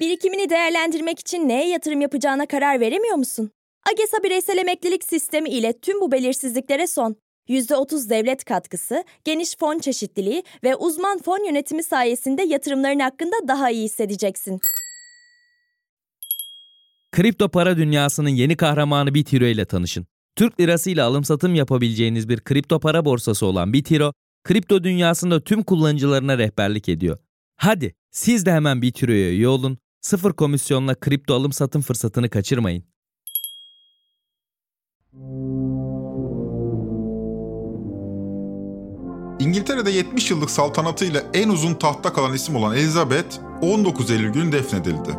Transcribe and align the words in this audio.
Birikimini 0.00 0.50
değerlendirmek 0.50 1.18
için 1.18 1.48
neye 1.48 1.68
yatırım 1.68 2.00
yapacağına 2.00 2.46
karar 2.46 2.80
veremiyor 2.80 3.16
musun? 3.16 3.50
AGESA 3.92 4.22
bireysel 4.22 4.58
emeklilik 4.58 5.04
sistemi 5.04 5.48
ile 5.48 5.72
tüm 5.80 6.00
bu 6.00 6.12
belirsizliklere 6.12 6.86
son. 6.86 7.16
%30 7.48 8.10
devlet 8.10 8.44
katkısı, 8.44 9.04
geniş 9.24 9.56
fon 9.56 9.78
çeşitliliği 9.78 10.42
ve 10.64 10.76
uzman 10.76 11.18
fon 11.18 11.46
yönetimi 11.46 11.82
sayesinde 11.82 12.42
yatırımların 12.42 12.98
hakkında 12.98 13.36
daha 13.48 13.70
iyi 13.70 13.84
hissedeceksin. 13.84 14.60
Kripto 17.12 17.48
para 17.48 17.76
dünyasının 17.76 18.28
yeni 18.28 18.56
kahramanı 18.56 19.14
Bitiro 19.14 19.44
ile 19.44 19.64
tanışın. 19.64 20.06
Türk 20.36 20.60
lirası 20.60 20.90
ile 20.90 21.02
alım 21.02 21.24
satım 21.24 21.54
yapabileceğiniz 21.54 22.28
bir 22.28 22.40
kripto 22.40 22.80
para 22.80 23.04
borsası 23.04 23.46
olan 23.46 23.72
Bitiro, 23.72 24.12
kripto 24.44 24.84
dünyasında 24.84 25.44
tüm 25.44 25.62
kullanıcılarına 25.62 26.38
rehberlik 26.38 26.88
ediyor. 26.88 27.18
Hadi 27.56 27.94
siz 28.10 28.46
de 28.46 28.52
hemen 28.52 28.82
Bitiro'ya 28.82 29.30
üye 29.30 29.48
olun, 29.48 29.78
sıfır 30.00 30.32
komisyonla 30.32 30.94
kripto 30.94 31.34
alım 31.34 31.52
satım 31.52 31.82
fırsatını 31.82 32.30
kaçırmayın. 32.30 32.84
İngiltere'de 39.40 39.90
70 39.90 40.30
yıllık 40.30 40.50
saltanatıyla 40.50 41.22
en 41.34 41.48
uzun 41.48 41.74
tahtta 41.74 42.12
kalan 42.12 42.34
isim 42.34 42.56
olan 42.56 42.76
Elizabeth 42.76 43.38
19 43.62 44.10
Eylül 44.10 44.32
günü 44.32 44.52
defnedildi. 44.52 45.10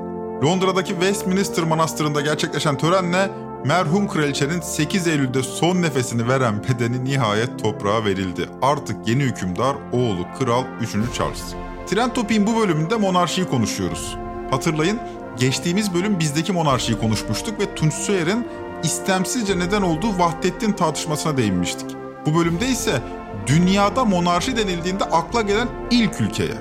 Londra'daki 0.43 0.89
Westminster 0.89 1.63
Manastırı'nda 1.63 2.21
gerçekleşen 2.21 2.77
törenle 2.77 3.31
merhum 3.65 4.07
kraliçenin 4.07 4.61
8 4.61 5.07
Eylül'de 5.07 5.43
son 5.43 5.81
nefesini 5.81 6.27
veren 6.27 6.63
bedeni 6.63 7.05
nihayet 7.05 7.63
toprağa 7.63 8.05
verildi. 8.05 8.49
Artık 8.61 9.07
yeni 9.07 9.23
hükümdar 9.23 9.75
oğlu 9.91 10.27
Kral 10.39 10.63
3. 10.81 10.91
Charles. 11.17 11.53
Trend 11.87 12.11
Topik'in 12.11 12.47
bu 12.47 12.59
bölümünde 12.59 12.95
monarşiyi 12.95 13.47
konuşuyoruz. 13.47 14.15
Hatırlayın 14.51 14.99
geçtiğimiz 15.39 15.93
bölüm 15.93 16.19
bizdeki 16.19 16.51
monarşiyi 16.51 16.99
konuşmuştuk 16.99 17.59
ve 17.59 17.75
Tunç 17.75 17.93
Soyer'in 17.93 18.47
istemsizce 18.83 19.59
neden 19.59 19.81
olduğu 19.81 20.19
Vahdettin 20.19 20.71
tartışmasına 20.71 21.37
değinmiştik. 21.37 21.95
Bu 22.25 22.39
bölümde 22.39 22.67
ise 22.67 23.01
dünyada 23.47 24.05
monarşi 24.05 24.57
denildiğinde 24.57 25.03
akla 25.03 25.41
gelen 25.41 25.67
ilk 25.91 26.21
ülkeye, 26.21 26.55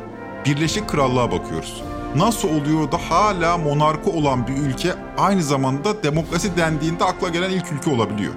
Birleşik 0.46 0.88
Krallığa 0.88 1.32
bakıyoruz. 1.32 1.82
Nasıl 2.16 2.48
oluyor 2.48 2.92
da 2.92 2.98
hala 2.98 3.58
monarkı 3.58 4.10
olan 4.10 4.46
bir 4.46 4.56
ülke 4.56 4.94
aynı 5.18 5.42
zamanda 5.42 6.02
demokrasi 6.02 6.56
dendiğinde 6.56 7.04
akla 7.04 7.28
gelen 7.28 7.50
ilk 7.50 7.72
ülke 7.72 7.90
olabiliyor? 7.90 8.34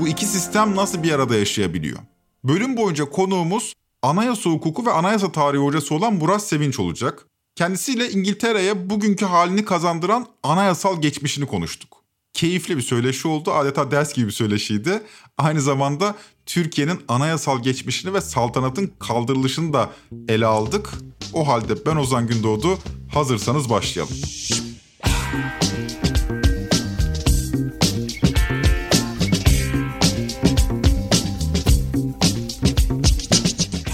Bu 0.00 0.08
iki 0.08 0.26
sistem 0.26 0.76
nasıl 0.76 1.02
bir 1.02 1.12
arada 1.12 1.36
yaşayabiliyor? 1.36 1.98
Bölüm 2.44 2.76
boyunca 2.76 3.04
konuğumuz 3.04 3.74
anayasa 4.02 4.50
hukuku 4.50 4.86
ve 4.86 4.92
anayasa 4.92 5.32
tarihi 5.32 5.62
hocası 5.62 5.94
olan 5.94 6.14
Murat 6.14 6.42
Sevinç 6.42 6.80
olacak. 6.80 7.26
Kendisiyle 7.56 8.10
İngiltere'ye 8.10 8.90
bugünkü 8.90 9.24
halini 9.24 9.64
kazandıran 9.64 10.26
anayasal 10.42 11.02
geçmişini 11.02 11.46
konuştuk. 11.46 12.02
Keyifli 12.32 12.76
bir 12.76 12.82
söyleşi 12.82 13.28
oldu. 13.28 13.52
Adeta 13.52 13.90
ders 13.90 14.14
gibi 14.14 14.26
bir 14.26 14.32
söyleşiydi. 14.32 15.02
Aynı 15.38 15.60
zamanda 15.60 16.14
Türkiye'nin 16.46 17.00
anayasal 17.08 17.62
geçmişini 17.62 18.14
ve 18.14 18.20
saltanatın 18.20 18.92
kaldırılışını 18.98 19.72
da 19.72 19.90
ele 20.28 20.46
aldık. 20.46 20.90
O 21.32 21.48
halde 21.48 21.86
ben 21.86 21.96
Ozan 21.96 22.26
Gündoğdu. 22.26 22.78
Hazırsanız 23.14 23.70
başlayalım. 23.70 24.14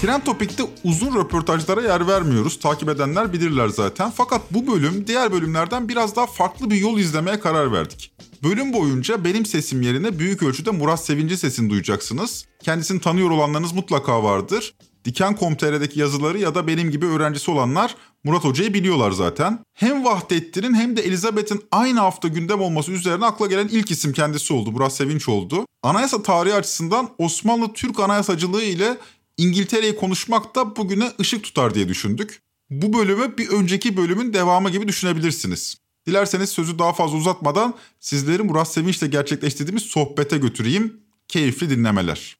Trend 0.01 0.21
Topik'te 0.21 0.63
uzun 0.83 1.15
röportajlara 1.15 1.81
yer 1.81 2.07
vermiyoruz. 2.07 2.59
Takip 2.59 2.89
edenler 2.89 3.33
bilirler 3.33 3.67
zaten. 3.67 4.11
Fakat 4.15 4.41
bu 4.51 4.67
bölüm 4.67 5.07
diğer 5.07 5.31
bölümlerden 5.31 5.89
biraz 5.89 6.15
daha 6.15 6.25
farklı 6.27 6.69
bir 6.69 6.75
yol 6.75 6.99
izlemeye 6.99 7.39
karar 7.39 7.71
verdik. 7.71 8.11
Bölüm 8.43 8.73
boyunca 8.73 9.23
benim 9.23 9.45
sesim 9.45 9.81
yerine 9.81 10.19
büyük 10.19 10.43
ölçüde 10.43 10.71
Murat 10.71 11.05
Sevinci 11.05 11.37
sesini 11.37 11.69
duyacaksınız. 11.69 12.45
Kendisini 12.63 13.01
tanıyor 13.01 13.29
olanlarınız 13.29 13.71
mutlaka 13.71 14.23
vardır. 14.23 14.73
Diken.com.tr'deki 15.05 15.99
yazıları 15.99 16.39
ya 16.39 16.55
da 16.55 16.67
benim 16.67 16.91
gibi 16.91 17.05
öğrencisi 17.05 17.51
olanlar 17.51 17.95
Murat 18.23 18.43
Hoca'yı 18.43 18.73
biliyorlar 18.73 19.11
zaten. 19.11 19.59
Hem 19.73 20.05
Vahdettin'in 20.05 20.73
hem 20.73 20.97
de 20.97 21.01
Elizabeth'in 21.01 21.61
aynı 21.71 21.99
hafta 21.99 22.27
gündem 22.27 22.61
olması 22.61 22.91
üzerine 22.91 23.25
akla 23.25 23.47
gelen 23.47 23.67
ilk 23.67 23.91
isim 23.91 24.13
kendisi 24.13 24.53
oldu. 24.53 24.71
Murat 24.71 24.93
Sevinç 24.93 25.29
oldu. 25.29 25.65
Anayasa 25.83 26.23
tarihi 26.23 26.53
açısından 26.53 27.09
Osmanlı 27.17 27.73
Türk 27.73 27.99
anayasacılığı 27.99 28.63
ile 28.63 28.97
İngiltere'yi 29.39 29.95
konuşmak 29.95 30.55
da 30.55 30.75
bugüne 30.75 31.11
ışık 31.19 31.43
tutar 31.43 31.75
diye 31.75 31.87
düşündük. 31.87 32.41
Bu 32.69 32.93
bölümü 32.93 33.37
bir 33.37 33.49
önceki 33.49 33.97
bölümün 33.97 34.33
devamı 34.33 34.69
gibi 34.69 34.87
düşünebilirsiniz. 34.87 35.77
Dilerseniz 36.07 36.49
sözü 36.49 36.79
daha 36.79 36.93
fazla 36.93 37.17
uzatmadan 37.17 37.73
sizleri 37.99 38.43
Murat 38.43 38.73
Sevinç'le 38.73 39.11
gerçekleştirdiğimiz 39.11 39.83
sohbete 39.83 40.37
götüreyim. 40.37 40.99
Keyifli 41.27 41.69
dinlemeler. 41.69 42.37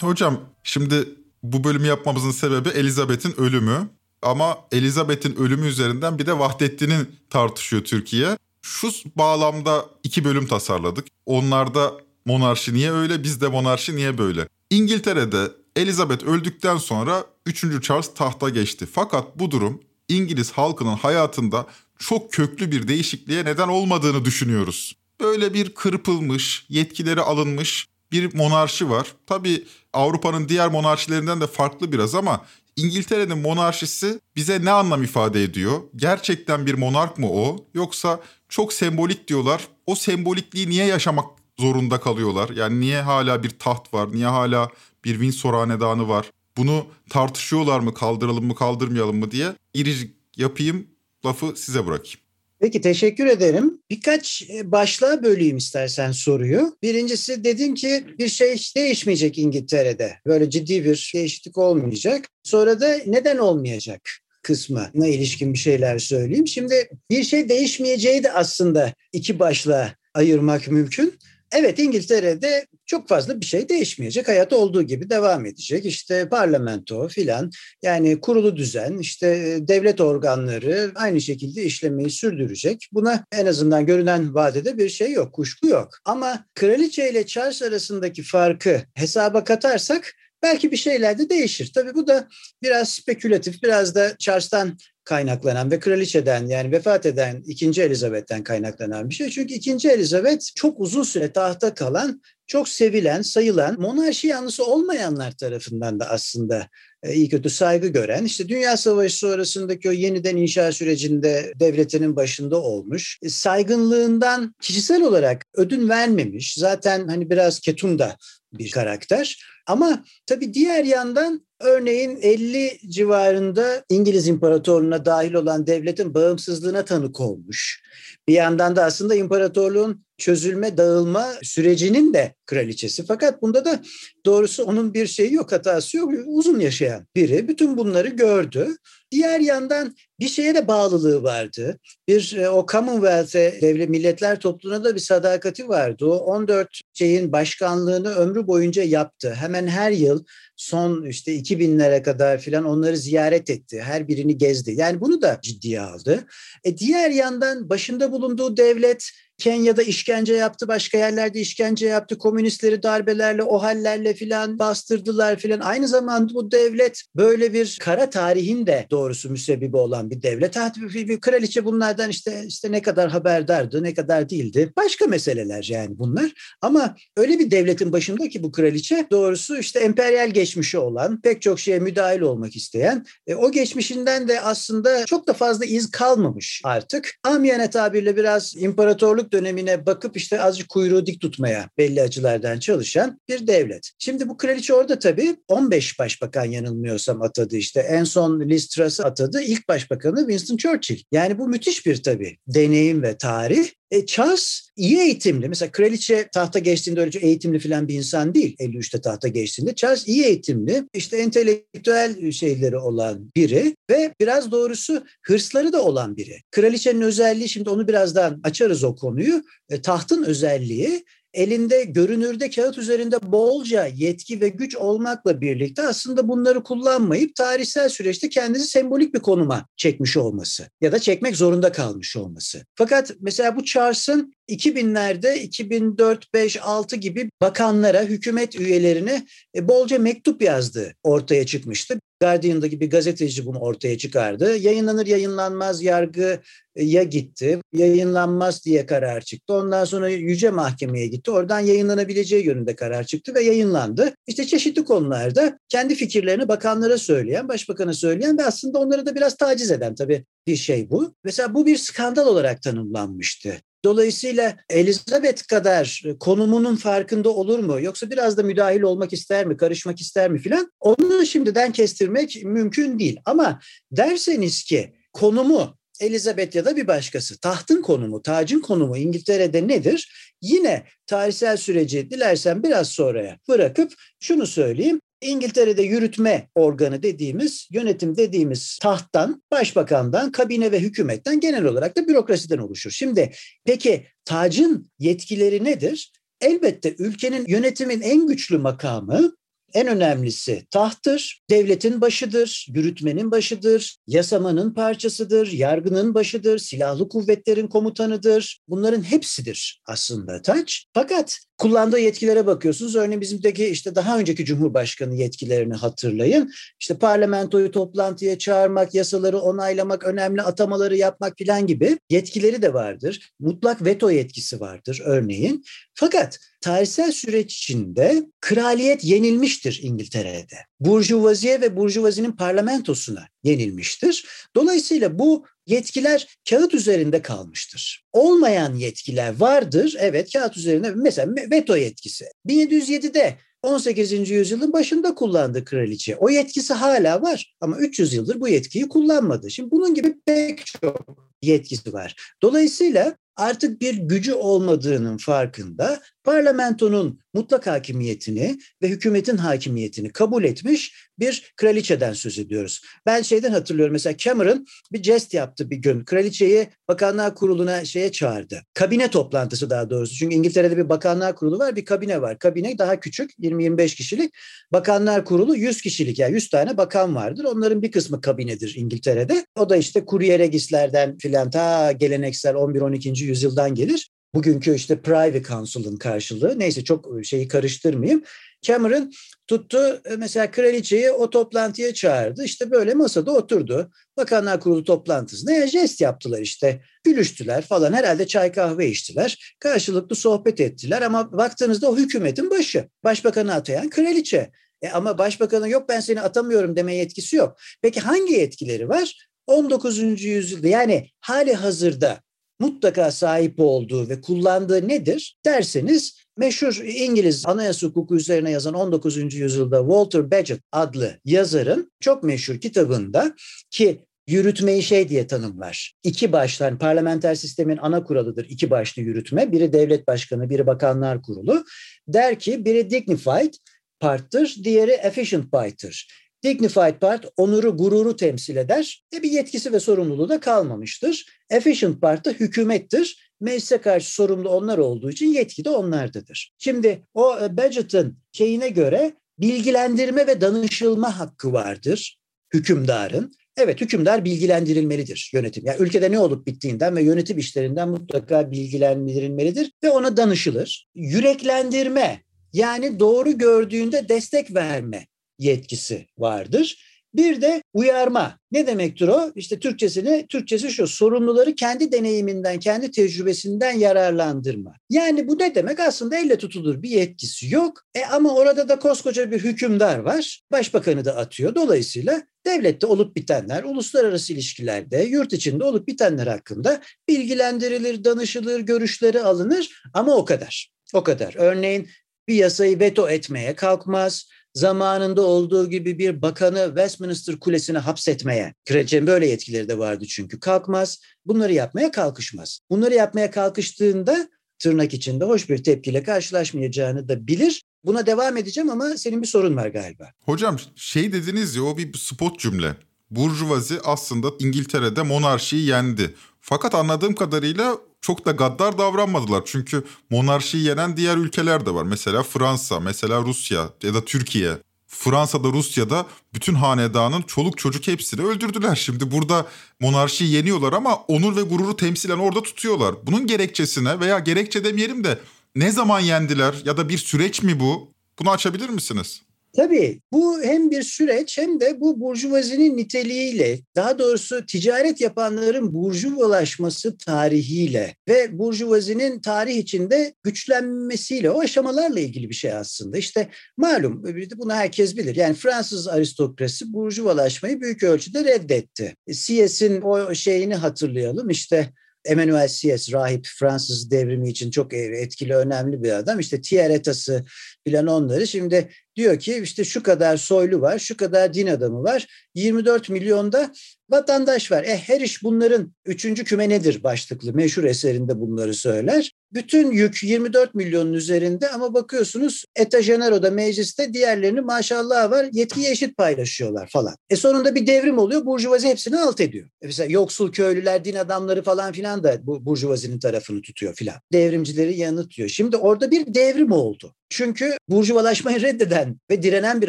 Hocam 0.00 0.40
şimdi 0.62 1.08
bu 1.42 1.64
bölümü 1.64 1.86
yapmamızın 1.86 2.30
sebebi 2.30 2.68
Elizabeth'in 2.68 3.40
ölümü. 3.40 3.88
Ama 4.22 4.58
Elizabeth'in 4.72 5.36
ölümü 5.36 5.66
üzerinden 5.66 6.18
bir 6.18 6.26
de 6.26 6.38
Vahdettin'in 6.38 7.16
tartışıyor 7.30 7.84
Türkiye. 7.84 8.38
Şu 8.62 8.90
bağlamda 9.16 9.86
iki 10.02 10.24
bölüm 10.24 10.46
tasarladık. 10.46 11.06
Onlarda 11.26 12.03
monarşi 12.24 12.74
niye 12.74 12.92
öyle, 12.92 13.22
bizde 13.22 13.48
monarşi 13.48 13.96
niye 13.96 14.18
böyle? 14.18 14.48
İngiltere'de 14.70 15.50
Elizabeth 15.76 16.24
öldükten 16.24 16.76
sonra 16.76 17.24
3. 17.46 17.82
Charles 17.82 18.14
tahta 18.14 18.48
geçti. 18.48 18.86
Fakat 18.92 19.38
bu 19.38 19.50
durum 19.50 19.80
İngiliz 20.08 20.52
halkının 20.52 20.96
hayatında 20.96 21.66
çok 21.98 22.32
köklü 22.32 22.72
bir 22.72 22.88
değişikliğe 22.88 23.44
neden 23.44 23.68
olmadığını 23.68 24.24
düşünüyoruz. 24.24 24.96
Böyle 25.20 25.54
bir 25.54 25.74
kırpılmış, 25.74 26.66
yetkileri 26.68 27.20
alınmış 27.20 27.88
bir 28.12 28.34
monarşi 28.34 28.90
var. 28.90 29.14
Tabii 29.26 29.66
Avrupa'nın 29.92 30.48
diğer 30.48 30.68
monarşilerinden 30.68 31.40
de 31.40 31.46
farklı 31.46 31.92
biraz 31.92 32.14
ama 32.14 32.46
İngiltere'nin 32.76 33.38
monarşisi 33.38 34.20
bize 34.36 34.64
ne 34.64 34.70
anlam 34.70 35.02
ifade 35.02 35.42
ediyor? 35.42 35.80
Gerçekten 35.96 36.66
bir 36.66 36.74
monark 36.74 37.18
mı 37.18 37.30
o? 37.30 37.66
Yoksa 37.74 38.20
çok 38.48 38.72
sembolik 38.72 39.28
diyorlar. 39.28 39.68
O 39.86 39.94
sembolikliği 39.94 40.70
niye 40.70 40.86
yaşamak 40.86 41.26
zorunda 41.60 42.00
kalıyorlar? 42.00 42.50
Yani 42.50 42.80
niye 42.80 43.00
hala 43.00 43.42
bir 43.42 43.50
taht 43.50 43.94
var? 43.94 44.12
Niye 44.12 44.26
hala 44.26 44.70
bir 45.04 45.12
Windsor 45.12 45.54
hanedanı 45.54 46.08
var? 46.08 46.30
Bunu 46.56 46.86
tartışıyorlar 47.10 47.80
mı 47.80 47.94
kaldıralım 47.94 48.44
mı 48.44 48.54
kaldırmayalım 48.54 49.16
mı 49.16 49.30
diye 49.30 49.52
irici 49.74 50.10
yapayım 50.36 50.86
lafı 51.24 51.52
size 51.56 51.86
bırakayım. 51.86 52.18
Peki 52.60 52.80
teşekkür 52.80 53.26
ederim. 53.26 53.78
Birkaç 53.90 54.42
e, 54.50 54.72
başlığa 54.72 55.22
böleyim 55.22 55.56
istersen 55.56 56.12
soruyu. 56.12 56.76
Birincisi 56.82 57.44
dedin 57.44 57.74
ki 57.74 58.04
bir 58.18 58.28
şey 58.28 58.56
değişmeyecek 58.76 59.38
İngiltere'de. 59.38 60.18
Böyle 60.26 60.50
ciddi 60.50 60.84
bir 60.84 61.10
değişiklik 61.14 61.58
olmayacak. 61.58 62.28
Sonra 62.42 62.80
da 62.80 62.98
neden 63.06 63.38
olmayacak 63.38 64.00
kısmına 64.42 65.06
ilişkin 65.06 65.52
bir 65.52 65.58
şeyler 65.58 65.98
söyleyeyim. 65.98 66.48
Şimdi 66.48 66.88
bir 67.10 67.24
şey 67.24 67.48
değişmeyeceği 67.48 68.24
de 68.24 68.32
aslında 68.32 68.92
iki 69.12 69.38
başlığa 69.38 69.94
ayırmak 70.14 70.68
mümkün. 70.68 71.14
Evet 71.54 71.78
İngiltere'de 71.78 72.66
çok 72.86 73.08
fazla 73.08 73.40
bir 73.40 73.46
şey 73.46 73.68
değişmeyecek. 73.68 74.28
Hayat 74.28 74.52
olduğu 74.52 74.82
gibi 74.82 75.10
devam 75.10 75.46
edecek. 75.46 75.86
İşte 75.86 76.28
parlamento 76.28 77.08
filan 77.08 77.50
yani 77.82 78.20
kurulu 78.20 78.56
düzen 78.56 78.98
işte 78.98 79.26
e, 79.26 79.68
devlet 79.68 80.00
organları 80.00 80.92
aynı 80.94 81.20
şekilde 81.20 81.64
işlemeyi 81.64 82.10
sürdürecek. 82.10 82.88
Buna 82.92 83.24
en 83.32 83.46
azından 83.46 83.86
görünen 83.86 84.34
vadede 84.34 84.78
bir 84.78 84.88
şey 84.88 85.12
yok, 85.12 85.32
kuşku 85.32 85.68
yok. 85.68 85.88
Ama 86.04 86.46
kraliçe 86.54 87.10
ile 87.10 87.26
Charles 87.26 87.62
arasındaki 87.62 88.22
farkı 88.22 88.82
hesaba 88.94 89.44
katarsak 89.44 90.14
belki 90.42 90.72
bir 90.72 90.76
şeyler 90.76 91.18
de 91.18 91.28
değişir. 91.28 91.72
Tabii 91.74 91.94
bu 91.94 92.06
da 92.06 92.28
biraz 92.62 92.88
spekülatif, 92.88 93.62
biraz 93.62 93.94
da 93.94 94.16
Charles'tan 94.18 94.78
kaynaklanan 95.04 95.70
ve 95.70 95.80
kraliçeden 95.80 96.46
yani 96.46 96.72
vefat 96.72 97.06
eden 97.06 97.42
ikinci 97.46 97.82
Elizabeth'ten 97.82 98.44
kaynaklanan 98.44 99.10
bir 99.10 99.14
şey. 99.14 99.30
Çünkü 99.30 99.54
ikinci 99.54 99.88
Elizabeth 99.88 100.54
çok 100.54 100.80
uzun 100.80 101.02
süre 101.02 101.32
tahta 101.32 101.74
kalan, 101.74 102.22
çok 102.46 102.68
sevilen, 102.68 103.22
sayılan, 103.22 103.80
monarşi 103.80 104.26
yanlısı 104.26 104.64
olmayanlar 104.66 105.32
tarafından 105.32 106.00
da 106.00 106.10
aslında 106.10 106.68
iyi 107.12 107.28
kötü 107.28 107.50
saygı 107.50 107.88
gören, 107.88 108.24
işte 108.24 108.48
Dünya 108.48 108.76
Savaşı 108.76 109.18
sonrasındaki 109.18 109.88
o 109.88 109.92
yeniden 109.92 110.36
inşa 110.36 110.72
sürecinde 110.72 111.52
devletinin 111.60 112.16
başında 112.16 112.62
olmuş, 112.62 113.18
e, 113.22 113.28
saygınlığından 113.28 114.54
kişisel 114.60 115.02
olarak 115.02 115.46
ödün 115.54 115.88
vermemiş, 115.88 116.54
zaten 116.54 117.08
hani 117.08 117.30
biraz 117.30 117.60
ketum 117.60 117.98
da 117.98 118.16
bir 118.52 118.70
karakter. 118.70 119.44
Ama 119.66 120.04
tabii 120.26 120.54
diğer 120.54 120.84
yandan 120.84 121.44
Örneğin 121.64 122.18
50 122.22 122.78
civarında 122.88 123.84
İngiliz 123.90 124.28
İmparatorluğu'na 124.28 125.04
dahil 125.04 125.34
olan 125.34 125.66
devletin 125.66 126.14
bağımsızlığına 126.14 126.84
tanık 126.84 127.20
olmuş. 127.20 127.82
Bir 128.28 128.32
yandan 128.32 128.76
da 128.76 128.84
aslında 128.84 129.14
imparatorluğun 129.14 130.04
çözülme, 130.18 130.76
dağılma 130.76 131.26
sürecinin 131.42 132.14
de 132.14 132.34
kraliçesi. 132.46 133.04
Fakat 133.06 133.42
bunda 133.42 133.64
da 133.64 133.82
doğrusu 134.26 134.64
onun 134.64 134.94
bir 134.94 135.06
şeyi 135.06 135.32
yok, 135.32 135.52
hatası 135.52 135.96
yok. 135.96 136.12
Uzun 136.26 136.60
yaşayan 136.60 136.93
biri 137.16 137.48
bütün 137.48 137.76
bunları 137.76 138.08
gördü. 138.08 138.76
Diğer 139.10 139.40
yandan 139.40 139.94
bir 140.20 140.28
şeye 140.28 140.54
de 140.54 140.68
bağlılığı 140.68 141.22
vardı. 141.22 141.78
Bir 142.08 142.36
e, 142.36 142.48
o 142.48 142.66
Commonwealth'e, 142.66 143.58
devlet 143.62 143.88
milletler 143.88 144.40
topluluğuna 144.40 144.84
da 144.84 144.94
bir 144.94 145.00
sadakati 145.00 145.68
vardı. 145.68 146.06
O 146.06 146.16
14 146.16 146.80
şeyin 146.94 147.32
başkanlığını 147.32 148.14
ömrü 148.14 148.46
boyunca 148.46 148.82
yaptı. 148.82 149.34
Hemen 149.34 149.66
her 149.66 149.90
yıl 149.90 150.24
son 150.56 151.06
işte 151.06 151.36
2000'lere 151.36 152.02
kadar 152.02 152.38
filan 152.38 152.64
onları 152.64 152.96
ziyaret 152.96 153.50
etti. 153.50 153.80
Her 153.80 154.08
birini 154.08 154.38
gezdi. 154.38 154.74
Yani 154.76 155.00
bunu 155.00 155.22
da 155.22 155.38
ciddiye 155.42 155.80
aldı. 155.80 156.24
E 156.64 156.78
diğer 156.78 157.10
yandan 157.10 157.70
başında 157.70 158.12
bulunduğu 158.12 158.56
devlet 158.56 159.10
Kenya'da 159.38 159.82
işkence 159.82 160.34
yaptı, 160.34 160.68
başka 160.68 160.98
yerlerde 160.98 161.40
işkence 161.40 161.86
yaptı. 161.86 162.18
Komünistleri 162.18 162.82
darbelerle, 162.82 163.42
o 163.42 163.62
hallerle 163.62 164.14
filan 164.14 164.58
bastırdılar 164.58 165.36
filan. 165.36 165.60
Aynı 165.60 165.88
zamanda 165.88 166.34
bu 166.34 166.50
devlet 166.50 167.02
böyle 167.16 167.52
bir 167.52 167.78
kara 167.80 168.10
tarihin 168.10 168.66
de 168.66 168.86
doğrusu 169.04 169.30
müsebbibi 169.30 169.76
olan 169.76 170.10
bir 170.10 170.22
devlet. 170.22 170.56
Bir, 170.76 171.08
bir 171.08 171.20
kraliçe 171.20 171.64
bunlardan 171.64 172.10
işte 172.10 172.44
işte 172.46 172.72
ne 172.72 172.82
kadar 172.82 173.10
haberdardı, 173.10 173.82
ne 173.82 173.94
kadar 173.94 174.28
değildi. 174.28 174.72
Başka 174.76 175.06
meseleler 175.06 175.66
yani 175.70 175.98
bunlar. 175.98 176.32
Ama 176.62 176.96
öyle 177.16 177.38
bir 177.38 177.50
devletin 177.50 177.92
başında 177.92 178.28
ki 178.28 178.42
bu 178.42 178.52
kraliçe 178.52 179.06
doğrusu 179.10 179.58
işte 179.58 179.80
emperyal 179.80 180.30
geçmişi 180.30 180.78
olan, 180.78 181.20
pek 181.20 181.42
çok 181.42 181.60
şeye 181.60 181.78
müdahil 181.78 182.20
olmak 182.20 182.56
isteyen, 182.56 183.04
e, 183.26 183.34
o 183.34 183.50
geçmişinden 183.50 184.28
de 184.28 184.40
aslında 184.40 185.04
çok 185.04 185.26
da 185.26 185.32
fazla 185.32 185.64
iz 185.64 185.90
kalmamış 185.90 186.60
artık. 186.64 187.14
Amiyane 187.24 187.70
tabirle 187.70 188.16
biraz 188.16 188.56
imparatorluk 188.56 189.32
dönemine 189.32 189.86
bakıp 189.86 190.16
işte 190.16 190.40
azıcık 190.40 190.68
kuyruğu 190.68 191.06
dik 191.06 191.20
tutmaya 191.20 191.68
belli 191.78 192.02
açılardan 192.02 192.58
çalışan 192.58 193.20
bir 193.28 193.46
devlet. 193.46 193.90
Şimdi 193.98 194.28
bu 194.28 194.36
kraliçe 194.36 194.74
orada 194.74 194.98
tabii 194.98 195.36
15 195.48 195.98
başbakan 195.98 196.44
yanılmıyorsam 196.44 197.22
atadı 197.22 197.56
işte. 197.56 197.80
En 197.80 198.04
son 198.04 198.40
Liz 198.40 198.68
Truss'ı 198.84 199.04
atadı. 199.04 199.42
İlk 199.42 199.68
başbakanı 199.68 200.18
Winston 200.18 200.56
Churchill. 200.56 201.02
Yani 201.12 201.38
bu 201.38 201.48
müthiş 201.48 201.86
bir 201.86 202.02
tabii 202.02 202.36
deneyim 202.48 203.02
ve 203.02 203.18
tarih. 203.18 203.68
E, 203.90 204.06
Charles 204.06 204.68
iyi 204.76 204.98
eğitimli. 204.98 205.48
Mesela 205.48 205.72
kraliçe 205.72 206.28
tahta 206.32 206.58
geçtiğinde 206.58 207.00
öyle 207.00 207.18
eğitimli 207.18 207.58
falan 207.58 207.88
bir 207.88 207.94
insan 207.94 208.34
değil. 208.34 208.56
53'te 208.58 209.00
tahta 209.00 209.28
geçtiğinde. 209.28 209.74
Charles 209.74 210.08
iyi 210.08 210.24
eğitimli. 210.24 210.84
işte 210.94 211.16
entelektüel 211.16 212.30
şeyleri 212.30 212.76
olan 212.76 213.32
biri 213.36 213.76
ve 213.90 214.14
biraz 214.20 214.50
doğrusu 214.52 215.04
hırsları 215.22 215.72
da 215.72 215.82
olan 215.82 216.16
biri. 216.16 216.36
Kraliçenin 216.50 217.00
özelliği 217.00 217.48
şimdi 217.48 217.70
onu 217.70 217.88
birazdan 217.88 218.40
açarız 218.44 218.84
o 218.84 218.96
konuyu. 218.96 219.42
E, 219.70 219.82
tahtın 219.82 220.24
özelliği 220.24 221.04
elinde 221.34 221.84
görünürde 221.84 222.50
kağıt 222.50 222.78
üzerinde 222.78 223.32
bolca 223.32 223.86
yetki 223.86 224.40
ve 224.40 224.48
güç 224.48 224.76
olmakla 224.76 225.40
birlikte 225.40 225.82
aslında 225.82 226.28
bunları 226.28 226.62
kullanmayıp 226.62 227.34
tarihsel 227.34 227.88
süreçte 227.88 228.28
kendisi 228.28 228.66
sembolik 228.66 229.14
bir 229.14 229.20
konuma 229.20 229.66
çekmiş 229.76 230.16
olması 230.16 230.68
ya 230.80 230.92
da 230.92 230.98
çekmek 230.98 231.36
zorunda 231.36 231.72
kalmış 231.72 232.16
olması. 232.16 232.64
Fakat 232.74 233.12
mesela 233.20 233.56
bu 233.56 233.64
Charles'ın 233.64 234.34
2000'lerde 234.48 235.38
2004, 235.38 236.34
5, 236.34 236.62
6 236.62 236.96
gibi 236.96 237.30
bakanlara, 237.40 238.02
hükümet 238.02 238.56
üyelerine 238.60 239.26
e, 239.56 239.68
bolca 239.68 239.98
mektup 239.98 240.42
yazdı 240.42 240.94
ortaya 241.02 241.46
çıkmıştı. 241.46 241.98
Guardian'daki 242.24 242.80
bir 242.80 242.90
gazeteci 242.90 243.46
bunu 243.46 243.58
ortaya 243.58 243.98
çıkardı. 243.98 244.56
Yayınlanır 244.56 245.06
yayınlanmaz 245.06 245.82
yargıya 245.82 247.02
gitti. 247.10 247.60
Yayınlanmaz 247.72 248.64
diye 248.64 248.86
karar 248.86 249.20
çıktı. 249.20 249.54
Ondan 249.54 249.84
sonra 249.84 250.08
Yüce 250.08 250.50
Mahkeme'ye 250.50 251.06
gitti. 251.06 251.30
Oradan 251.30 251.60
yayınlanabileceği 251.60 252.46
yönünde 252.46 252.76
karar 252.76 253.04
çıktı 253.04 253.34
ve 253.34 253.42
yayınlandı. 253.42 254.14
İşte 254.26 254.46
çeşitli 254.46 254.84
konularda 254.84 255.58
kendi 255.68 255.94
fikirlerini 255.94 256.48
bakanlara 256.48 256.98
söyleyen, 256.98 257.48
başbakana 257.48 257.92
söyleyen 257.92 258.38
ve 258.38 258.44
aslında 258.44 258.78
onları 258.78 259.06
da 259.06 259.14
biraz 259.14 259.36
taciz 259.36 259.70
eden 259.70 259.94
tabii 259.94 260.24
bir 260.46 260.56
şey 260.56 260.90
bu. 260.90 261.14
Mesela 261.24 261.54
bu 261.54 261.66
bir 261.66 261.76
skandal 261.76 262.26
olarak 262.26 262.62
tanımlanmıştı. 262.62 263.56
Dolayısıyla 263.84 264.56
Elizabeth 264.70 265.46
kadar 265.46 266.02
konumunun 266.20 266.76
farkında 266.76 267.28
olur 267.28 267.58
mu? 267.58 267.80
Yoksa 267.80 268.10
biraz 268.10 268.36
da 268.36 268.42
müdahil 268.42 268.82
olmak 268.82 269.12
ister 269.12 269.46
mi, 269.46 269.56
karışmak 269.56 270.00
ister 270.00 270.30
mi 270.30 270.38
filan? 270.38 270.72
Onu 270.80 271.26
şimdiden 271.26 271.72
kestirmek 271.72 272.44
mümkün 272.44 272.98
değil. 272.98 273.20
Ama 273.24 273.60
derseniz 273.92 274.64
ki 274.64 274.94
konumu 275.12 275.76
Elizabeth 276.00 276.54
ya 276.54 276.64
da 276.64 276.76
bir 276.76 276.86
başkası, 276.86 277.40
tahtın 277.40 277.82
konumu, 277.82 278.22
tacın 278.22 278.60
konumu 278.60 278.96
İngiltere'de 278.96 279.68
nedir? 279.68 280.12
Yine 280.42 280.84
tarihsel 281.06 281.56
süreci 281.56 282.10
dilersen 282.10 282.62
biraz 282.62 282.88
sonraya 282.88 283.38
bırakıp 283.48 283.92
şunu 284.20 284.46
söyleyeyim. 284.46 285.00
İngiltere'de 285.24 285.82
yürütme 285.82 286.48
organı 286.54 287.02
dediğimiz, 287.02 287.68
yönetim 287.72 288.16
dediğimiz 288.16 288.78
tahttan, 288.82 289.42
başbakandan, 289.50 290.32
kabine 290.32 290.72
ve 290.72 290.80
hükümetten 290.80 291.40
genel 291.40 291.64
olarak 291.64 291.96
da 291.96 292.08
bürokrasiden 292.08 292.58
oluşur. 292.58 292.90
Şimdi 292.90 293.32
peki 293.64 294.06
tacın 294.24 294.90
yetkileri 294.98 295.64
nedir? 295.64 296.12
Elbette 296.40 296.94
ülkenin 296.98 297.46
yönetimin 297.46 298.00
en 298.00 298.26
güçlü 298.26 298.58
makamı 298.58 299.36
en 299.74 299.86
önemlisi 299.86 300.66
tahttır, 300.70 301.42
devletin 301.50 302.00
başıdır, 302.00 302.66
yürütmenin 302.74 303.30
başıdır, 303.30 303.96
yasamanın 304.06 304.74
parçasıdır, 304.74 305.52
yargının 305.52 306.14
başıdır, 306.14 306.58
silahlı 306.58 307.08
kuvvetlerin 307.08 307.66
komutanıdır. 307.66 308.60
Bunların 308.68 309.02
hepsidir 309.02 309.82
aslında 309.86 310.42
taç. 310.42 310.86
Fakat 310.94 311.38
kullandığı 311.58 311.98
yetkilere 311.98 312.46
bakıyorsunuz. 312.46 312.96
Örneğin 312.96 313.20
bizimdeki 313.20 313.66
işte 313.66 313.94
daha 313.94 314.18
önceki 314.18 314.44
Cumhurbaşkanı 314.44 315.14
yetkilerini 315.14 315.74
hatırlayın. 315.74 316.52
İşte 316.80 316.98
parlamentoyu 316.98 317.70
toplantıya 317.70 318.38
çağırmak, 318.38 318.94
yasaları 318.94 319.38
onaylamak, 319.38 320.04
önemli 320.04 320.42
atamaları 320.42 320.96
yapmak 320.96 321.38
filan 321.38 321.66
gibi 321.66 321.98
yetkileri 322.10 322.62
de 322.62 322.74
vardır. 322.74 323.32
Mutlak 323.40 323.84
veto 323.84 324.10
yetkisi 324.10 324.60
vardır 324.60 325.00
örneğin. 325.04 325.64
Fakat 325.94 326.38
tarihsel 326.64 327.12
süreç 327.12 327.56
içinde 327.56 328.26
kraliyet 328.40 329.04
yenilmiştir 329.04 329.80
İngiltere'de. 329.82 330.56
Burjuvaziye 330.80 331.60
ve 331.60 331.76
burjuvazinin 331.76 332.32
parlamentosuna 332.32 333.28
yenilmiştir. 333.42 334.26
Dolayısıyla 334.56 335.18
bu 335.18 335.46
yetkiler 335.66 336.38
kağıt 336.50 336.74
üzerinde 336.74 337.22
kalmıştır. 337.22 338.04
Olmayan 338.12 338.74
yetkiler 338.74 339.40
vardır. 339.40 339.96
Evet 339.98 340.32
kağıt 340.32 340.56
üzerinde 340.56 340.90
mesela 340.90 341.34
veto 341.50 341.76
yetkisi. 341.76 342.24
1707'de 342.46 343.38
18. 343.62 344.30
yüzyılın 344.30 344.72
başında 344.72 345.14
kullandı 345.14 345.64
kraliçe. 345.64 346.16
O 346.16 346.30
yetkisi 346.30 346.74
hala 346.74 347.22
var 347.22 347.56
ama 347.60 347.78
300 347.78 348.14
yıldır 348.14 348.40
bu 348.40 348.48
yetkiyi 348.48 348.88
kullanmadı. 348.88 349.50
Şimdi 349.50 349.70
bunun 349.70 349.94
gibi 349.94 350.14
pek 350.26 350.66
çok 350.66 351.18
yetkisi 351.42 351.92
var. 351.92 352.36
Dolayısıyla 352.42 353.16
artık 353.36 353.80
bir 353.80 353.94
gücü 353.94 354.32
olmadığının 354.32 355.16
farkında 355.16 356.00
parlamentonun 356.24 357.20
mutlak 357.34 357.66
hakimiyetini 357.66 358.58
ve 358.82 358.88
hükümetin 358.88 359.36
hakimiyetini 359.36 360.12
kabul 360.12 360.44
etmiş 360.44 360.94
bir 361.18 361.52
kraliçeden 361.56 362.12
söz 362.12 362.38
ediyoruz. 362.38 362.82
Ben 363.06 363.22
şeyden 363.22 363.50
hatırlıyorum 363.50 363.92
mesela 363.92 364.16
Cameron 364.16 364.66
bir 364.92 365.02
jest 365.02 365.34
yaptı 365.34 365.70
bir 365.70 365.76
gün. 365.76 366.04
Kraliçeyi 366.04 366.68
Bakanlar 366.88 367.34
Kurulu'na 367.34 367.84
şeye 367.84 368.12
çağırdı. 368.12 368.62
Kabine 368.74 369.10
toplantısı 369.10 369.70
daha 369.70 369.90
doğrusu. 369.90 370.14
Çünkü 370.14 370.34
İngiltere'de 370.34 370.76
bir 370.76 370.88
Bakanlar 370.88 371.36
Kurulu 371.36 371.58
var, 371.58 371.76
bir 371.76 371.84
kabine 371.84 372.22
var. 372.22 372.38
Kabine 372.38 372.78
daha 372.78 373.00
küçük, 373.00 373.30
20-25 373.38 373.96
kişilik. 373.96 374.34
Bakanlar 374.72 375.24
Kurulu 375.24 375.56
100 375.56 375.82
kişilik 375.82 376.18
yani 376.18 376.34
100 376.34 376.50
tane 376.50 376.76
bakan 376.76 377.14
vardır. 377.14 377.44
Onların 377.44 377.82
bir 377.82 377.90
kısmı 377.90 378.20
kabinedir 378.20 378.74
İngiltere'de. 378.76 379.46
O 379.56 379.68
da 379.68 379.76
işte 379.76 380.04
kurye 380.04 380.38
regislerden 380.38 381.18
filan 381.18 381.50
ta 381.50 381.92
geleneksel 381.92 382.54
11-12. 382.54 383.24
yüzyıldan 383.24 383.74
gelir. 383.74 384.13
Bugünkü 384.34 384.74
işte 384.74 385.02
Privy 385.02 385.42
Council'ın 385.42 385.96
karşılığı. 385.96 386.58
Neyse 386.58 386.84
çok 386.84 387.20
e, 387.20 387.24
şeyi 387.24 387.48
karıştırmayayım. 387.48 388.22
Cameron 388.62 389.12
tuttu 389.46 390.02
e, 390.04 390.16
mesela 390.16 390.50
kraliçeyi 390.50 391.10
o 391.10 391.30
toplantıya 391.30 391.94
çağırdı. 391.94 392.44
İşte 392.44 392.70
böyle 392.70 392.94
masada 392.94 393.32
oturdu. 393.32 393.90
Bakanlar 394.16 394.60
Kurulu 394.60 394.84
toplantısında 394.84 395.52
ya 395.52 395.66
jest 395.66 396.00
yaptılar 396.00 396.40
işte. 396.40 396.82
Gülüştüler 397.04 397.62
falan. 397.62 397.92
Herhalde 397.92 398.26
çay 398.26 398.52
kahve 398.52 398.88
içtiler. 398.88 399.56
Karşılıklı 399.58 400.16
sohbet 400.16 400.60
ettiler 400.60 401.02
ama 401.02 401.32
baktığınızda 401.32 401.90
o 401.90 401.96
hükümetin 401.96 402.50
başı. 402.50 402.88
Başbakanı 403.04 403.54
atayan 403.54 403.90
kraliçe. 403.90 404.50
E 404.82 404.88
ama 404.88 405.18
başbakanın 405.18 405.66
yok 405.66 405.88
ben 405.88 406.00
seni 406.00 406.20
atamıyorum 406.20 406.76
deme 406.76 406.94
yetkisi 406.94 407.36
yok. 407.36 407.58
Peki 407.82 408.00
hangi 408.00 408.32
yetkileri 408.32 408.88
var? 408.88 409.28
19. 409.46 410.22
yüzyılda 410.22 410.68
yani 410.68 411.08
hali 411.20 411.54
hazırda 411.54 412.20
mutlaka 412.64 413.10
sahip 413.10 413.54
olduğu 413.60 414.08
ve 414.08 414.20
kullandığı 414.20 414.88
nedir 414.88 415.36
derseniz 415.44 416.18
meşhur 416.36 416.80
İngiliz 416.84 417.46
anayasa 417.46 417.86
hukuku 417.86 418.16
üzerine 418.16 418.50
yazan 418.50 418.74
19. 418.74 419.34
yüzyılda 419.34 419.78
Walter 419.78 420.30
Bagehot 420.30 420.60
adlı 420.72 421.18
yazarın 421.24 421.92
çok 422.00 422.22
meşhur 422.22 422.58
kitabında 422.60 423.34
ki 423.70 424.00
yürütmeyi 424.26 424.82
şey 424.82 425.08
diye 425.08 425.26
tanımlar. 425.26 425.94
İki 426.02 426.32
başlı, 426.32 426.64
yani 426.64 426.78
parlamenter 426.78 427.34
sistemin 427.34 427.76
ana 427.76 428.04
kuralıdır 428.04 428.46
iki 428.48 428.70
başlı 428.70 429.02
yürütme. 429.02 429.52
Biri 429.52 429.72
devlet 429.72 430.08
başkanı, 430.08 430.50
biri 430.50 430.66
bakanlar 430.66 431.22
kurulu. 431.22 431.64
Der 432.08 432.38
ki 432.38 432.64
biri 432.64 432.90
dignified 432.90 433.54
part'tır, 434.00 434.56
diğeri 434.64 434.90
efficient 434.90 435.52
part'tır. 435.52 436.08
Dignified 436.44 436.94
part 437.00 437.26
onuru, 437.36 437.76
gururu 437.76 438.16
temsil 438.16 438.56
eder 438.56 439.04
ve 439.14 439.22
bir 439.22 439.30
yetkisi 439.30 439.72
ve 439.72 439.80
sorumluluğu 439.80 440.28
da 440.28 440.40
kalmamıştır. 440.40 441.26
Efficient 441.50 442.00
part 442.00 442.24
da 442.24 442.30
hükümettir. 442.30 443.30
Meclise 443.40 443.78
karşı 443.78 444.14
sorumlu 444.14 444.48
onlar 444.48 444.78
olduğu 444.78 445.10
için 445.10 445.26
yetki 445.26 445.64
de 445.64 445.70
onlardadır. 445.70 446.52
Şimdi 446.58 447.06
o 447.14 447.38
e, 447.38 447.56
Badgett'ın 447.56 448.18
şeyine 448.32 448.68
göre 448.68 449.12
bilgilendirme 449.38 450.26
ve 450.26 450.40
danışılma 450.40 451.18
hakkı 451.18 451.52
vardır 451.52 452.18
hükümdarın. 452.54 453.32
Evet 453.56 453.80
hükümdar 453.80 454.24
bilgilendirilmelidir 454.24 455.30
yönetim. 455.34 455.66
Yani 455.66 455.82
ülkede 455.82 456.10
ne 456.10 456.18
olup 456.18 456.46
bittiğinden 456.46 456.96
ve 456.96 457.02
yönetim 457.02 457.38
işlerinden 457.38 457.88
mutlaka 457.88 458.50
bilgilendirilmelidir 458.50 459.72
ve 459.84 459.90
ona 459.90 460.16
danışılır. 460.16 460.88
Yüreklendirme 460.94 462.22
yani 462.52 463.00
doğru 463.00 463.38
gördüğünde 463.38 464.08
destek 464.08 464.54
verme 464.54 465.06
yetkisi 465.38 466.06
vardır. 466.18 466.76
Bir 467.14 467.42
de 467.42 467.62
uyarma. 467.72 468.38
Ne 468.52 468.66
demektir 468.66 469.08
o? 469.08 469.32
İşte 469.34 469.58
Türkçesini, 469.58 470.26
Türkçesi 470.28 470.70
şu 470.70 470.86
sorumluları 470.86 471.54
kendi 471.54 471.92
deneyiminden, 471.92 472.58
kendi 472.58 472.90
tecrübesinden 472.90 473.72
yararlandırma. 473.72 474.74
Yani 474.90 475.28
bu 475.28 475.38
ne 475.38 475.54
demek? 475.54 475.80
Aslında 475.80 476.16
elle 476.16 476.38
tutulur 476.38 476.82
bir 476.82 476.90
yetkisi 476.90 477.54
yok. 477.54 477.82
E 477.94 478.04
ama 478.04 478.34
orada 478.34 478.68
da 478.68 478.78
koskoca 478.78 479.30
bir 479.30 479.38
hükümdar 479.38 479.98
var. 479.98 480.42
Başbakanı 480.52 481.04
da 481.04 481.16
atıyor. 481.16 481.54
Dolayısıyla 481.54 482.22
devlette 482.46 482.86
olup 482.86 483.16
bitenler, 483.16 483.62
uluslararası 483.64 484.32
ilişkilerde, 484.32 485.02
yurt 485.02 485.32
içinde 485.32 485.64
olup 485.64 485.88
bitenler 485.88 486.26
hakkında 486.26 486.80
bilgilendirilir, 487.08 488.04
danışılır, 488.04 488.60
görüşleri 488.60 489.22
alınır 489.22 489.82
ama 489.94 490.16
o 490.16 490.24
kadar. 490.24 490.70
O 490.94 491.04
kadar. 491.04 491.34
Örneğin 491.36 491.88
bir 492.28 492.34
yasayı 492.34 492.80
veto 492.80 493.08
etmeye 493.08 493.54
kalkmaz 493.54 494.28
zamanında 494.54 495.22
olduğu 495.22 495.70
gibi 495.70 495.98
bir 495.98 496.22
bakanı 496.22 496.64
Westminster 496.66 497.38
Kulesi'ne 497.38 497.78
hapsetmeye, 497.78 498.54
kraliçenin 498.64 499.06
böyle 499.06 499.26
yetkileri 499.26 499.68
de 499.68 499.78
vardı 499.78 500.04
çünkü, 500.06 500.40
kalkmaz. 500.40 501.00
Bunları 501.26 501.52
yapmaya 501.52 501.90
kalkışmaz. 501.90 502.60
Bunları 502.70 502.94
yapmaya 502.94 503.30
kalkıştığında 503.30 504.28
tırnak 504.58 504.94
içinde 504.94 505.24
hoş 505.24 505.48
bir 505.50 505.64
tepkiyle 505.64 506.02
karşılaşmayacağını 506.02 507.08
da 507.08 507.26
bilir. 507.26 507.62
Buna 507.84 508.06
devam 508.06 508.36
edeceğim 508.36 508.70
ama 508.70 508.96
senin 508.96 509.22
bir 509.22 509.26
sorun 509.26 509.56
var 509.56 509.68
galiba. 509.68 510.10
Hocam 510.20 510.58
şey 510.76 511.12
dediniz 511.12 511.56
ya 511.56 511.62
o 511.62 511.76
bir 511.76 511.98
spot 511.98 512.40
cümle. 512.40 512.76
Burjuvazi 513.10 513.80
aslında 513.84 514.28
İngiltere'de 514.38 515.02
monarşiyi 515.02 515.66
yendi. 515.66 516.14
Fakat 516.46 516.74
anladığım 516.74 517.14
kadarıyla 517.14 517.78
çok 518.00 518.26
da 518.26 518.30
gaddar 518.30 518.78
davranmadılar. 518.78 519.42
Çünkü 519.44 519.84
monarşiyi 520.10 520.64
yenen 520.64 520.96
diğer 520.96 521.16
ülkeler 521.16 521.66
de 521.66 521.74
var. 521.74 521.82
Mesela 521.82 522.22
Fransa, 522.22 522.80
mesela 522.80 523.22
Rusya 523.22 523.70
ya 523.82 523.94
da 523.94 524.04
Türkiye. 524.04 524.58
Fransa'da, 524.86 525.48
Rusya'da 525.48 526.06
bütün 526.34 526.54
hanedanın 526.54 527.22
çoluk 527.22 527.58
çocuk 527.58 527.86
hepsini 527.86 528.22
öldürdüler. 528.26 528.76
Şimdi 528.76 529.10
burada 529.10 529.46
monarşiyi 529.80 530.32
yeniyorlar 530.32 530.72
ama 530.72 530.96
onur 530.96 531.36
ve 531.36 531.42
gururu 531.42 531.76
temsilen 531.76 532.18
orada 532.18 532.42
tutuyorlar. 532.42 532.94
Bunun 533.02 533.26
gerekçesine 533.26 534.00
veya 534.00 534.18
gerekçe 534.18 534.64
demeyelim 534.64 535.04
de 535.04 535.18
ne 535.54 535.70
zaman 535.70 536.00
yendiler 536.00 536.54
ya 536.64 536.76
da 536.76 536.88
bir 536.88 536.98
süreç 536.98 537.42
mi 537.42 537.60
bu? 537.60 537.88
Bunu 538.18 538.30
açabilir 538.30 538.68
misiniz? 538.68 539.22
Tabii 539.56 540.00
bu 540.12 540.42
hem 540.42 540.70
bir 540.70 540.82
süreç 540.82 541.38
hem 541.38 541.60
de 541.60 541.80
bu 541.80 542.00
burjuvazinin 542.00 542.76
niteliğiyle 542.76 543.60
daha 543.76 543.98
doğrusu 543.98 544.46
ticaret 544.46 545.00
yapanların 545.00 545.74
burjuvalaşması 545.74 546.98
tarihiyle 546.98 547.96
ve 548.08 548.38
burjuvazinin 548.38 549.20
tarih 549.20 549.56
içinde 549.56 550.14
güçlenmesiyle 550.22 551.30
o 551.30 551.40
aşamalarla 551.40 552.00
ilgili 552.00 552.28
bir 552.28 552.34
şey 552.34 552.52
aslında. 552.52 552.98
İşte 552.98 553.28
malum 553.56 554.04
bunu 554.36 554.52
herkes 554.52 554.96
bilir. 554.96 555.16
Yani 555.16 555.34
Fransız 555.34 555.88
aristokrasi 555.88 556.72
burjuvalaşmayı 556.72 557.60
büyük 557.60 557.82
ölçüde 557.82 558.24
reddetti. 558.24 558.96
Sieyes'in 559.12 559.80
o 559.80 560.14
şeyini 560.14 560.54
hatırlayalım. 560.54 561.30
İşte 561.30 561.70
Emmanuel 562.04 562.48
Sieyes 562.48 562.92
rahip 562.92 563.26
Fransız 563.38 563.90
devrimi 563.90 564.28
için 564.28 564.50
çok 564.50 564.74
etkili 564.74 565.36
önemli 565.36 565.82
bir 565.82 565.92
adam. 565.92 566.20
İşte 566.20 566.40
Tieretası 566.40 567.24
filan 567.66 567.86
onları 567.86 568.26
şimdi 568.26 568.68
diyor 568.96 569.18
ki 569.18 569.40
işte 569.42 569.64
şu 569.64 569.82
kadar 569.82 570.16
soylu 570.16 570.60
var, 570.60 570.78
şu 570.78 570.96
kadar 570.96 571.34
din 571.34 571.46
adamı 571.46 571.82
var. 571.82 572.06
24 572.34 572.88
milyonda 572.88 573.52
vatandaş 573.90 574.52
var. 574.52 574.64
E 574.64 574.76
her 574.76 575.00
iş 575.00 575.22
bunların 575.22 575.74
üçüncü 575.84 576.24
küme 576.24 576.48
nedir 576.48 576.82
başlıklı 576.82 577.32
meşhur 577.32 577.64
eserinde 577.64 578.20
bunları 578.20 578.54
söyler. 578.54 579.12
Bütün 579.32 579.70
yük 579.70 580.02
24 580.02 580.54
milyonun 580.54 580.92
üzerinde 580.92 581.48
ama 581.48 581.74
bakıyorsunuz 581.74 582.44
Etajenero'da 582.56 583.30
mecliste 583.30 583.94
diğerlerini 583.94 584.40
maşallah 584.40 585.10
var 585.10 585.26
yetkiyi 585.32 585.70
eşit 585.70 585.96
paylaşıyorlar 585.96 586.68
falan. 586.72 586.94
E 587.10 587.16
sonunda 587.16 587.54
bir 587.54 587.66
devrim 587.66 587.98
oluyor 587.98 588.26
burjuvazi 588.26 588.68
hepsini 588.68 588.98
alt 588.98 589.20
ediyor. 589.20 589.48
E 589.62 589.66
mesela 589.66 589.92
yoksul 589.92 590.32
köylüler, 590.32 590.84
din 590.84 590.94
adamları 590.94 591.42
falan 591.42 591.72
filan 591.72 592.04
da 592.04 592.26
bu 592.26 592.46
burjuvazinin 592.46 592.98
tarafını 592.98 593.42
tutuyor 593.42 593.74
filan. 593.74 593.96
Devrimcileri 594.12 594.76
yanıtıyor. 594.76 595.28
Şimdi 595.28 595.56
orada 595.56 595.90
bir 595.90 596.14
devrim 596.14 596.52
oldu. 596.52 596.94
Çünkü 597.08 597.56
burjuvalaşmayı 597.68 598.40
reddeden 598.40 598.83
ve 599.10 599.22
direnen 599.22 599.62
bir 599.62 599.68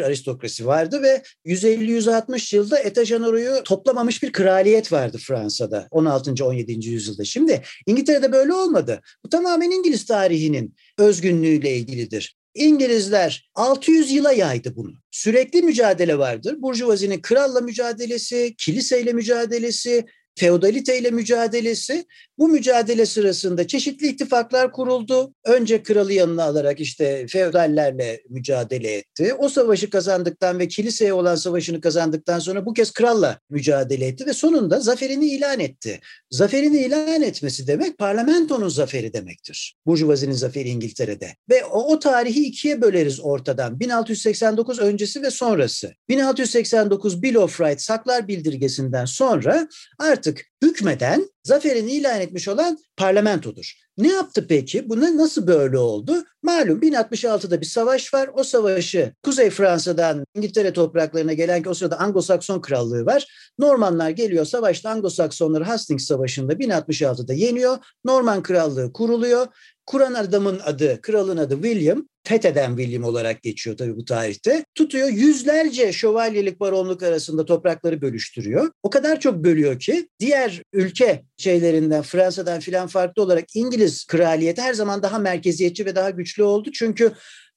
aristokrasi 0.00 0.66
vardı 0.66 1.02
ve 1.02 1.22
150-160 1.46 2.56
yılda 2.56 2.78
Etajenero'yu 2.78 3.62
toplamamış 3.64 4.22
bir 4.22 4.32
kraliyet 4.32 4.92
vardı 4.92 5.18
Fransa'da 5.18 5.88
16. 5.90 6.44
17. 6.44 6.88
yüzyılda. 6.88 7.24
Şimdi 7.24 7.62
İngiltere'de 7.86 8.32
böyle 8.32 8.52
olmadı. 8.52 9.00
Bu 9.24 9.28
tamamen 9.28 9.70
İngiliz 9.70 10.04
tarihinin 10.04 10.74
özgünlüğüyle 10.98 11.76
ilgilidir. 11.76 12.36
İngilizler 12.56 13.50
600 13.54 14.12
yıla 14.12 14.32
yaydı 14.32 14.76
bunu. 14.76 14.92
Sürekli 15.10 15.62
mücadele 15.62 16.18
vardır. 16.18 16.62
Burjuvazinin 16.62 17.20
kralla 17.20 17.60
mücadelesi, 17.60 18.54
kiliseyle 18.58 19.12
mücadelesi, 19.12 20.06
feodalite 20.38 21.10
mücadelesi. 21.10 22.06
Bu 22.38 22.48
mücadele 22.48 23.06
sırasında 23.06 23.66
çeşitli 23.66 24.06
ittifaklar 24.06 24.72
kuruldu. 24.72 25.34
Önce 25.44 25.82
kralı 25.82 26.12
yanına 26.12 26.44
alarak 26.44 26.80
işte 26.80 27.26
feodallerle 27.28 28.22
mücadele 28.28 28.92
etti. 28.92 29.34
O 29.38 29.48
savaşı 29.48 29.90
kazandıktan 29.90 30.58
ve 30.58 30.68
kiliseye 30.68 31.12
olan 31.12 31.34
savaşını 31.34 31.80
kazandıktan 31.80 32.38
sonra 32.38 32.66
bu 32.66 32.72
kez 32.72 32.92
kralla 32.92 33.38
mücadele 33.50 34.06
etti 34.06 34.26
ve 34.26 34.32
sonunda 34.32 34.80
zaferini 34.80 35.26
ilan 35.26 35.60
etti. 35.60 36.00
Zaferini 36.30 36.78
ilan 36.78 37.22
etmesi 37.22 37.66
demek 37.66 37.98
parlamentonun 37.98 38.68
zaferi 38.68 39.12
demektir. 39.12 39.76
Burjuvazinin 39.86 40.32
zaferi 40.32 40.68
İngiltere'de. 40.68 41.34
Ve 41.50 41.64
o, 41.64 41.92
o 41.92 41.98
tarihi 41.98 42.46
ikiye 42.46 42.82
böleriz 42.82 43.20
ortadan. 43.20 43.80
1689 43.80 44.78
öncesi 44.78 45.22
ve 45.22 45.30
sonrası. 45.30 45.92
1689 46.08 47.22
Bill 47.22 47.34
of 47.34 47.60
Rights 47.60 47.84
Saklar 47.84 48.28
Bildirgesi'nden 48.28 49.04
sonra 49.04 49.68
artık 49.98 50.25
artık 50.26 50.52
hükmeden 50.66 51.30
zaferini 51.44 51.92
ilan 51.92 52.20
etmiş 52.20 52.48
olan 52.48 52.78
parlamentodur. 52.96 53.72
Ne 53.98 54.12
yaptı 54.12 54.46
peki? 54.48 54.88
Buna 54.88 55.16
nasıl 55.16 55.46
böyle 55.46 55.78
oldu? 55.78 56.24
Malum 56.42 56.80
1066'da 56.80 57.60
bir 57.60 57.66
savaş 57.66 58.14
var. 58.14 58.30
O 58.34 58.44
savaşı 58.44 59.12
Kuzey 59.22 59.50
Fransa'dan 59.50 60.24
İngiltere 60.34 60.72
topraklarına 60.72 61.32
gelen 61.32 61.62
ki 61.62 61.68
o 61.68 61.74
sırada 61.74 61.96
Anglo-Sakson 61.96 62.60
krallığı 62.60 63.06
var. 63.06 63.26
Normanlar 63.58 64.10
geliyor 64.10 64.44
savaşta 64.44 64.90
Anglo-Saksonları 64.90 65.64
Hastings 65.64 66.06
Savaşı'nda 66.06 66.52
1066'da 66.52 67.32
yeniyor. 67.32 67.78
Norman 68.04 68.42
krallığı 68.42 68.92
kuruluyor. 68.92 69.46
Kuran 69.86 70.14
adamın 70.14 70.60
adı, 70.64 71.00
kralın 71.00 71.36
adı 71.36 71.54
William 71.54 72.06
fetheden 72.26 72.76
William 72.76 73.04
olarak 73.04 73.42
geçiyor 73.42 73.76
tabii 73.76 73.96
bu 73.96 74.04
tarihte. 74.04 74.64
Tutuyor 74.74 75.08
yüzlerce 75.08 75.92
şövalyelik 75.92 76.60
baronluk 76.60 77.02
arasında 77.02 77.44
toprakları 77.44 78.02
bölüştürüyor. 78.02 78.70
O 78.82 78.90
kadar 78.90 79.20
çok 79.20 79.34
bölüyor 79.34 79.80
ki 79.80 80.08
diğer 80.20 80.55
ülke 80.72 81.24
şeylerinden 81.36 82.02
Fransa'dan 82.02 82.60
filan 82.60 82.86
farklı 82.86 83.22
olarak 83.22 83.56
İngiliz 83.56 84.06
kraliyeti 84.06 84.62
her 84.62 84.74
zaman 84.74 85.02
daha 85.02 85.18
merkeziyetçi 85.18 85.86
ve 85.86 85.96
daha 85.96 86.10
güçlü 86.10 86.42
oldu. 86.42 86.70
Çünkü 86.72 87.12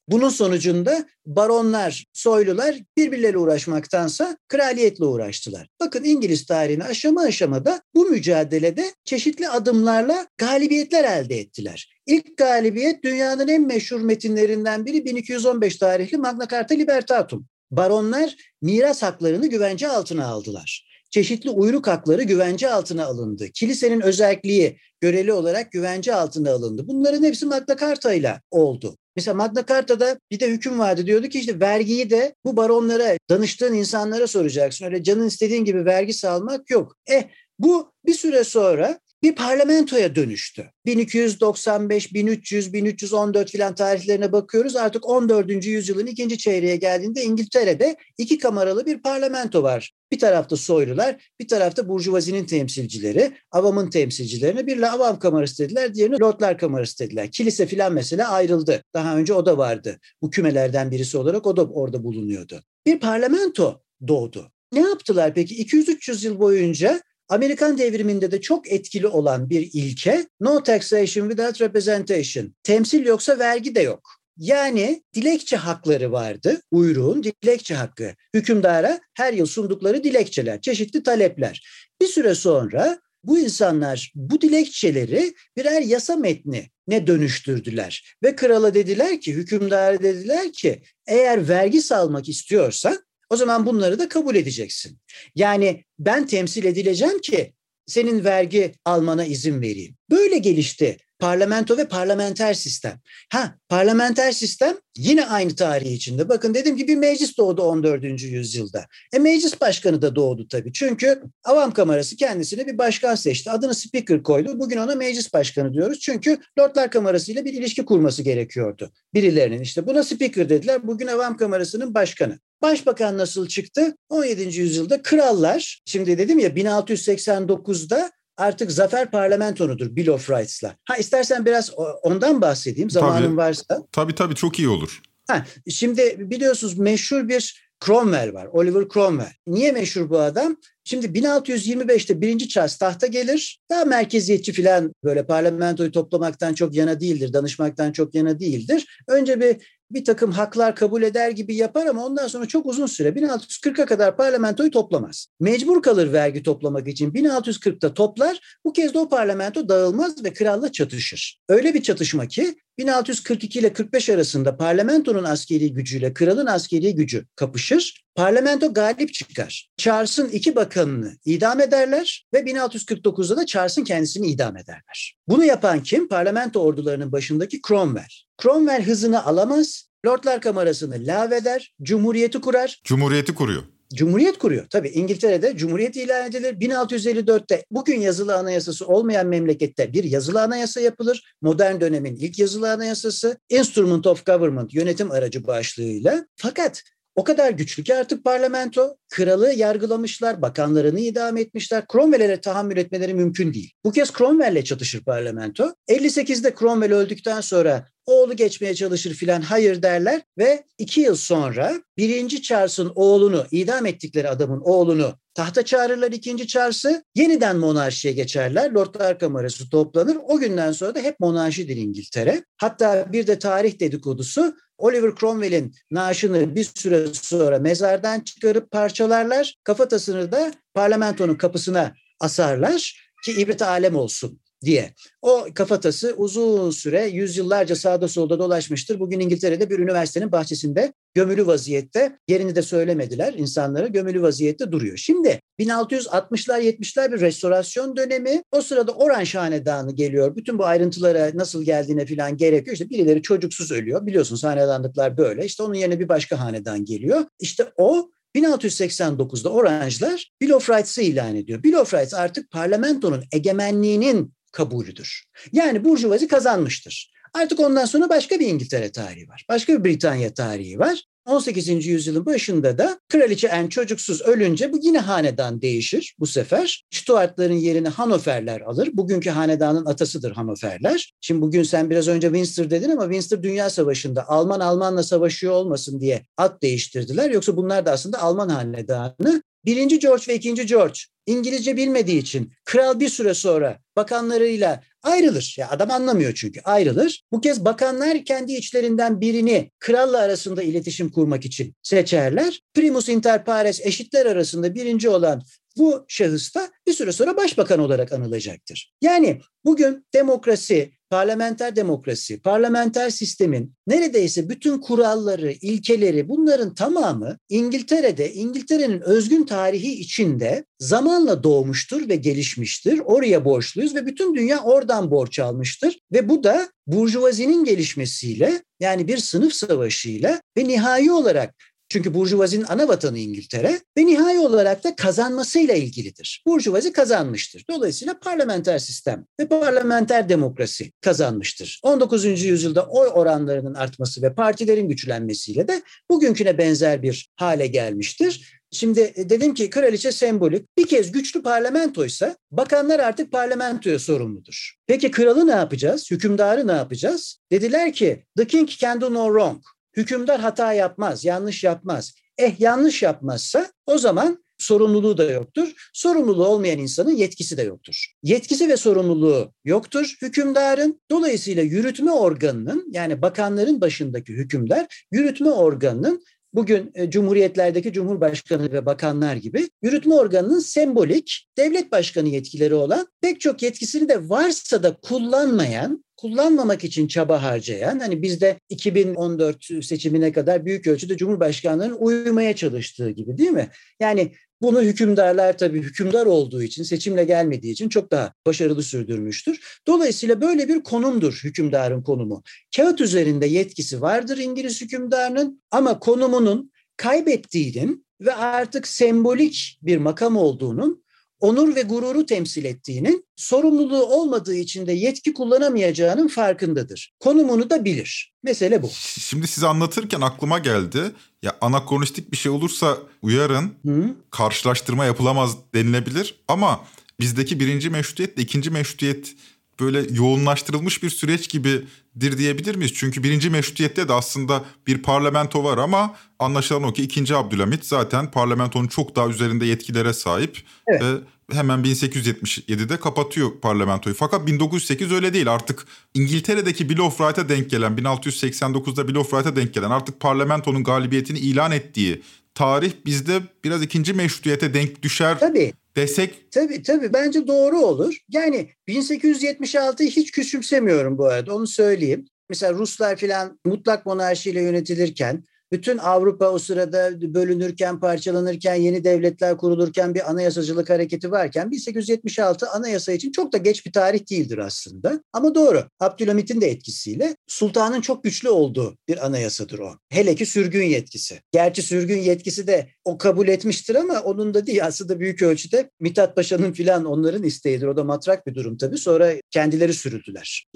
bunun 0.08 0.30
sonucunda 0.30 1.06
baronlar, 1.26 2.06
soylular 2.14 2.76
birbirleriyle 2.98 3.38
uğraşmaktansa 3.38 4.38
kraliyetle 4.48 5.06
uğraştılar. 5.06 5.68
Bakın 5.80 6.04
İngiliz 6.04 6.46
tarihine 6.46 6.84
aşama 6.84 7.22
aşamada 7.22 7.82
bu 7.96 8.06
mücadelede 8.06 8.92
çeşitli 9.06 9.50
adımlarla 9.50 10.28
galibiyetler 10.38 11.04
elde 11.04 11.40
ettiler. 11.40 11.94
İlk 12.06 12.38
galibiyet 12.38 13.04
dünyanın 13.04 13.48
en 13.48 13.68
meşhur 13.68 14.02
metinlerinden 14.02 14.86
biri 14.86 15.06
1215 15.06 15.78
tarihli 15.78 16.18
Magna 16.18 16.48
Carta 16.48 16.76
Libertatum. 16.76 17.48
Baronlar 17.72 18.36
miras 18.62 19.04
haklarını 19.04 19.48
güvence 19.48 19.88
altına 19.88 20.28
aldılar. 20.28 20.89
Çeşitli 21.10 21.50
uyruk 21.50 21.88
hakları 21.88 22.24
güvence 22.24 22.72
altına 22.72 23.06
alındı. 23.06 23.50
Kilisenin 23.54 24.02
özelliği 24.02 24.78
göreli 25.02 25.34
olarak 25.34 25.72
güvence 25.72 26.16
altına 26.16 26.52
alındı. 26.52 26.88
Bunların 26.88 27.24
hepsi 27.24 27.46
Magna 27.46 27.78
Carta 27.78 28.14
ile 28.14 28.42
oldu. 28.52 28.98
Mesela 29.16 29.36
Magna 29.36 29.66
Carta'da 29.66 30.20
bir 30.32 30.40
de 30.40 30.48
hüküm 30.48 30.80
vardı. 30.80 31.06
Diyordu 31.06 31.28
ki 31.28 31.40
işte 31.40 31.60
vergiyi 31.60 32.10
de 32.10 32.36
bu 32.46 32.58
baronlara, 32.58 33.18
danıştığın 33.30 33.74
insanlara 33.74 34.28
soracaksın. 34.28 34.86
Öyle 34.86 35.04
canın 35.04 35.28
istediğin 35.28 35.66
gibi 35.66 35.86
vergi 35.86 36.14
salmak 36.14 36.70
yok. 36.70 36.96
Eh 37.08 37.24
bu 37.60 37.92
bir 38.06 38.14
süre 38.14 38.44
sonra 38.44 39.00
bir 39.24 39.36
parlamentoya 39.36 40.16
dönüştü. 40.16 40.72
1295, 40.86 42.14
1300, 42.14 42.74
1314 42.74 43.52
filan 43.52 43.76
tarihlerine 43.76 44.32
bakıyoruz. 44.32 44.76
Artık 44.76 45.10
14. 45.10 45.66
yüzyılın 45.66 46.06
ikinci 46.06 46.38
çeyreğe 46.38 46.76
geldiğinde 46.76 47.24
İngiltere'de 47.24 47.96
iki 48.18 48.38
kameralı 48.38 48.86
bir 48.86 49.02
parlamento 49.02 49.64
var. 49.64 49.92
Bir 50.12 50.20
tarafta 50.20 50.58
soylular, 50.58 51.32
bir 51.40 51.48
tarafta 51.48 51.90
burjuvazinin 51.90 52.46
temsilcileri, 52.46 53.32
avamın 53.52 53.90
temsilcilerine 53.90 54.68
birle 54.68 54.90
avam 54.90 55.20
kamerası 55.20 55.64
dediler, 55.64 55.94
diğerini 55.94 56.20
lordlar 56.22 56.58
kamerası 56.58 57.00
dediler. 57.00 57.32
Kilise 57.32 57.66
filan 57.66 57.94
mesela 57.94 58.30
ayrıldı. 58.30 58.84
Daha 58.94 59.18
önce 59.18 59.34
o 59.34 59.46
da 59.46 59.58
vardı. 59.58 60.00
Bu 60.22 60.30
kümelerden 60.30 60.92
birisi 60.92 61.18
olarak 61.18 61.48
o 61.48 61.58
da 61.58 61.66
orada 61.66 62.04
bulunuyordu. 62.04 62.64
Bir 62.86 63.00
parlamento 63.00 63.82
doğdu. 64.08 64.52
Ne 64.72 64.80
yaptılar 64.80 65.34
peki? 65.34 65.66
200-300 65.66 66.26
yıl 66.26 66.40
boyunca 66.40 67.02
Amerikan 67.30 67.78
devriminde 67.78 68.32
de 68.32 68.42
çok 68.42 68.72
etkili 68.72 69.08
olan 69.08 69.50
bir 69.50 69.70
ilke 69.74 70.26
no 70.40 70.64
taxation 70.64 71.30
without 71.30 71.62
representation. 71.62 72.56
Temsil 72.64 73.06
yoksa 73.06 73.40
vergi 73.40 73.76
de 73.76 73.82
yok. 73.82 74.10
Yani 74.38 75.04
dilekçe 75.14 75.56
hakları 75.58 76.12
vardı. 76.12 76.62
Uyruğun 76.72 77.24
dilekçe 77.24 77.76
hakkı. 77.76 78.14
Hükümdara 78.34 79.00
her 79.14 79.34
yıl 79.34 79.46
sundukları 79.46 80.04
dilekçeler, 80.04 80.62
çeşitli 80.62 81.04
talepler. 81.04 81.68
Bir 82.02 82.08
süre 82.08 82.36
sonra 82.36 83.00
bu 83.24 83.40
insanlar 83.40 84.12
bu 84.16 84.42
dilekçeleri 84.42 85.34
birer 85.58 85.82
yasa 85.82 86.16
metni 86.16 86.70
ne 86.88 87.08
dönüştürdüler. 87.08 88.16
Ve 88.24 88.36
krala 88.36 88.74
dediler 88.74 89.22
ki, 89.22 89.34
hükümdara 89.34 90.04
dediler 90.04 90.54
ki 90.54 90.82
eğer 91.08 91.50
vergi 91.50 91.82
salmak 91.82 92.30
istiyorsan 92.30 92.98
o 93.30 93.36
zaman 93.36 93.66
bunları 93.66 94.00
da 94.00 94.10
kabul 94.10 94.36
edeceksin. 94.36 94.98
Yani 95.36 95.84
ben 96.00 96.28
temsil 96.28 96.66
edileceğim 96.66 97.22
ki 97.22 97.54
senin 97.86 98.24
vergi 98.24 98.72
almana 98.86 99.26
izin 99.26 99.62
vereyim. 99.62 99.96
Böyle 100.10 100.38
gelişti 100.38 100.98
parlamento 101.20 101.78
ve 101.78 101.88
parlamenter 101.88 102.54
sistem. 102.54 103.00
Ha 103.32 103.56
parlamenter 103.70 104.32
sistem 104.32 104.78
yine 104.98 105.26
aynı 105.26 105.56
tarih 105.56 105.92
içinde. 105.92 106.30
Bakın 106.30 106.54
dedim 106.54 106.78
ki 106.78 106.88
bir 106.88 106.96
meclis 106.96 107.38
doğdu 107.38 107.62
14. 107.62 108.04
yüzyılda. 108.24 108.86
E 109.14 109.20
meclis 109.20 109.62
başkanı 109.62 110.02
da 110.02 110.16
doğdu 110.16 110.48
tabii. 110.48 110.74
Çünkü 110.74 111.22
avam 111.44 111.72
kamerası 111.72 112.16
kendisine 112.16 112.68
bir 112.68 112.78
başkan 112.78 113.16
seçti. 113.16 113.52
Adını 113.52 113.74
speaker 113.74 114.24
koydu. 114.24 114.60
Bugün 114.60 114.78
ona 114.78 114.96
meclis 114.96 115.34
başkanı 115.34 115.74
diyoruz. 115.74 116.00
Çünkü 116.00 116.38
lordlar 116.60 116.92
kamerası 116.92 117.32
ile 117.32 117.46
bir 117.46 117.54
ilişki 117.54 117.86
kurması 117.86 118.24
gerekiyordu. 118.24 118.92
Birilerinin 119.14 119.62
işte 119.62 119.88
buna 119.88 120.04
speaker 120.04 120.50
dediler. 120.50 120.88
Bugün 120.88 121.08
avam 121.08 121.38
kamerasının 121.38 121.94
başkanı. 121.94 122.40
Başbakan 122.62 123.18
nasıl 123.18 123.48
çıktı? 123.48 123.96
17. 124.10 124.60
yüzyılda 124.60 125.02
krallar, 125.02 125.82
şimdi 125.86 126.18
dedim 126.18 126.40
ya 126.40 126.50
1689'da 126.50 128.12
artık 128.40 128.72
zafer 128.72 129.12
parlamentonudur 129.12 129.96
Bill 129.96 130.08
of 130.08 130.30
Rights'la. 130.30 130.76
Ha 130.86 130.98
istersen 130.98 131.46
biraz 131.46 131.72
ondan 132.04 132.42
bahsedeyim 132.42 132.90
zamanın 132.90 133.26
tabii, 133.26 133.38
varsa. 133.38 133.84
Tabii 133.92 134.16
tabii 134.16 134.36
çok 134.36 134.60
iyi 134.60 134.70
olur. 134.70 135.02
Ha, 135.28 135.46
şimdi 135.70 136.16
biliyorsunuz 136.20 136.78
meşhur 136.78 137.28
bir 137.28 137.70
Cromwell 137.86 138.34
var. 138.34 138.46
Oliver 138.46 138.84
Cromwell. 138.94 139.32
Niye 139.48 139.72
meşhur 139.72 140.10
bu 140.10 140.20
adam? 140.20 140.58
Şimdi 140.84 141.06
1625'te 141.06 142.22
birinci 142.22 142.50
Charles 142.50 142.78
tahta 142.78 143.08
gelir. 143.08 143.60
Daha 143.70 143.86
merkeziyetçi 143.86 144.54
falan 144.54 144.94
böyle 145.04 145.26
parlamentoyu 145.26 145.92
toplamaktan 145.92 146.54
çok 146.54 146.76
yana 146.76 147.00
değildir. 147.00 147.34
Danışmaktan 147.34 147.92
çok 147.92 148.16
yana 148.16 148.40
değildir. 148.40 149.02
Önce 149.08 149.42
bir 149.42 149.79
bir 149.92 150.06
takım 150.06 150.32
haklar 150.32 150.76
kabul 150.76 151.04
eder 151.04 151.32
gibi 151.32 151.56
yapar 151.56 151.86
ama 151.86 152.06
ondan 152.06 152.28
sonra 152.28 152.46
çok 152.46 152.66
uzun 152.66 152.86
süre 152.86 153.10
1640'a 153.10 153.86
kadar 153.86 154.18
parlamentoyu 154.18 154.72
toplamaz. 154.72 155.28
Mecbur 155.40 155.82
kalır 155.82 156.14
vergi 156.14 156.44
toplamak 156.44 156.88
için 156.88 157.12
1640'ta 157.12 157.94
toplar. 157.94 158.58
Bu 158.66 158.74
kez 158.74 158.94
de 158.94 159.00
o 159.00 159.10
parlamento 159.10 159.70
dağılmaz 159.70 160.24
ve 160.24 160.34
kralla 160.34 160.72
çatışır. 160.72 161.40
Öyle 161.50 161.74
bir 161.74 161.84
çatışma 161.84 162.28
ki 162.28 162.56
1642 162.80 163.60
ile 163.60 163.74
45 163.74 164.10
arasında 164.10 164.58
parlamentonun 164.58 165.24
askeri 165.24 165.74
gücüyle 165.74 166.14
kralın 166.14 166.46
askeri 166.46 166.96
gücü 166.96 167.26
kapışır. 167.36 168.04
Parlamento 168.16 168.74
galip 168.74 169.14
çıkar. 169.14 169.70
Charles'ın 169.78 170.30
iki 170.30 170.56
bakanını 170.56 171.18
idam 171.26 171.62
ederler 171.62 172.28
ve 172.34 172.40
1649'da 172.40 173.38
da 173.38 173.46
Charles'ın 173.46 173.84
kendisini 173.84 174.28
idam 174.28 174.58
ederler. 174.58 175.16
Bunu 175.28 175.46
yapan 175.46 175.84
kim? 175.84 176.08
Parlamento 176.08 176.60
ordularının 176.60 177.12
başındaki 177.12 177.60
Cromwell. 177.68 178.10
Cromwell 178.42 178.84
hızını 178.84 179.26
alamaz, 179.26 179.90
Lordlar 180.06 180.42
Kamerası'nı 180.42 180.96
lağveder, 181.00 181.74
Cumhuriyeti 181.82 182.42
kurar. 182.42 182.82
Cumhuriyeti 182.84 183.36
kuruyor. 183.36 183.64
Cumhuriyet 183.94 184.38
kuruyor. 184.38 184.66
Tabii 184.70 184.90
İngiltere'de 184.90 185.58
Cumhuriyet 185.58 185.96
ilan 185.96 186.28
edilir. 186.28 186.54
1654'te 186.54 187.64
bugün 187.72 188.02
yazılı 188.02 188.36
anayasası 188.36 188.88
olmayan 188.88 189.28
memlekette 189.28 189.94
bir 189.94 190.04
yazılı 190.04 190.42
anayasa 190.42 190.82
yapılır. 190.82 191.36
Modern 191.42 191.82
dönemin 191.82 192.16
ilk 192.16 192.40
yazılı 192.40 192.72
anayasası 192.72 193.38
Instrument 193.50 194.08
of 194.08 194.26
Government 194.26 194.74
yönetim 194.74 195.12
aracı 195.12 195.48
başlığıyla. 195.48 196.26
Fakat 196.36 196.84
o 197.16 197.24
kadar 197.24 197.52
güçlü 197.52 197.84
ki 197.84 197.96
artık 197.96 198.24
parlamento 198.24 198.98
kralı 199.10 199.54
yargılamışlar, 199.54 200.42
bakanlarını 200.42 201.00
idam 201.00 201.38
etmişler. 201.38 201.84
Cromwell'e 201.92 202.42
tahammül 202.42 202.78
etmeleri 202.78 203.14
mümkün 203.14 203.54
değil. 203.54 203.72
Bu 203.84 203.92
kez 203.92 204.12
Cromwell'le 204.18 204.64
çatışır 204.64 205.04
parlamento. 205.04 205.74
58'de 205.90 206.54
Cromwell 206.60 206.94
öldükten 206.94 207.42
sonra 207.42 207.88
oğlu 208.10 208.36
geçmeye 208.36 208.76
çalışır 208.76 209.14
filan 209.14 209.42
hayır 209.42 209.82
derler 209.82 210.22
ve 210.38 210.64
iki 210.78 211.02
yıl 211.02 211.16
sonra 211.16 211.82
birinci 211.98 212.42
Charles'ın 212.42 212.92
oğlunu 212.96 213.46
idam 213.52 213.86
ettikleri 213.86 214.30
adamın 214.30 214.62
oğlunu 214.62 215.14
tahta 215.34 215.66
çağırırlar 215.66 216.12
ikinci 216.12 216.48
Charles'ı 216.48 217.04
yeniden 217.16 217.58
monarşiye 217.58 218.14
geçerler. 218.14 218.72
Lordlar 218.72 219.20
Kamerası 219.20 219.70
toplanır. 219.70 220.18
O 220.28 220.40
günden 220.40 220.72
sonra 220.72 220.96
da 220.96 221.00
hep 221.00 221.20
monarşidir 221.20 221.78
İngiltere. 221.78 222.44
Hatta 222.58 223.14
bir 223.14 223.28
de 223.28 223.40
tarih 223.40 223.80
dedikodusu 223.80 224.56
Oliver 224.78 225.12
Cromwell'in 225.20 225.76
naaşını 225.92 226.56
bir 226.56 226.70
süre 226.76 227.08
sonra 227.14 227.60
mezardan 227.60 228.20
çıkarıp 228.20 228.72
parçalarlar. 228.72 229.56
Kafatasını 229.64 230.32
da 230.32 230.52
parlamentonun 230.74 231.36
kapısına 231.36 231.94
asarlar 232.20 233.10
ki 233.26 233.32
ibret 233.32 233.62
alem 233.62 233.96
olsun 233.96 234.40
diye. 234.64 234.94
O 235.22 235.48
kafatası 235.56 236.14
uzun 236.18 236.72
süre 236.72 237.06
yüzyıllarca 237.06 237.76
sağda 237.76 238.08
solda 238.08 238.40
dolaşmıştır. 238.40 239.00
Bugün 239.00 239.20
İngiltere'de 239.20 239.70
bir 239.70 239.80
üniversitenin 239.80 240.32
bahçesinde 240.32 240.94
gömülü 241.14 241.48
vaziyette 241.48 242.20
yerini 242.28 242.56
de 242.56 242.62
söylemediler 242.62 243.34
insanlara 243.34 243.88
gömülü 243.88 244.22
vaziyette 244.22 244.72
duruyor. 244.72 244.98
Şimdi 244.98 245.40
1660'lar 245.60 246.62
70'ler 246.62 247.12
bir 247.12 247.20
restorasyon 247.20 247.98
dönemi. 247.98 248.44
O 248.52 248.62
sırada 248.62 248.92
Orange 248.92 249.32
Hanedanı 249.40 249.96
geliyor. 249.96 250.36
Bütün 250.36 250.60
bu 250.60 250.66
ayrıntılara 250.66 251.32
nasıl 251.34 251.64
geldiğine 251.64 252.06
falan 252.06 252.38
gerekiyor. 252.38 252.74
İşte 252.74 252.90
birileri 252.90 253.22
çocuksuz 253.22 253.72
ölüyor. 253.72 254.06
Biliyorsunuz 254.06 254.44
hanedanlıklar 254.44 255.18
böyle. 255.18 255.46
İşte 255.46 255.64
onun 255.64 255.74
yerine 255.74 256.00
bir 256.00 256.10
başka 256.10 256.40
hanedan 256.40 256.86
geliyor. 256.86 257.26
İşte 257.40 257.66
o 257.78 258.10
1689'da 258.36 259.50
Orange'lar 259.50 260.32
Bill 260.42 260.52
of 260.52 260.70
Rights'ı 260.70 261.02
ilan 261.02 261.36
ediyor. 261.36 261.64
Bill 261.64 261.74
of 261.74 261.94
Rights 261.94 262.14
artık 262.14 262.52
parlamentonun 262.52 263.24
egemenliğinin 263.32 264.34
kabulüdür. 264.52 265.24
Yani 265.52 265.84
Burjuvazi 265.84 266.28
kazanmıştır. 266.28 267.12
Artık 267.34 267.60
ondan 267.60 267.86
sonra 267.86 268.10
başka 268.10 268.40
bir 268.40 268.48
İngiltere 268.48 268.92
tarihi 268.92 269.30
var. 269.30 269.46
Başka 269.50 269.74
bir 269.74 269.84
Britanya 269.84 270.34
tarihi 270.34 270.80
var. 270.80 271.04
18. 271.26 271.86
yüzyılın 271.86 272.26
başında 272.26 272.78
da 272.78 273.00
kraliçe 273.10 273.48
en 273.48 273.68
çocuksuz 273.68 274.22
ölünce 274.22 274.74
bu 274.74 274.80
yine 274.82 275.00
hanedan 275.00 275.62
değişir 275.62 276.16
bu 276.20 276.28
sefer. 276.28 276.86
Stuartların 276.92 277.54
yerini 277.54 277.88
Hanoverler 277.88 278.62
alır. 278.62 278.90
Bugünkü 278.94 279.30
hanedanın 279.30 279.86
atasıdır 279.86 280.32
Hanoverler. 280.32 281.14
Şimdi 281.22 281.42
bugün 281.42 281.64
sen 281.64 281.90
biraz 281.90 282.08
önce 282.08 282.28
Windsor 282.28 282.70
dedin 282.70 282.90
ama 282.90 283.04
Windsor 283.04 283.44
Dünya 283.44 283.70
Savaşı'nda 283.70 284.30
Alman 284.30 284.60
Almanla 284.60 285.04
savaşıyor 285.04 285.54
olmasın 285.54 286.00
diye 286.00 286.26
at 286.38 286.62
değiştirdiler. 286.62 287.30
Yoksa 287.30 287.58
bunlar 287.58 287.86
da 287.86 287.92
aslında 287.92 288.22
Alman 288.22 288.50
hanedanı. 288.50 289.44
Birinci 289.66 290.00
George 290.00 290.24
ve 290.28 290.36
ikinci 290.36 290.66
George 290.66 291.00
İngilizce 291.26 291.78
bilmediği 291.78 292.20
için 292.20 292.54
kral 292.66 293.00
bir 293.00 293.10
süre 293.10 293.34
sonra 293.34 293.80
bakanlarıyla 293.96 294.84
ayrılır. 295.04 295.56
Ya 295.58 295.70
adam 295.70 295.92
anlamıyor 295.92 296.34
çünkü 296.36 296.62
ayrılır. 296.62 297.24
Bu 297.32 297.42
kez 297.42 297.66
bakanlar 297.66 298.26
kendi 298.26 298.54
içlerinden 298.54 299.22
birini 299.22 299.72
kralla 299.80 300.18
arasında 300.18 300.64
iletişim 300.64 301.12
kurmak 301.12 301.46
için 301.46 301.76
seçerler. 301.84 302.62
Primus 302.74 303.10
inter 303.10 303.46
pares 303.46 303.86
eşitler 303.86 304.26
arasında 304.26 304.76
birinci 304.76 305.10
olan 305.10 305.44
bu 305.78 306.06
şahıs 306.08 306.56
da 306.56 306.70
bir 306.88 306.94
süre 306.94 307.12
sonra 307.12 307.38
başbakan 307.38 307.80
olarak 307.80 308.12
anılacaktır. 308.12 308.94
Yani 309.02 309.42
bugün 309.66 310.06
demokrasi 310.14 310.92
parlamenter 311.10 311.76
demokrasi, 311.76 312.42
parlamenter 312.42 313.10
sistemin 313.10 313.74
neredeyse 313.88 314.50
bütün 314.50 314.78
kuralları, 314.78 315.52
ilkeleri 315.52 316.30
bunların 316.30 316.74
tamamı 316.74 317.38
İngiltere'de, 317.50 318.34
İngiltere'nin 318.34 319.02
özgün 319.02 319.44
tarihi 319.44 319.92
içinde 319.92 320.66
zamanla 320.80 321.44
doğmuştur 321.44 322.10
ve 322.10 322.16
gelişmiştir. 322.16 323.00
Oraya 323.06 323.46
borçluyuz 323.46 323.96
ve 323.96 324.06
bütün 324.06 324.36
dünya 324.36 324.64
oradan 324.64 325.12
borç 325.12 325.40
almıştır 325.40 326.00
ve 326.14 326.30
bu 326.30 326.44
da 326.44 326.70
burjuvazinin 326.88 327.64
gelişmesiyle 327.64 328.62
yani 328.80 329.08
bir 329.08 329.18
sınıf 329.18 329.54
savaşıyla 329.54 330.42
ve 330.58 330.68
nihai 330.68 331.12
olarak 331.12 331.56
çünkü 331.90 332.14
Burjuvazinin 332.14 332.66
ana 332.70 332.88
vatanı 332.88 333.18
İngiltere 333.18 333.80
ve 333.98 334.06
nihai 334.06 334.40
olarak 334.40 334.84
da 334.84 334.96
kazanmasıyla 334.96 335.76
ilgilidir. 335.76 336.44
Burjuvazi 336.48 336.92
kazanmıştır. 336.92 337.66
Dolayısıyla 337.70 338.20
parlamenter 338.20 338.80
sistem 338.80 339.26
ve 339.40 339.48
parlamenter 339.48 340.30
demokrasi 340.30 340.92
kazanmıştır. 341.02 341.80
19. 341.84 342.26
yüzyılda 342.26 342.86
oy 342.86 343.08
oranlarının 343.08 343.74
artması 343.74 344.22
ve 344.22 344.34
partilerin 344.34 344.90
güçlenmesiyle 344.90 345.68
de 345.68 345.82
bugünküne 346.12 346.58
benzer 346.58 347.04
bir 347.04 347.30
hale 347.36 347.68
gelmiştir. 347.68 348.60
Şimdi 348.72 349.14
e, 349.16 349.30
dedim 349.30 349.54
ki 349.54 349.70
kraliçe 349.70 350.12
sembolik. 350.12 350.78
Bir 350.78 350.88
kez 350.88 351.12
güçlü 351.12 351.42
parlamentoysa 351.42 352.38
bakanlar 352.52 353.00
artık 353.00 353.32
parlamentoya 353.32 354.00
sorumludur. 354.00 354.76
Peki 354.88 355.12
kralı 355.12 355.48
ne 355.48 355.52
yapacağız? 355.52 356.12
Hükümdarı 356.12 356.68
ne 356.68 356.72
yapacağız? 356.72 357.40
Dediler 357.52 357.94
ki 357.94 358.26
the 358.38 358.48
king 358.48 358.70
can 358.70 359.02
do 359.02 359.14
no 359.14 359.26
wrong. 359.26 359.62
Hükümdar 359.98 360.42
hata 360.42 360.74
yapmaz, 360.74 361.26
yanlış 361.26 361.64
yapmaz. 361.64 362.14
Eh 362.38 362.60
yanlış 362.60 363.04
yapmazsa 363.04 363.72
o 363.86 363.98
zaman 363.98 364.44
sorumluluğu 364.58 365.18
da 365.18 365.24
yoktur. 365.24 365.90
Sorumluluğu 365.94 366.46
olmayan 366.46 366.80
insanın 366.80 367.12
yetkisi 367.12 367.58
de 367.58 367.64
yoktur. 367.64 368.06
Yetkisi 368.24 368.70
ve 368.70 368.78
sorumluluğu 368.78 369.54
yoktur 369.66 370.16
hükümdarın. 370.22 371.02
Dolayısıyla 371.12 371.64
yürütme 371.64 372.12
organının 372.12 372.88
yani 372.92 373.22
bakanların 373.22 373.82
başındaki 373.82 374.34
hükümdar 374.34 375.06
yürütme 375.12 375.50
organının 375.50 376.24
bugün 376.54 376.92
e, 376.96 377.10
cumhuriyetlerdeki 377.10 377.94
cumhurbaşkanı 377.94 378.72
ve 378.72 378.86
bakanlar 378.86 379.36
gibi 379.36 379.70
yürütme 379.82 380.14
organının 380.14 380.60
sembolik 380.60 381.48
devlet 381.58 381.92
başkanı 381.92 382.28
yetkileri 382.28 382.74
olan 382.74 383.08
pek 383.22 383.42
çok 383.42 383.64
yetkisini 383.64 384.10
de 384.10 384.30
varsa 384.30 384.84
da 384.84 384.98
kullanmayan 385.02 386.04
kullanmamak 386.18 386.84
için 386.84 387.08
çaba 387.08 387.44
harcayan 387.44 388.00
hani 388.00 388.22
bizde 388.22 388.60
2014 388.70 389.66
seçimine 389.82 390.32
kadar 390.32 390.66
büyük 390.66 390.88
ölçüde 390.88 391.18
Cumhurbaşkanlığının 391.18 391.98
uyumaya 392.00 392.56
çalıştığı 392.56 393.10
gibi 393.10 393.38
değil 393.38 393.50
mi? 393.50 393.70
Yani 394.00 394.32
bunu 394.62 394.82
hükümdarlar 394.82 395.58
tabii 395.58 395.82
hükümdar 395.82 396.26
olduğu 396.26 396.64
için, 396.64 396.84
seçimle 396.84 397.24
gelmediği 397.24 397.74
için 397.74 397.90
çok 397.90 398.12
daha 398.12 398.34
başarılı 398.46 398.84
sürdürmüştür. 398.84 399.82
Dolayısıyla 399.88 400.42
böyle 400.42 400.68
bir 400.68 400.84
konumdur 400.84 401.42
hükümdarın 401.44 402.04
konumu. 402.04 402.44
Kağıt 402.76 403.02
üzerinde 403.02 403.46
yetkisi 403.46 404.02
vardır 404.02 404.38
İngiliz 404.38 404.82
hükümdarının 404.82 405.62
ama 405.72 406.00
konumunun 406.00 406.72
kaybettiğinin 406.98 408.06
ve 408.22 408.34
artık 408.34 408.88
sembolik 408.88 409.80
bir 409.82 409.98
makam 409.98 410.38
olduğunun 410.38 411.04
onur 411.40 411.76
ve 411.76 411.82
gururu 411.82 412.26
temsil 412.26 412.66
ettiğinin, 412.66 413.26
sorumluluğu 413.36 414.06
olmadığı 414.06 414.56
için 414.56 414.88
de 414.88 414.92
yetki 414.92 415.34
kullanamayacağının 415.34 416.28
farkındadır. 416.28 417.14
Konumunu 417.20 417.70
da 417.70 417.86
bilir. 417.86 418.34
Mesele 418.44 418.82
bu. 418.82 418.90
Şimdi 419.20 419.48
size 419.48 419.68
anlatırken 419.68 420.22
aklıma 420.22 420.60
geldi. 420.60 421.12
Ya 421.44 421.58
anakronistik 421.62 422.32
bir 422.32 422.38
şey 422.38 422.52
olursa 422.52 422.98
uyarın. 423.22 423.72
Hı? 423.86 424.16
Karşılaştırma 424.32 425.06
yapılamaz 425.06 425.58
denilebilir 425.76 426.36
ama 426.48 426.86
bizdeki 427.20 427.60
birinci 427.60 427.90
meşrutiyetle 427.90 428.42
ikinci 428.42 428.70
meşrutiyet 428.70 429.36
böyle 429.80 430.14
yoğunlaştırılmış 430.14 431.04
bir 431.04 431.10
süreç 431.10 431.50
gibidir 431.50 432.38
diyebilir 432.38 432.76
miyiz? 432.76 432.94
Çünkü 432.96 433.24
birinci 433.24 433.50
meşrutiyette 433.50 434.08
de 434.08 434.14
aslında 434.14 434.64
bir 434.88 435.02
parlamento 435.02 435.64
var 435.64 435.78
ama 435.78 436.16
anlaşılan 436.40 436.84
o 436.84 436.94
ki 436.94 437.04
ikinci 437.04 437.36
Abdülhamit 437.36 437.86
zaten 437.86 438.32
parlamentonun 438.32 438.88
çok 438.88 439.16
daha 439.16 439.28
üzerinde 439.28 439.66
yetkilere 439.66 440.14
sahip. 440.14 440.58
Evet. 440.88 441.02
Ve 441.02 441.06
hemen 441.52 441.80
1877'de 441.80 442.98
kapatıyor 442.98 443.52
parlamentoyu. 443.62 444.16
Fakat 444.16 444.48
1908 444.48 445.12
öyle 445.12 445.34
değil 445.34 445.54
artık 445.54 445.86
İngiltere'deki 446.14 446.90
Bill 446.90 447.00
of 447.00 447.22
Rights'a 447.22 447.50
denk 447.50 447.70
gelen 447.70 447.92
1689'da 447.92 449.08
Bill 449.08 449.16
of 449.16 449.34
Rights'a 449.34 449.56
denk 449.56 449.74
gelen 449.74 449.90
artık 449.90 450.20
parlamentonun 450.20 450.84
galibiyetini 450.84 451.40
ilan 451.40 451.72
ettiği 451.72 452.22
tarih 452.56 452.92
bizde 453.06 453.42
biraz 453.64 453.82
ikinci 453.82 454.14
meşrutiyete 454.14 454.74
denk 454.74 455.04
düşer 455.04 455.40
Tabii 455.40 455.74
desek... 455.96 456.52
Tabii 456.52 456.84
tabii 456.84 457.14
bence 457.14 457.48
doğru 457.48 457.80
olur. 457.80 458.18
Yani 458.30 458.70
1876'yı 458.88 460.10
hiç 460.10 460.32
küçümsemiyorum 460.32 461.18
bu 461.18 461.26
arada 461.26 461.56
onu 461.56 461.68
söyleyeyim. 461.68 462.26
Mesela 462.50 462.74
Ruslar 462.74 463.16
filan 463.16 463.60
mutlak 463.66 464.06
monarşiyle 464.06 464.62
yönetilirken 464.62 465.44
bütün 465.72 465.98
Avrupa 465.98 466.50
o 466.50 466.60
sırada 466.60 467.34
bölünürken, 467.34 468.00
parçalanırken, 468.00 468.76
yeni 468.76 469.04
devletler 469.04 469.58
kurulurken 469.58 470.16
bir 470.16 470.30
anayasacılık 470.30 470.90
hareketi 470.90 471.32
varken 471.32 471.72
1876 471.72 472.70
anayasa 472.70 473.12
için 473.12 473.32
çok 473.32 473.54
da 473.54 473.58
geç 473.58 473.86
bir 473.86 473.92
tarih 473.92 474.30
değildir 474.32 474.58
aslında. 474.58 475.24
Ama 475.34 475.56
doğru. 475.56 475.84
Abdülhamit'in 476.00 476.62
de 476.62 476.72
etkisiyle 476.72 477.36
sultanın 477.48 478.02
çok 478.02 478.24
güçlü 478.24 478.50
olduğu 478.50 478.98
bir 479.08 479.26
anayasadır 479.26 479.80
o. 479.80 479.96
Hele 480.10 480.36
ki 480.36 480.46
sürgün 480.46 480.84
yetkisi. 480.84 481.40
Gerçi 481.52 481.82
sürgün 481.82 482.18
yetkisi 482.18 482.68
de 482.68 482.90
o 483.06 483.18
kabul 483.18 483.48
etmiştir 483.48 483.96
ama 483.96 484.20
onun 484.20 484.54
da 484.54 484.66
değil 484.68 484.86
aslında 484.86 485.20
büyük 485.20 485.42
ölçüde 485.42 485.90
Mithat 486.00 486.36
Paşa'nın 486.36 486.72
filan 486.72 487.06
onların 487.06 487.44
isteğidir. 487.44 487.88
O 487.88 487.98
da 487.98 488.04
matrak 488.04 488.48
bir 488.48 488.56
durum 488.56 488.78
tabii. 488.78 488.98
Sonra 488.98 489.34
kendileri 489.52 489.94
sürüldüler. 489.94 490.68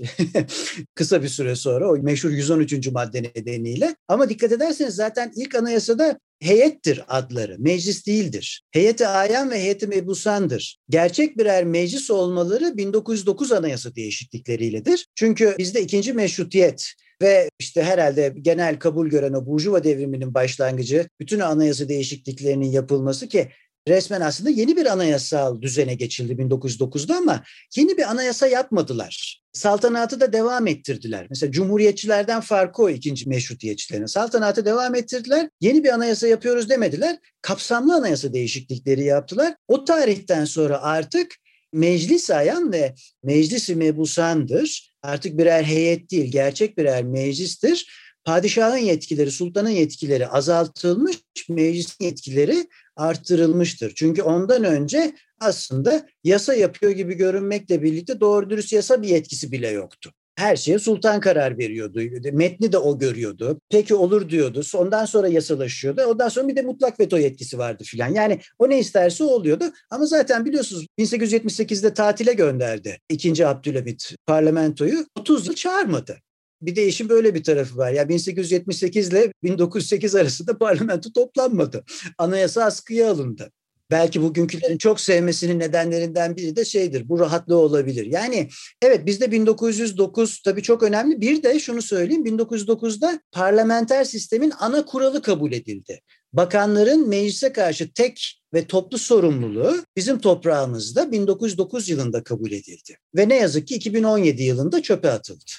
Kısa 0.96 1.24
bir 1.24 1.28
süre 1.28 1.56
sonra 1.56 1.92
o 1.92 1.98
meşhur 1.98 2.30
113. 2.30 2.88
madde 2.92 3.24
nedeniyle. 3.24 3.96
Ama 4.08 4.30
dikkat 4.30 4.52
ederseniz 4.52 4.83
Bilirsiniz 4.84 4.96
zaten 4.96 5.32
ilk 5.36 5.56
anayasada 5.56 6.20
heyettir 6.40 7.04
adları, 7.08 7.56
meclis 7.60 8.08
değildir. 8.08 8.64
Heyeti 8.72 9.08
ayan 9.08 9.52
ve 9.52 9.60
heyeti 9.60 9.88
mebusandır. 9.88 10.80
Gerçek 10.90 11.38
birer 11.38 11.64
meclis 11.64 12.12
olmaları 12.12 12.78
1909 12.78 13.52
anayasa 13.52 13.96
değişiklikleriyle,dir. 13.96 15.08
Çünkü 15.16 15.56
bizde 15.58 15.82
ikinci 15.82 16.14
meşrutiyet 16.14 16.94
ve 17.22 17.50
işte 17.60 17.84
herhalde 17.84 18.34
genel 18.42 18.80
kabul 18.80 19.08
gören 19.10 19.34
o 19.34 19.46
Burjuva 19.46 19.84
devriminin 19.84 20.34
başlangıcı 20.34 21.08
bütün 21.20 21.40
anayasa 21.40 21.90
değişikliklerinin 21.90 22.72
yapılması 22.72 23.28
ki 23.28 23.50
resmen 23.88 24.22
aslında 24.22 24.50
yeni 24.50 24.78
bir 24.78 24.86
anayasal 24.86 25.62
düzene 25.62 25.96
geçildi 25.96 26.34
1909'da 26.34 27.16
ama 27.18 27.44
yeni 27.76 27.98
bir 27.98 28.12
anayasa 28.12 28.48
yapmadılar. 28.48 29.44
Saltanatı 29.54 30.20
da 30.20 30.34
devam 30.34 30.68
ettirdiler. 30.68 31.28
Mesela 31.30 31.52
cumhuriyetçilerden 31.52 32.42
farkı 32.42 32.84
o 32.84 32.90
ikinci 32.90 33.30
meşrutiyetçilerin. 33.30 34.06
Saltanatı 34.06 34.66
devam 34.66 34.96
ettirdiler. 34.96 35.50
Yeni 35.62 35.84
bir 35.84 35.90
anayasa 35.90 36.28
yapıyoruz 36.28 36.70
demediler. 36.70 37.18
Kapsamlı 37.42 37.96
anayasa 37.96 38.34
değişiklikleri 38.34 39.04
yaptılar. 39.04 39.56
O 39.68 39.86
tarihten 39.86 40.46
sonra 40.46 40.82
artık 40.82 41.36
meclis 41.74 42.32
ayan 42.32 42.72
ve 42.72 42.96
meclisi 43.24 43.76
mebusandır. 43.76 44.94
Artık 45.02 45.38
birer 45.38 45.64
heyet 45.64 46.12
değil, 46.12 46.32
gerçek 46.32 46.78
birer 46.78 47.04
meclistir. 47.04 47.88
Padişahın 48.26 48.78
yetkileri, 48.78 49.32
sultanın 49.32 49.70
yetkileri 49.70 50.28
azaltılmış, 50.28 51.18
meclisin 51.50 52.06
yetkileri 52.06 52.68
arttırılmıştır. 52.96 53.94
Çünkü 53.96 54.22
ondan 54.22 54.64
önce 54.64 55.16
aslında 55.40 56.08
yasa 56.24 56.54
yapıyor 56.54 56.92
gibi 56.92 57.14
görünmekle 57.14 57.84
birlikte 57.84 58.20
doğru 58.20 58.50
dürüst 58.50 58.74
yasa 58.74 59.02
bir 59.02 59.08
yetkisi 59.08 59.52
bile 59.52 59.70
yoktu. 59.70 60.12
Her 60.36 60.56
şeye 60.56 60.80
sultan 60.80 61.20
karar 61.20 61.58
veriyordu. 61.58 62.00
Metni 62.32 62.72
de 62.72 62.78
o 62.78 63.00
görüyordu. 63.00 63.62
Peki 63.70 63.96
olur 63.96 64.30
diyordu. 64.30 64.62
Ondan 64.76 65.06
sonra 65.06 65.28
yasalaşıyordu. 65.28 66.02
Ondan 66.02 66.30
sonra 66.30 66.48
bir 66.48 66.56
de 66.56 66.62
mutlak 66.62 67.00
veto 67.00 67.18
yetkisi 67.18 67.58
vardı 67.58 67.84
filan. 67.84 68.08
Yani 68.08 68.40
o 68.60 68.70
ne 68.70 68.80
isterse 68.80 69.24
oluyordu. 69.24 69.66
Ama 69.90 70.06
zaten 70.06 70.46
biliyorsunuz 70.46 70.86
1878'de 71.00 71.94
tatile 71.94 72.34
gönderdi. 72.34 73.00
ikinci 73.10 73.48
Abdülhamit 73.48 74.16
parlamentoyu. 74.28 75.06
30 75.20 75.48
yıl 75.48 75.56
çağırmadı. 75.56 76.18
Bir 76.66 76.76
de 76.76 76.88
işin 76.88 77.10
böyle 77.10 77.36
bir 77.36 77.44
tarafı 77.44 77.78
var. 77.78 77.92
Ya 77.92 78.10
1878 78.10 79.10
ile 79.10 79.34
1908 79.44 80.16
arasında 80.16 80.58
parlamento 80.60 81.14
toplanmadı. 81.14 81.84
Anayasa 82.18 82.64
askıya 82.64 83.12
alındı. 83.12 83.52
Belki 83.92 84.22
bugünkülerin 84.22 84.78
çok 84.78 85.00
sevmesinin 85.00 85.60
nedenlerinden 85.60 86.38
biri 86.38 86.56
de 86.56 86.66
şeydir. 86.66 87.10
Bu 87.10 87.20
rahatlığı 87.20 87.58
olabilir. 87.58 88.06
Yani 88.06 88.50
evet 88.82 89.06
bizde 89.06 89.32
1909 89.32 90.42
tabii 90.42 90.62
çok 90.62 90.84
önemli. 90.84 91.22
Bir 91.22 91.44
de 91.44 91.60
şunu 91.60 91.82
söyleyeyim 91.82 92.26
1909'da 92.26 93.20
parlamenter 93.32 94.04
sistemin 94.04 94.54
ana 94.60 94.86
kuralı 94.86 95.22
kabul 95.22 95.52
edildi. 95.52 96.02
Bakanların 96.34 97.10
meclise 97.10 97.54
karşı 97.54 97.94
tek 97.94 98.42
ve 98.54 98.66
toplu 98.66 98.98
sorumluluğu 98.98 99.76
bizim 99.96 100.20
toprağımızda 100.20 101.12
1909 101.12 101.90
yılında 101.90 102.24
kabul 102.24 102.52
edildi. 102.52 102.98
Ve 103.16 103.30
ne 103.30 103.36
yazık 103.36 103.68
ki 103.68 103.76
2017 103.76 104.44
yılında 104.44 104.82
çöpe 104.82 105.10
atıldı. 105.10 105.52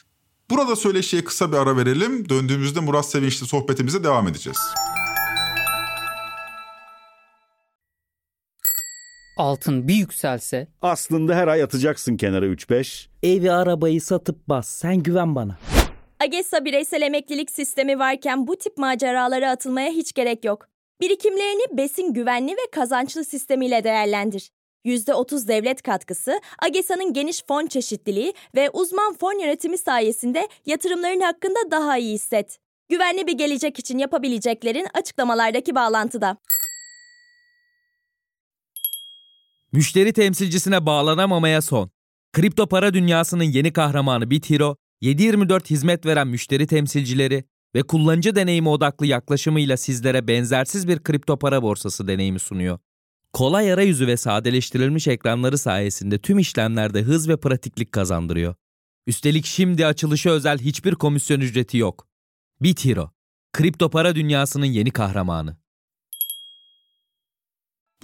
Burada 0.51 0.77
söyleşiye 0.77 1.25
kısa 1.25 1.53
bir 1.53 1.57
ara 1.57 1.77
verelim. 1.77 2.29
Döndüğümüzde 2.29 2.81
Murat 2.81 3.07
Sevinç'le 3.11 3.45
sohbetimize 3.47 4.05
devam 4.05 4.29
edeceğiz. 4.29 4.59
Altın 9.37 9.89
bir 9.89 9.95
yükselse. 9.95 10.69
Aslında 10.83 11.35
her 11.35 11.49
ay 11.49 11.63
atacaksın 11.63 12.17
kenara 12.17 12.47
3-5. 12.47 13.07
Evi 13.23 13.53
arabayı 13.53 14.01
satıp 14.01 14.49
bas 14.49 14.69
sen 14.69 14.97
güven 14.97 15.35
bana. 15.35 15.59
AGESA 16.21 16.65
bireysel 16.65 17.03
emeklilik 17.03 17.51
sistemi 17.51 17.99
varken 17.99 18.47
bu 18.47 18.57
tip 18.57 18.79
maceralara 18.79 19.51
atılmaya 19.51 19.91
hiç 19.91 20.13
gerek 20.13 20.45
yok. 20.45 20.69
Birikimlerini 21.01 21.79
besin 21.79 22.13
güvenli 22.13 22.53
ve 22.53 22.71
kazançlı 22.73 23.25
sistemiyle 23.25 23.85
değerlendir. 23.85 24.51
%30 24.85 25.49
devlet 25.49 25.83
katkısı, 25.83 26.41
AGESA'nın 26.59 27.13
geniş 27.13 27.43
fon 27.49 27.67
çeşitliliği 27.67 28.35
ve 28.55 28.71
uzman 28.71 29.15
fon 29.15 29.41
yönetimi 29.41 29.79
sayesinde 29.79 30.49
yatırımların 30.67 31.21
hakkında 31.21 31.71
daha 31.71 31.99
iyi 31.99 32.15
hisset. 32.15 32.59
Güvenli 32.89 33.27
bir 33.27 33.33
gelecek 33.33 33.79
için 33.79 33.99
yapabileceklerin 33.99 34.87
açıklamalardaki 34.95 35.75
bağlantıda. 35.75 36.37
Müşteri 39.73 40.13
temsilcisine 40.13 40.87
bağlanamamaya 40.87 41.63
son. 41.63 41.91
Kripto 42.33 42.69
para 42.69 42.95
dünyasının 42.95 43.45
yeni 43.45 43.73
kahramanı 43.73 44.31
BitHero, 44.31 44.77
7/24 45.01 45.71
hizmet 45.71 46.07
veren 46.07 46.29
müşteri 46.29 46.67
temsilcileri 46.67 47.45
ve 47.75 47.83
kullanıcı 47.83 48.35
deneyimi 48.35 48.69
odaklı 48.69 49.07
yaklaşımıyla 49.07 49.77
sizlere 49.77 50.29
benzersiz 50.29 50.89
bir 50.89 51.03
kripto 51.03 51.39
para 51.39 51.63
borsası 51.63 52.09
deneyimi 52.09 52.39
sunuyor. 52.39 52.79
Kolay 53.35 53.73
arayüzü 53.73 54.07
ve 54.07 54.17
sadeleştirilmiş 54.17 55.09
ekranları 55.09 55.59
sayesinde 55.59 56.19
tüm 56.19 56.39
işlemlerde 56.39 57.03
hız 57.03 57.29
ve 57.29 57.37
pratiklik 57.37 57.93
kazandırıyor. 57.93 58.55
Üstelik 59.07 59.47
şimdi 59.47 59.87
açılışı 59.87 60.31
özel 60.31 60.59
hiçbir 60.59 60.95
komisyon 60.95 61.41
ücreti 61.41 61.77
yok. 61.77 62.07
BitHero, 62.61 63.11
kripto 63.53 63.91
para 63.91 64.15
dünyasının 64.15 64.67
yeni 64.67 64.91
kahramanı. 64.91 65.57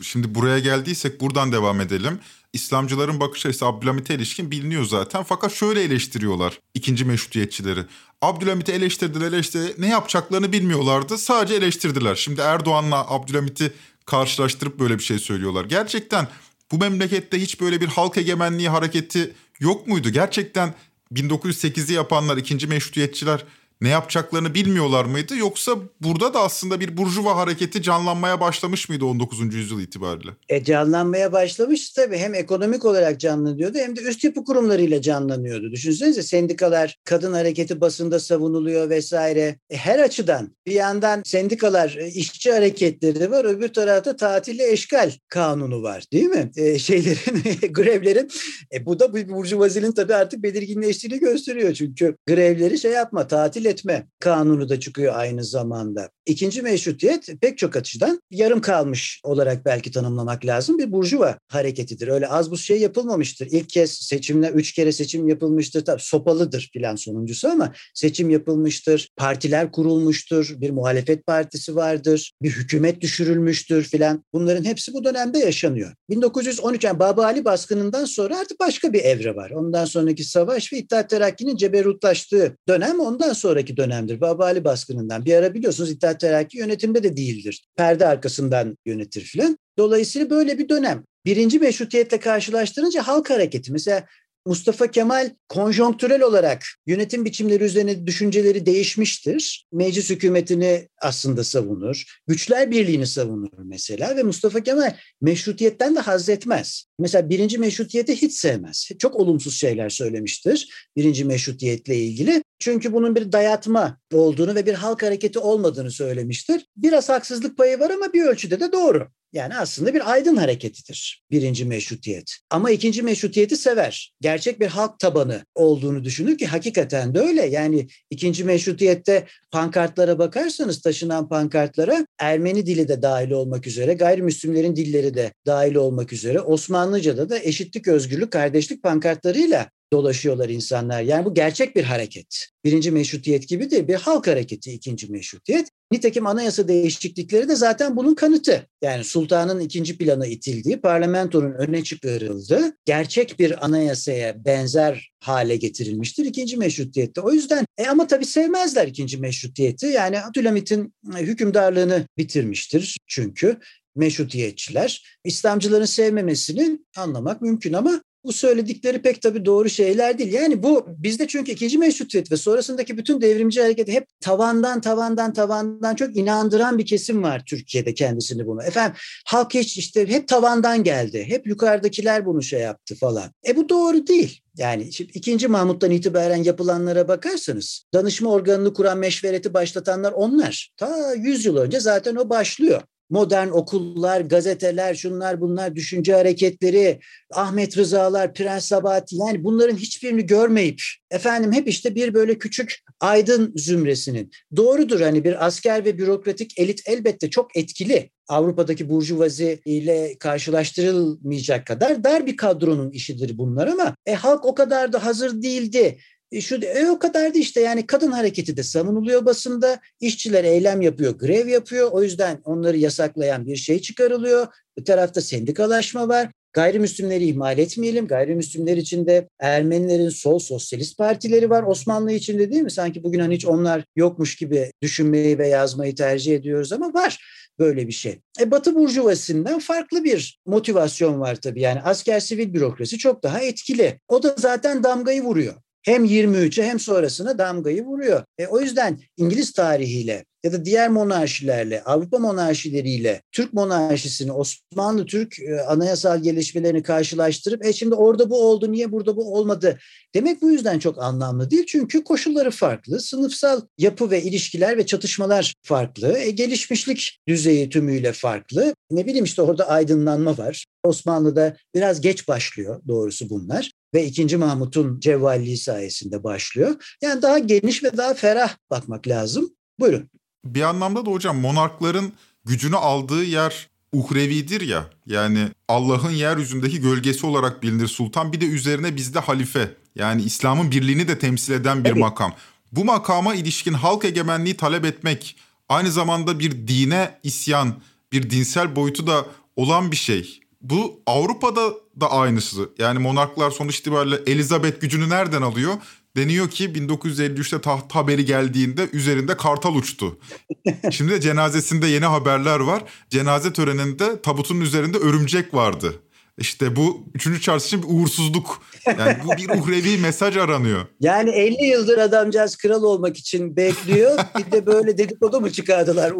Şimdi 0.02 0.34
buraya 0.34 0.58
geldiysek 0.58 1.20
buradan 1.20 1.52
devam 1.52 1.80
edelim. 1.80 2.20
İslamcıların 2.52 3.20
bakış 3.20 3.46
açısı 3.46 3.66
Abdülhamit'e 3.66 4.14
ilişkin 4.14 4.50
biliniyor 4.50 4.84
zaten. 4.84 5.22
Fakat 5.22 5.52
şöyle 5.52 5.82
eleştiriyorlar 5.82 6.60
ikinci 6.74 7.04
meşrutiyetçileri. 7.04 7.84
Abdülhamit'i 8.22 8.72
eleştirdiler 8.72 9.28
eleştirdiler. 9.28 9.74
Ne 9.78 9.88
yapacaklarını 9.88 10.52
bilmiyorlardı. 10.52 11.18
Sadece 11.18 11.54
eleştirdiler. 11.54 12.14
Şimdi 12.14 12.40
Erdoğan'la 12.40 13.10
Abdülhamit'i 13.10 13.72
karşılaştırıp 14.06 14.78
böyle 14.78 14.98
bir 14.98 15.02
şey 15.02 15.18
söylüyorlar. 15.18 15.64
Gerçekten 15.64 16.28
bu 16.72 16.78
memlekette 16.78 17.40
hiç 17.40 17.60
böyle 17.60 17.80
bir 17.80 17.86
halk 17.86 18.16
egemenliği 18.16 18.68
hareketi 18.68 19.34
yok 19.60 19.86
muydu? 19.86 20.10
Gerçekten 20.10 20.74
1908'i 21.12 21.94
yapanlar, 21.94 22.36
ikinci 22.36 22.66
meşrutiyetçiler 22.66 23.44
ne 23.80 23.88
yapacaklarını 23.88 24.54
bilmiyorlar 24.54 25.04
mıydı? 25.04 25.36
Yoksa 25.36 25.72
burada 26.00 26.34
da 26.34 26.40
aslında 26.40 26.80
bir 26.80 26.96
burjuva 26.96 27.36
hareketi 27.36 27.82
canlanmaya 27.82 28.40
başlamış 28.40 28.88
mıydı 28.88 29.04
19. 29.04 29.54
yüzyıl 29.54 29.80
itibariyle? 29.80 30.30
E 30.48 30.64
canlanmaya 30.64 31.32
başlamış 31.32 31.90
tabii. 31.90 32.18
Hem 32.18 32.34
ekonomik 32.34 32.84
olarak 32.84 33.20
canlanıyordu 33.20 33.78
hem 33.78 33.96
de 33.96 34.00
üst 34.00 34.24
yapı 34.24 34.44
kurumlarıyla 34.44 35.02
canlanıyordu. 35.02 35.72
Düşünsenize 35.72 36.22
sendikalar, 36.22 36.98
kadın 37.04 37.32
hareketi 37.32 37.80
basında 37.80 38.20
savunuluyor 38.20 38.90
vesaire. 38.90 39.58
E 39.70 39.76
her 39.76 39.98
açıdan 39.98 40.56
bir 40.66 40.72
yandan 40.72 41.22
sendikalar, 41.24 41.96
e, 42.00 42.08
işçi 42.08 42.52
hareketleri 42.52 43.30
var. 43.30 43.44
Öbür 43.44 43.68
tarafta 43.68 44.16
tatille 44.16 44.72
eşgal 44.72 45.12
kanunu 45.28 45.82
var 45.82 46.04
değil 46.12 46.26
mi? 46.26 46.50
E, 46.56 46.78
şeylerin, 46.90 47.72
grevlerin. 47.72 48.30
E 48.74 48.86
bu 48.86 49.00
da 49.00 49.12
bu 49.12 49.28
burjuvazinin 49.28 49.92
tabii 49.92 50.14
artık 50.14 50.42
belirginleştiğini 50.42 51.18
gösteriyor. 51.18 51.74
Çünkü 51.74 52.16
grevleri 52.26 52.78
şey 52.78 52.92
yapma, 52.92 53.28
tatil 53.28 53.69
etme 53.70 54.06
kanunu 54.18 54.68
da 54.68 54.80
çıkıyor 54.80 55.14
aynı 55.16 55.44
zamanda. 55.44 56.10
İkinci 56.26 56.62
meşrutiyet 56.62 57.28
pek 57.40 57.58
çok 57.58 57.76
açıdan 57.76 58.22
yarım 58.30 58.60
kalmış 58.60 59.20
olarak 59.24 59.64
belki 59.64 59.90
tanımlamak 59.90 60.46
lazım. 60.46 60.78
Bir 60.78 60.92
burjuva 60.92 61.38
hareketidir. 61.48 62.08
Öyle 62.08 62.28
az 62.28 62.50
bu 62.50 62.58
şey 62.58 62.80
yapılmamıştır. 62.80 63.48
İlk 63.50 63.68
kez 63.68 63.92
seçimle 63.92 64.48
üç 64.48 64.72
kere 64.72 64.92
seçim 64.92 65.28
yapılmıştır. 65.28 65.84
Tabii 65.84 66.02
sopalıdır 66.02 66.70
filan 66.72 66.96
sonuncusu 66.96 67.48
ama 67.48 67.72
seçim 67.94 68.30
yapılmıştır. 68.30 69.08
Partiler 69.16 69.72
kurulmuştur. 69.72 70.54
Bir 70.56 70.70
muhalefet 70.70 71.26
partisi 71.26 71.76
vardır. 71.76 72.32
Bir 72.42 72.50
hükümet 72.50 73.00
düşürülmüştür 73.00 73.82
filan. 73.82 74.24
Bunların 74.32 74.64
hepsi 74.64 74.94
bu 74.94 75.04
dönemde 75.04 75.38
yaşanıyor. 75.38 75.94
1913 76.10 76.84
yani 76.84 76.98
Baba 76.98 77.24
Ali 77.24 77.44
baskınından 77.44 78.04
sonra 78.04 78.38
artık 78.38 78.60
başka 78.60 78.92
bir 78.92 79.00
evre 79.00 79.36
var. 79.36 79.50
Ondan 79.50 79.84
sonraki 79.84 80.24
savaş 80.24 80.72
ve 80.72 80.78
İttihat 80.78 81.10
Terakki'nin 81.10 81.56
ceberutlaştığı 81.56 82.56
dönem 82.68 83.00
ondan 83.00 83.32
sonraki 83.60 83.76
dönemdir. 83.76 84.20
Baba 84.20 84.44
Ali 84.44 84.64
baskınından. 84.64 85.24
Bir 85.24 85.34
ara 85.34 85.54
biliyorsunuz 85.54 85.90
İttihat 85.90 86.20
Terakki 86.20 86.58
yönetimde 86.58 87.02
de 87.02 87.16
değildir. 87.16 87.64
Perde 87.76 88.06
arkasından 88.06 88.76
yönetir 88.86 89.20
filan. 89.20 89.58
Dolayısıyla 89.78 90.30
böyle 90.30 90.58
bir 90.58 90.68
dönem. 90.68 91.04
Birinci 91.24 91.58
meşrutiyetle 91.58 92.20
karşılaştırınca 92.20 93.02
halk 93.02 93.30
hareketi. 93.30 93.72
Mesela 93.72 94.04
Mustafa 94.46 94.90
Kemal 94.90 95.30
konjonktürel 95.48 96.22
olarak 96.22 96.64
yönetim 96.86 97.24
biçimleri 97.24 97.64
üzerine 97.64 98.06
düşünceleri 98.06 98.66
değişmiştir. 98.66 99.66
Meclis 99.72 100.10
hükümetini 100.10 100.88
aslında 101.02 101.44
savunur. 101.44 102.04
Güçler 102.26 102.70
birliğini 102.70 103.06
savunur 103.06 103.58
mesela 103.64 104.16
ve 104.16 104.22
Mustafa 104.22 104.60
Kemal 104.60 104.94
meşrutiyetten 105.20 105.96
de 105.96 106.00
haz 106.00 106.28
etmez. 106.28 106.84
Mesela 106.98 107.28
birinci 107.28 107.58
meşrutiyeti 107.58 108.22
hiç 108.22 108.32
sevmez. 108.32 108.88
Çok 108.98 109.16
olumsuz 109.16 109.56
şeyler 109.56 109.88
söylemiştir 109.88 110.90
birinci 110.96 111.24
meşrutiyetle 111.24 111.96
ilgili. 111.96 112.42
Çünkü 112.58 112.92
bunun 112.92 113.14
bir 113.14 113.32
dayatma 113.32 113.98
olduğunu 114.12 114.54
ve 114.54 114.66
bir 114.66 114.74
halk 114.74 115.02
hareketi 115.02 115.38
olmadığını 115.38 115.90
söylemiştir. 115.90 116.66
Biraz 116.76 117.08
haksızlık 117.08 117.56
payı 117.56 117.80
var 117.80 117.90
ama 117.90 118.12
bir 118.12 118.22
ölçüde 118.22 118.60
de 118.60 118.72
doğru. 118.72 119.08
Yani 119.32 119.56
aslında 119.56 119.94
bir 119.94 120.10
aydın 120.10 120.36
hareketidir 120.36 121.22
birinci 121.30 121.64
meşrutiyet. 121.64 122.36
Ama 122.50 122.70
ikinci 122.70 123.02
meşrutiyeti 123.02 123.56
sever. 123.56 124.14
Gerçek 124.20 124.60
bir 124.60 124.66
halk 124.66 124.98
tabanı 124.98 125.44
olduğunu 125.54 126.04
düşünür 126.04 126.38
ki 126.38 126.46
hakikaten 126.46 127.14
de 127.14 127.20
öyle. 127.20 127.46
Yani 127.46 127.88
ikinci 128.10 128.44
meşrutiyette 128.44 129.26
pankartlara 129.50 130.18
bakarsanız 130.18 130.82
taşınan 130.82 131.28
pankartlara 131.28 132.06
Ermeni 132.18 132.66
dili 132.66 132.88
de 132.88 133.02
dahil 133.02 133.30
olmak 133.30 133.66
üzere 133.66 133.94
gayrimüslimlerin 133.94 134.76
dilleri 134.76 135.14
de 135.14 135.32
dahil 135.46 135.74
olmak 135.74 136.12
üzere 136.12 136.40
Osmanlıca'da 136.40 137.28
da 137.28 137.38
eşitlik, 137.38 137.88
özgürlük, 137.88 138.30
kardeşlik 138.30 138.82
pankartlarıyla 138.82 139.70
dolaşıyorlar 139.92 140.48
insanlar. 140.48 141.02
Yani 141.02 141.24
bu 141.24 141.34
gerçek 141.34 141.76
bir 141.76 141.84
hareket. 141.84 142.46
Birinci 142.64 142.90
meşrutiyet 142.90 143.48
gibi 143.48 143.70
değil 143.70 143.88
bir 143.88 143.94
halk 143.94 144.26
hareketi 144.26 144.72
ikinci 144.72 145.12
meşrutiyet. 145.12 145.68
Nitekim 145.92 146.26
anayasa 146.26 146.68
değişiklikleri 146.68 147.48
de 147.48 147.56
zaten 147.56 147.96
bunun 147.96 148.14
kanıtı. 148.14 148.66
Yani 148.82 149.04
sultanın 149.04 149.60
ikinci 149.60 149.98
plana 149.98 150.26
itildiği, 150.26 150.80
parlamentonun 150.80 151.52
öne 151.52 151.84
çıkarıldığı, 151.84 152.76
gerçek 152.84 153.38
bir 153.38 153.64
anayasaya 153.64 154.44
benzer 154.44 155.10
hale 155.20 155.56
getirilmiştir 155.56 156.24
ikinci 156.24 156.56
meşrutiyette. 156.56 157.20
O 157.20 157.32
yüzden 157.32 157.66
e 157.78 157.86
ama 157.86 158.06
tabii 158.06 158.26
sevmezler 158.26 158.88
ikinci 158.88 159.18
meşrutiyeti. 159.18 159.86
Yani 159.86 160.20
Abdülhamit'in 160.20 160.94
e, 161.18 161.22
hükümdarlığını 161.22 162.06
bitirmiştir 162.18 162.96
çünkü 163.06 163.56
meşrutiyetçiler. 163.96 165.18
İslamcıların 165.24 165.84
sevmemesini 165.84 166.78
anlamak 166.96 167.42
mümkün 167.42 167.72
ama 167.72 168.02
bu 168.24 168.32
söyledikleri 168.32 169.02
pek 169.02 169.22
tabii 169.22 169.44
doğru 169.44 169.70
şeyler 169.70 170.18
değil. 170.18 170.32
Yani 170.32 170.62
bu 170.62 170.86
bizde 170.88 171.26
çünkü 171.26 171.52
ikinci 171.52 171.78
meşrutiyet 171.78 172.32
ve 172.32 172.36
sonrasındaki 172.36 172.98
bütün 172.98 173.20
devrimci 173.20 173.62
hareketi 173.62 173.92
hep 173.92 174.06
tavandan 174.20 174.80
tavandan 174.80 175.32
tavandan 175.32 175.94
çok 175.94 176.16
inandıran 176.16 176.78
bir 176.78 176.86
kesim 176.86 177.22
var 177.22 177.42
Türkiye'de 177.46 177.94
kendisini 177.94 178.46
bunu. 178.46 178.62
Efendim 178.62 178.96
halk 179.26 179.54
hiç 179.54 179.78
işte 179.78 180.08
hep 180.08 180.28
tavandan 180.28 180.84
geldi. 180.84 181.24
Hep 181.28 181.46
yukarıdakiler 181.46 182.26
bunu 182.26 182.42
şey 182.42 182.60
yaptı 182.60 182.94
falan. 182.94 183.30
E 183.48 183.56
bu 183.56 183.68
doğru 183.68 184.06
değil. 184.06 184.40
Yani 184.56 184.92
şimdi 184.92 185.12
ikinci 185.14 185.48
Mahmut'tan 185.48 185.90
itibaren 185.90 186.42
yapılanlara 186.42 187.08
bakarsanız 187.08 187.84
danışma 187.94 188.30
organını 188.30 188.74
kuran 188.74 188.98
meşvereti 188.98 189.54
başlatanlar 189.54 190.12
onlar. 190.12 190.72
Ta 190.76 191.14
100 191.14 191.44
yıl 191.44 191.56
önce 191.56 191.80
zaten 191.80 192.16
o 192.16 192.30
başlıyor 192.30 192.82
modern 193.10 193.48
okullar, 193.48 194.20
gazeteler, 194.20 194.94
şunlar 194.94 195.40
bunlar, 195.40 195.76
düşünce 195.76 196.14
hareketleri, 196.14 197.00
Ahmet 197.32 197.78
Rızalar, 197.78 198.34
Prens 198.34 198.64
Sabahati 198.64 199.16
yani 199.16 199.44
bunların 199.44 199.76
hiçbirini 199.76 200.26
görmeyip 200.26 200.82
efendim 201.10 201.52
hep 201.52 201.68
işte 201.68 201.94
bir 201.94 202.14
böyle 202.14 202.38
küçük 202.38 202.78
aydın 203.00 203.52
zümresinin. 203.56 204.30
Doğrudur 204.56 205.00
hani 205.00 205.24
bir 205.24 205.46
asker 205.46 205.84
ve 205.84 205.98
bürokratik 205.98 206.58
elit 206.58 206.82
elbette 206.86 207.30
çok 207.30 207.56
etkili. 207.56 208.10
Avrupa'daki 208.28 208.88
burjuvazi 208.90 209.60
ile 209.64 210.16
karşılaştırılmayacak 210.18 211.66
kadar 211.66 212.04
dar 212.04 212.26
bir 212.26 212.36
kadronun 212.36 212.90
işidir 212.90 213.38
bunlar 213.38 213.66
ama 213.66 213.94
e, 214.06 214.14
halk 214.14 214.44
o 214.44 214.54
kadar 214.54 214.92
da 214.92 215.04
hazır 215.04 215.42
değildi. 215.42 215.98
E 216.32 216.40
şu 216.40 216.56
e, 216.56 216.90
o 216.90 216.98
kadar 216.98 217.34
da 217.34 217.38
işte 217.38 217.60
yani 217.60 217.86
kadın 217.86 218.10
hareketi 218.10 218.56
de 218.56 218.62
savunuluyor 218.62 219.26
basında. 219.26 219.80
İşçiler 220.00 220.44
eylem 220.44 220.80
yapıyor, 220.80 221.18
grev 221.18 221.48
yapıyor. 221.48 221.90
O 221.92 222.02
yüzden 222.02 222.40
onları 222.44 222.76
yasaklayan 222.76 223.46
bir 223.46 223.56
şey 223.56 223.80
çıkarılıyor. 223.80 224.46
Bir 224.78 224.84
tarafta 224.84 225.20
sendikalaşma 225.20 226.08
var. 226.08 226.30
Gayrimüslimleri 226.52 227.24
ihmal 227.24 227.58
etmeyelim. 227.58 228.06
Gayrimüslimler 228.06 228.76
içinde 228.76 229.28
Ermenilerin 229.38 230.08
sol 230.08 230.38
sosyalist 230.38 230.98
partileri 230.98 231.50
var 231.50 231.62
Osmanlı 231.62 232.12
içinde 232.12 232.52
değil 232.52 232.62
mi? 232.62 232.70
Sanki 232.70 233.04
bugün 233.04 233.20
hani 233.20 233.34
hiç 233.34 233.46
onlar 233.46 233.84
yokmuş 233.96 234.36
gibi 234.36 234.72
düşünmeyi 234.82 235.38
ve 235.38 235.48
yazmayı 235.48 235.94
tercih 235.94 236.34
ediyoruz 236.34 236.72
ama 236.72 236.94
var. 236.94 237.18
böyle 237.58 237.86
bir 237.86 237.92
şey. 237.92 238.20
E, 238.40 238.50
Batı 238.50 238.74
burjuvasından 238.74 239.58
farklı 239.58 240.04
bir 240.04 240.40
motivasyon 240.46 241.20
var 241.20 241.36
tabii. 241.36 241.60
Yani 241.60 241.80
asker 241.80 242.20
sivil 242.20 242.54
bürokrasi 242.54 242.98
çok 242.98 243.22
daha 243.22 243.40
etkili. 243.40 244.00
O 244.08 244.22
da 244.22 244.34
zaten 244.38 244.84
damgayı 244.84 245.22
vuruyor 245.22 245.54
hem 245.82 246.04
23'e 246.04 246.64
hem 246.64 246.80
sonrasına 246.80 247.38
damgayı 247.38 247.84
vuruyor. 247.84 248.24
E, 248.38 248.46
o 248.46 248.60
yüzden 248.60 249.00
İngiliz 249.16 249.52
tarihiyle 249.52 250.24
ya 250.44 250.52
da 250.52 250.64
diğer 250.64 250.88
monarşilerle, 250.88 251.82
Avrupa 251.82 252.18
monarşileriyle 252.18 253.22
Türk 253.32 253.52
monarşisini, 253.52 254.32
Osmanlı 254.32 255.06
Türk 255.06 255.38
e, 255.38 255.60
anayasal 255.60 256.22
gelişmelerini 256.22 256.82
karşılaştırıp 256.82 257.66
e 257.66 257.72
şimdi 257.72 257.94
orada 257.94 258.30
bu 258.30 258.48
oldu, 258.48 258.72
niye 258.72 258.92
burada 258.92 259.16
bu 259.16 259.34
olmadı 259.34 259.78
demek 260.14 260.42
bu 260.42 260.50
yüzden 260.50 260.78
çok 260.78 261.02
anlamlı 261.02 261.50
değil. 261.50 261.66
Çünkü 261.66 262.04
koşulları 262.04 262.50
farklı, 262.50 263.00
sınıfsal 263.00 263.60
yapı 263.78 264.10
ve 264.10 264.22
ilişkiler 264.22 264.76
ve 264.76 264.86
çatışmalar 264.86 265.54
farklı, 265.62 266.18
e, 266.18 266.30
gelişmişlik 266.30 267.18
düzeyi 267.28 267.68
tümüyle 267.70 268.12
farklı. 268.12 268.74
Ne 268.90 269.06
bileyim 269.06 269.24
işte 269.24 269.42
orada 269.42 269.68
aydınlanma 269.68 270.38
var. 270.38 270.66
Osmanlı'da 270.84 271.56
biraz 271.74 272.00
geç 272.00 272.28
başlıyor 272.28 272.80
doğrusu 272.88 273.30
bunlar 273.30 273.70
ve 273.94 274.06
2. 274.06 274.36
Mahmut'un 274.36 275.00
cevvalliği 275.00 275.56
sayesinde 275.56 276.24
başlıyor. 276.24 276.96
Yani 277.02 277.22
daha 277.22 277.38
geniş 277.38 277.84
ve 277.84 277.96
daha 277.96 278.14
ferah 278.14 278.56
bakmak 278.70 279.08
lazım. 279.08 279.50
Buyurun. 279.80 280.10
Bir 280.44 280.62
anlamda 280.62 281.06
da 281.06 281.10
hocam 281.10 281.40
monarkların 281.40 282.12
gücünü 282.44 282.76
aldığı 282.76 283.24
yer 283.24 283.70
uhrevidir 283.92 284.60
ya. 284.60 284.90
Yani 285.06 285.48
Allah'ın 285.68 286.10
yeryüzündeki 286.10 286.80
gölgesi 286.80 287.26
olarak 287.26 287.62
bilinir 287.62 287.88
sultan. 287.88 288.32
Bir 288.32 288.40
de 288.40 288.46
üzerine 288.46 288.96
bizde 288.96 289.18
halife. 289.18 289.74
Yani 289.94 290.22
İslam'ın 290.22 290.70
birliğini 290.70 291.08
de 291.08 291.18
temsil 291.18 291.52
eden 291.52 291.84
bir 291.84 291.90
evet. 291.90 291.98
makam. 291.98 292.34
Bu 292.72 292.84
makama 292.84 293.34
ilişkin 293.34 293.72
halk 293.72 294.04
egemenliği 294.04 294.56
talep 294.56 294.84
etmek 294.84 295.36
aynı 295.68 295.92
zamanda 295.92 296.38
bir 296.38 296.68
dine 296.68 297.18
isyan, 297.22 297.74
bir 298.12 298.30
dinsel 298.30 298.76
boyutu 298.76 299.06
da 299.06 299.26
olan 299.56 299.90
bir 299.90 299.96
şey. 299.96 300.39
Bu 300.60 301.02
Avrupa'da 301.06 301.74
da 302.00 302.10
aynısı. 302.10 302.70
Yani 302.78 302.98
monarklar 302.98 303.50
sonuç 303.50 303.78
itibariyle 303.78 304.16
Elizabeth 304.26 304.80
gücünü 304.80 305.08
nereden 305.08 305.42
alıyor? 305.42 305.74
Deniyor 306.16 306.50
ki 306.50 306.64
1953'te 306.64 307.60
taht 307.60 307.94
haberi 307.94 308.24
geldiğinde 308.24 308.88
üzerinde 308.92 309.36
kartal 309.36 309.74
uçtu. 309.74 310.18
Şimdi 310.90 311.12
de 311.12 311.20
cenazesinde 311.20 311.86
yeni 311.86 312.04
haberler 312.04 312.60
var. 312.60 312.82
Cenaze 313.10 313.52
töreninde 313.52 314.22
tabutun 314.22 314.60
üzerinde 314.60 314.98
örümcek 314.98 315.54
vardı. 315.54 315.94
İşte 316.38 316.76
bu 316.76 317.04
3. 317.14 317.42
Charles 317.42 317.66
için 317.66 317.82
bir 317.82 317.88
uğursuzluk. 317.88 318.62
Yani 318.86 319.16
bu 319.24 319.36
bir 319.36 319.48
uhrevi 319.48 319.98
mesaj 320.02 320.36
aranıyor. 320.36 320.86
Yani 321.00 321.30
50 321.30 321.64
yıldır 321.64 321.98
adamcağız 321.98 322.56
kral 322.56 322.82
olmak 322.82 323.16
için 323.16 323.56
bekliyor. 323.56 324.18
Bir 324.38 324.52
de 324.52 324.66
böyle 324.66 324.98
dedikodu 324.98 325.40
mu 325.40 325.52
çıkardılar? 325.52 326.12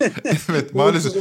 evet 0.50 0.74
maalesef. 0.74 1.12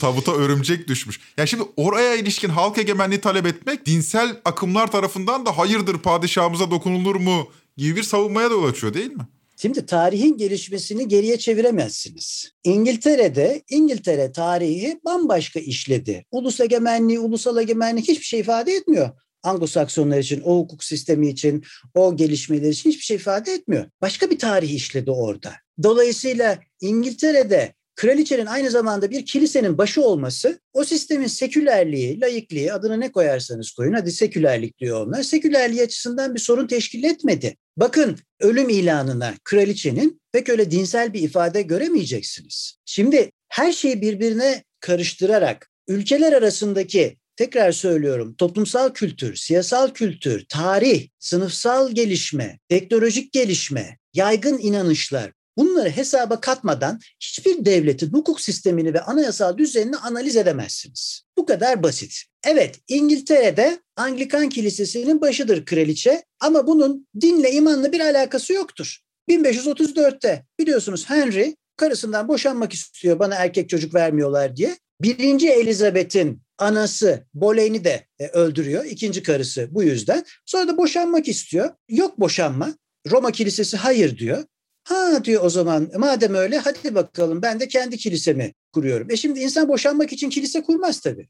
Tabuta 0.00 0.32
örümcek 0.32 0.88
düşmüş. 0.88 1.20
Yani 1.38 1.48
şimdi 1.48 1.62
oraya 1.76 2.14
ilişkin 2.14 2.48
halk 2.48 2.78
egemenliği 2.78 3.20
talep 3.20 3.46
etmek 3.46 3.86
dinsel 3.86 4.36
akımlar 4.44 4.90
tarafından 4.90 5.46
da 5.46 5.58
hayırdır 5.58 5.98
padişahımıza 5.98 6.70
dokunulur 6.70 7.16
mu 7.16 7.48
gibi 7.76 7.96
bir 7.96 8.02
savunmaya 8.02 8.50
da 8.50 8.54
yol 8.54 8.64
açıyor 8.64 8.94
değil 8.94 9.12
mi? 9.12 9.26
Şimdi 9.60 9.86
tarihin 9.86 10.36
gelişmesini 10.36 11.08
geriye 11.08 11.38
çeviremezsiniz. 11.38 12.52
İngiltere'de 12.64 13.62
İngiltere 13.70 14.32
tarihi 14.32 15.00
bambaşka 15.04 15.60
işledi. 15.60 16.24
Ulus 16.30 16.60
egemenliği, 16.60 17.18
ulusal 17.18 17.58
egemenlik 17.58 18.08
hiçbir 18.08 18.24
şey 18.24 18.40
ifade 18.40 18.72
etmiyor. 18.72 19.10
Anglo-Saksonlar 19.42 20.18
için, 20.18 20.40
o 20.40 20.58
hukuk 20.58 20.84
sistemi 20.84 21.28
için, 21.28 21.64
o 21.94 22.16
gelişmeler 22.16 22.70
için 22.70 22.90
hiçbir 22.90 23.04
şey 23.04 23.16
ifade 23.16 23.52
etmiyor. 23.52 23.86
Başka 24.00 24.30
bir 24.30 24.38
tarih 24.38 24.74
işledi 24.74 25.10
orada. 25.10 25.52
Dolayısıyla 25.82 26.58
İngiltere'de 26.80 27.74
kraliçenin 27.94 28.46
aynı 28.46 28.70
zamanda 28.70 29.10
bir 29.10 29.26
kilisenin 29.26 29.78
başı 29.78 30.02
olması 30.02 30.60
o 30.72 30.84
sistemin 30.84 31.26
sekülerliği, 31.26 32.20
laikliği 32.20 32.72
adını 32.72 33.00
ne 33.00 33.12
koyarsanız 33.12 33.70
koyun 33.70 33.92
hadi 33.92 34.12
sekülerlik 34.12 34.78
diyor 34.78 35.06
onlar. 35.06 35.22
Sekülerliği 35.22 35.82
açısından 35.82 36.34
bir 36.34 36.40
sorun 36.40 36.66
teşkil 36.66 37.04
etmedi. 37.04 37.56
Bakın 37.78 38.18
ölüm 38.40 38.68
ilanına 38.68 39.34
kraliçenin 39.44 40.20
pek 40.32 40.48
öyle 40.48 40.70
dinsel 40.70 41.12
bir 41.12 41.22
ifade 41.22 41.62
göremeyeceksiniz. 41.62 42.78
Şimdi 42.84 43.30
her 43.48 43.72
şeyi 43.72 44.00
birbirine 44.00 44.64
karıştırarak 44.80 45.70
ülkeler 45.88 46.32
arasındaki 46.32 47.18
tekrar 47.36 47.72
söylüyorum 47.72 48.34
toplumsal 48.34 48.92
kültür, 48.92 49.36
siyasal 49.36 49.90
kültür, 49.90 50.46
tarih, 50.48 51.08
sınıfsal 51.18 51.90
gelişme, 51.90 52.58
teknolojik 52.68 53.32
gelişme, 53.32 53.98
yaygın 54.14 54.58
inanışlar 54.58 55.32
Bunları 55.58 55.90
hesaba 55.90 56.40
katmadan 56.40 57.00
hiçbir 57.20 57.64
devletin 57.64 58.12
hukuk 58.12 58.40
sistemini 58.40 58.94
ve 58.94 59.00
anayasal 59.00 59.58
düzenini 59.58 59.96
analiz 59.96 60.36
edemezsiniz. 60.36 61.22
Bu 61.38 61.46
kadar 61.46 61.82
basit. 61.82 62.22
Evet 62.46 62.80
İngiltere'de 62.88 63.78
Anglikan 63.96 64.48
Kilisesi'nin 64.48 65.20
başıdır 65.20 65.64
kraliçe 65.64 66.24
ama 66.40 66.66
bunun 66.66 67.06
dinle 67.20 67.52
imanla 67.52 67.92
bir 67.92 68.00
alakası 68.00 68.52
yoktur. 68.52 68.98
1534'te 69.28 70.44
biliyorsunuz 70.58 71.10
Henry 71.10 71.56
karısından 71.76 72.28
boşanmak 72.28 72.72
istiyor 72.72 73.18
bana 73.18 73.34
erkek 73.34 73.68
çocuk 73.68 73.94
vermiyorlar 73.94 74.56
diye. 74.56 74.76
Birinci 75.02 75.48
Elizabeth'in 75.48 76.42
anası 76.58 77.24
Boleyn'i 77.34 77.84
de 77.84 78.06
e, 78.18 78.26
öldürüyor. 78.26 78.84
ikinci 78.84 79.22
karısı 79.22 79.68
bu 79.70 79.82
yüzden. 79.82 80.24
Sonra 80.46 80.68
da 80.68 80.76
boşanmak 80.76 81.28
istiyor. 81.28 81.70
Yok 81.88 82.20
boşanma. 82.20 82.74
Roma 83.10 83.32
Kilisesi 83.32 83.76
hayır 83.76 84.18
diyor. 84.18 84.44
Ha 84.88 85.24
diyor 85.24 85.44
o 85.44 85.50
zaman 85.50 85.90
madem 85.96 86.34
öyle 86.34 86.58
hadi 86.58 86.94
bakalım 86.94 87.42
ben 87.42 87.60
de 87.60 87.68
kendi 87.68 87.96
kilisemi 87.96 88.54
kuruyorum. 88.72 89.10
E 89.10 89.16
şimdi 89.16 89.40
insan 89.40 89.68
boşanmak 89.68 90.12
için 90.12 90.30
kilise 90.30 90.62
kurmaz 90.62 91.00
tabii. 91.00 91.28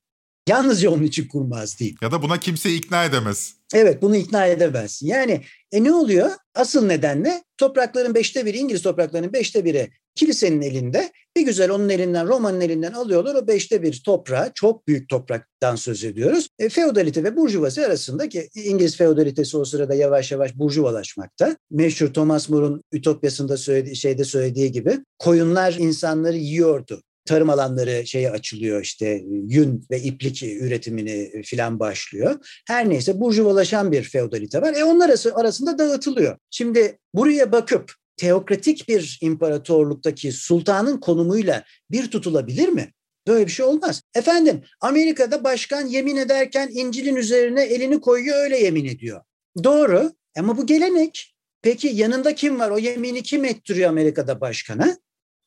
Yalnızca 0.48 0.90
onun 0.90 1.02
için 1.02 1.28
kurmaz 1.28 1.80
değil. 1.80 1.96
Ya 2.02 2.12
da 2.12 2.22
buna 2.22 2.40
kimse 2.40 2.74
ikna 2.74 3.04
edemez. 3.04 3.54
Evet 3.74 4.02
bunu 4.02 4.16
ikna 4.16 4.46
edemezsin. 4.46 5.06
Yani 5.06 5.42
e 5.72 5.84
ne 5.84 5.92
oluyor? 5.92 6.30
Asıl 6.54 6.86
neden 6.86 7.24
ne? 7.24 7.42
Toprakların 7.58 8.14
beşte 8.14 8.46
biri, 8.46 8.58
İngiliz 8.58 8.82
topraklarının 8.82 9.32
beşte 9.32 9.64
biri 9.64 9.90
kilisenin 10.14 10.62
elinde. 10.62 11.12
Bir 11.36 11.42
güzel 11.42 11.70
onun 11.70 11.88
elinden, 11.88 12.28
Roma'nın 12.28 12.60
elinden 12.60 12.92
alıyorlar. 12.92 13.34
O 13.34 13.46
beşte 13.46 13.82
bir 13.82 14.02
toprağı, 14.04 14.50
çok 14.54 14.88
büyük 14.88 15.08
topraktan 15.08 15.76
söz 15.76 16.04
ediyoruz. 16.04 16.48
E, 16.58 16.68
feodalite 16.68 17.24
ve 17.24 17.36
burjuvası 17.36 17.86
arasında 17.86 18.28
ki 18.28 18.48
İngiliz 18.54 18.96
feodalitesi 18.96 19.56
o 19.56 19.64
sırada 19.64 19.94
yavaş 19.94 20.32
yavaş 20.32 20.54
burjuvalaşmakta. 20.54 21.56
Meşhur 21.70 22.08
Thomas 22.08 22.48
More'un 22.48 22.82
Ütopyası'nda 22.92 23.56
söylediği, 23.56 23.96
şeyde 23.96 24.24
söylediği 24.24 24.72
gibi 24.72 24.98
koyunlar 25.18 25.72
insanları 25.72 26.36
yiyordu 26.36 27.02
tarım 27.28 27.50
alanları 27.50 28.06
şeye 28.06 28.30
açılıyor 28.30 28.82
işte 28.82 29.22
yün 29.28 29.86
ve 29.90 30.00
iplik 30.02 30.42
üretimini 30.42 31.42
filan 31.42 31.80
başlıyor. 31.80 32.62
Her 32.66 32.88
neyse 32.88 33.20
burjuvalaşan 33.20 33.92
bir 33.92 34.02
feodalite 34.02 34.62
var. 34.62 34.74
E 34.74 34.84
onlar 34.84 35.10
arasında 35.34 35.78
dağıtılıyor. 35.78 36.36
Şimdi 36.50 36.98
buraya 37.14 37.52
bakıp 37.52 37.92
teokratik 38.16 38.88
bir 38.88 39.18
imparatorluktaki 39.22 40.32
sultanın 40.32 41.00
konumuyla 41.00 41.64
bir 41.90 42.10
tutulabilir 42.10 42.68
mi? 42.68 42.92
Böyle 43.26 43.46
bir 43.46 43.52
şey 43.52 43.66
olmaz. 43.66 44.02
Efendim 44.14 44.62
Amerika'da 44.80 45.44
başkan 45.44 45.86
yemin 45.86 46.16
ederken 46.16 46.68
İncil'in 46.72 47.16
üzerine 47.16 47.62
elini 47.62 48.00
koyuyor 48.00 48.38
öyle 48.38 48.58
yemin 48.58 48.84
ediyor. 48.84 49.20
Doğru 49.64 50.12
ama 50.38 50.56
bu 50.56 50.66
gelenek. 50.66 51.34
Peki 51.62 51.88
yanında 51.88 52.34
kim 52.34 52.60
var? 52.60 52.70
O 52.70 52.78
yemini 52.78 53.22
kim 53.22 53.44
ettiriyor 53.44 53.90
Amerika'da 53.90 54.40
başkana? 54.40 54.98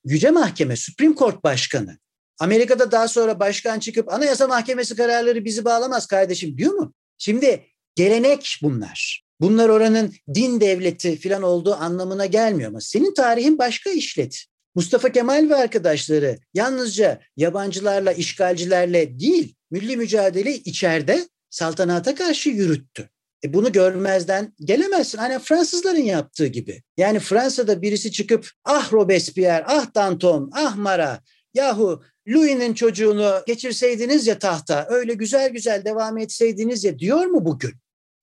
Yüce 0.05 0.31
Mahkeme, 0.31 0.75
Supreme 0.75 1.15
Court 1.15 1.43
Başkanı. 1.43 1.97
Amerika'da 2.39 2.91
daha 2.91 3.07
sonra 3.07 3.39
başkan 3.39 3.79
çıkıp 3.79 4.13
Anayasa 4.13 4.47
Mahkemesi 4.47 4.95
kararları 4.95 5.45
bizi 5.45 5.65
bağlamaz 5.65 6.07
kardeşim 6.07 6.57
diyor 6.57 6.73
mu? 6.73 6.93
Şimdi 7.17 7.65
gelenek 7.95 8.59
bunlar. 8.61 9.23
Bunlar 9.41 9.69
oranın 9.69 10.13
din 10.33 10.61
devleti 10.61 11.19
falan 11.19 11.43
olduğu 11.43 11.75
anlamına 11.75 12.25
gelmiyor 12.25 12.69
ama 12.69 12.81
senin 12.81 13.13
tarihin 13.13 13.57
başka 13.57 13.89
işlet. 13.89 14.45
Mustafa 14.75 15.11
Kemal 15.11 15.49
ve 15.49 15.55
arkadaşları 15.55 16.39
yalnızca 16.53 17.21
yabancılarla, 17.37 18.11
işgalcilerle 18.11 19.19
değil, 19.19 19.55
milli 19.71 19.97
mücadele 19.97 20.55
içeride 20.55 21.27
saltanata 21.49 22.15
karşı 22.15 22.49
yürüttü. 22.49 23.09
E 23.43 23.53
bunu 23.53 23.71
görmezden 23.71 24.53
gelemezsin. 24.59 25.17
Hani 25.17 25.39
Fransızların 25.39 26.03
yaptığı 26.03 26.47
gibi. 26.47 26.83
Yani 26.97 27.19
Fransa'da 27.19 27.81
birisi 27.81 28.11
çıkıp 28.11 28.49
ah 28.65 28.93
Robespierre, 28.93 29.63
ah 29.67 29.95
Danton, 29.95 30.51
ah 30.53 30.75
Marat, 30.75 31.23
yahu 31.53 32.03
Louis'nin 32.27 32.73
çocuğunu 32.73 33.33
geçirseydiniz 33.47 34.27
ya 34.27 34.39
tahta, 34.39 34.87
öyle 34.89 35.13
güzel 35.13 35.49
güzel 35.49 35.85
devam 35.85 36.17
etseydiniz 36.17 36.83
ya 36.83 36.99
diyor 36.99 37.25
mu 37.25 37.45
bugün? 37.45 37.73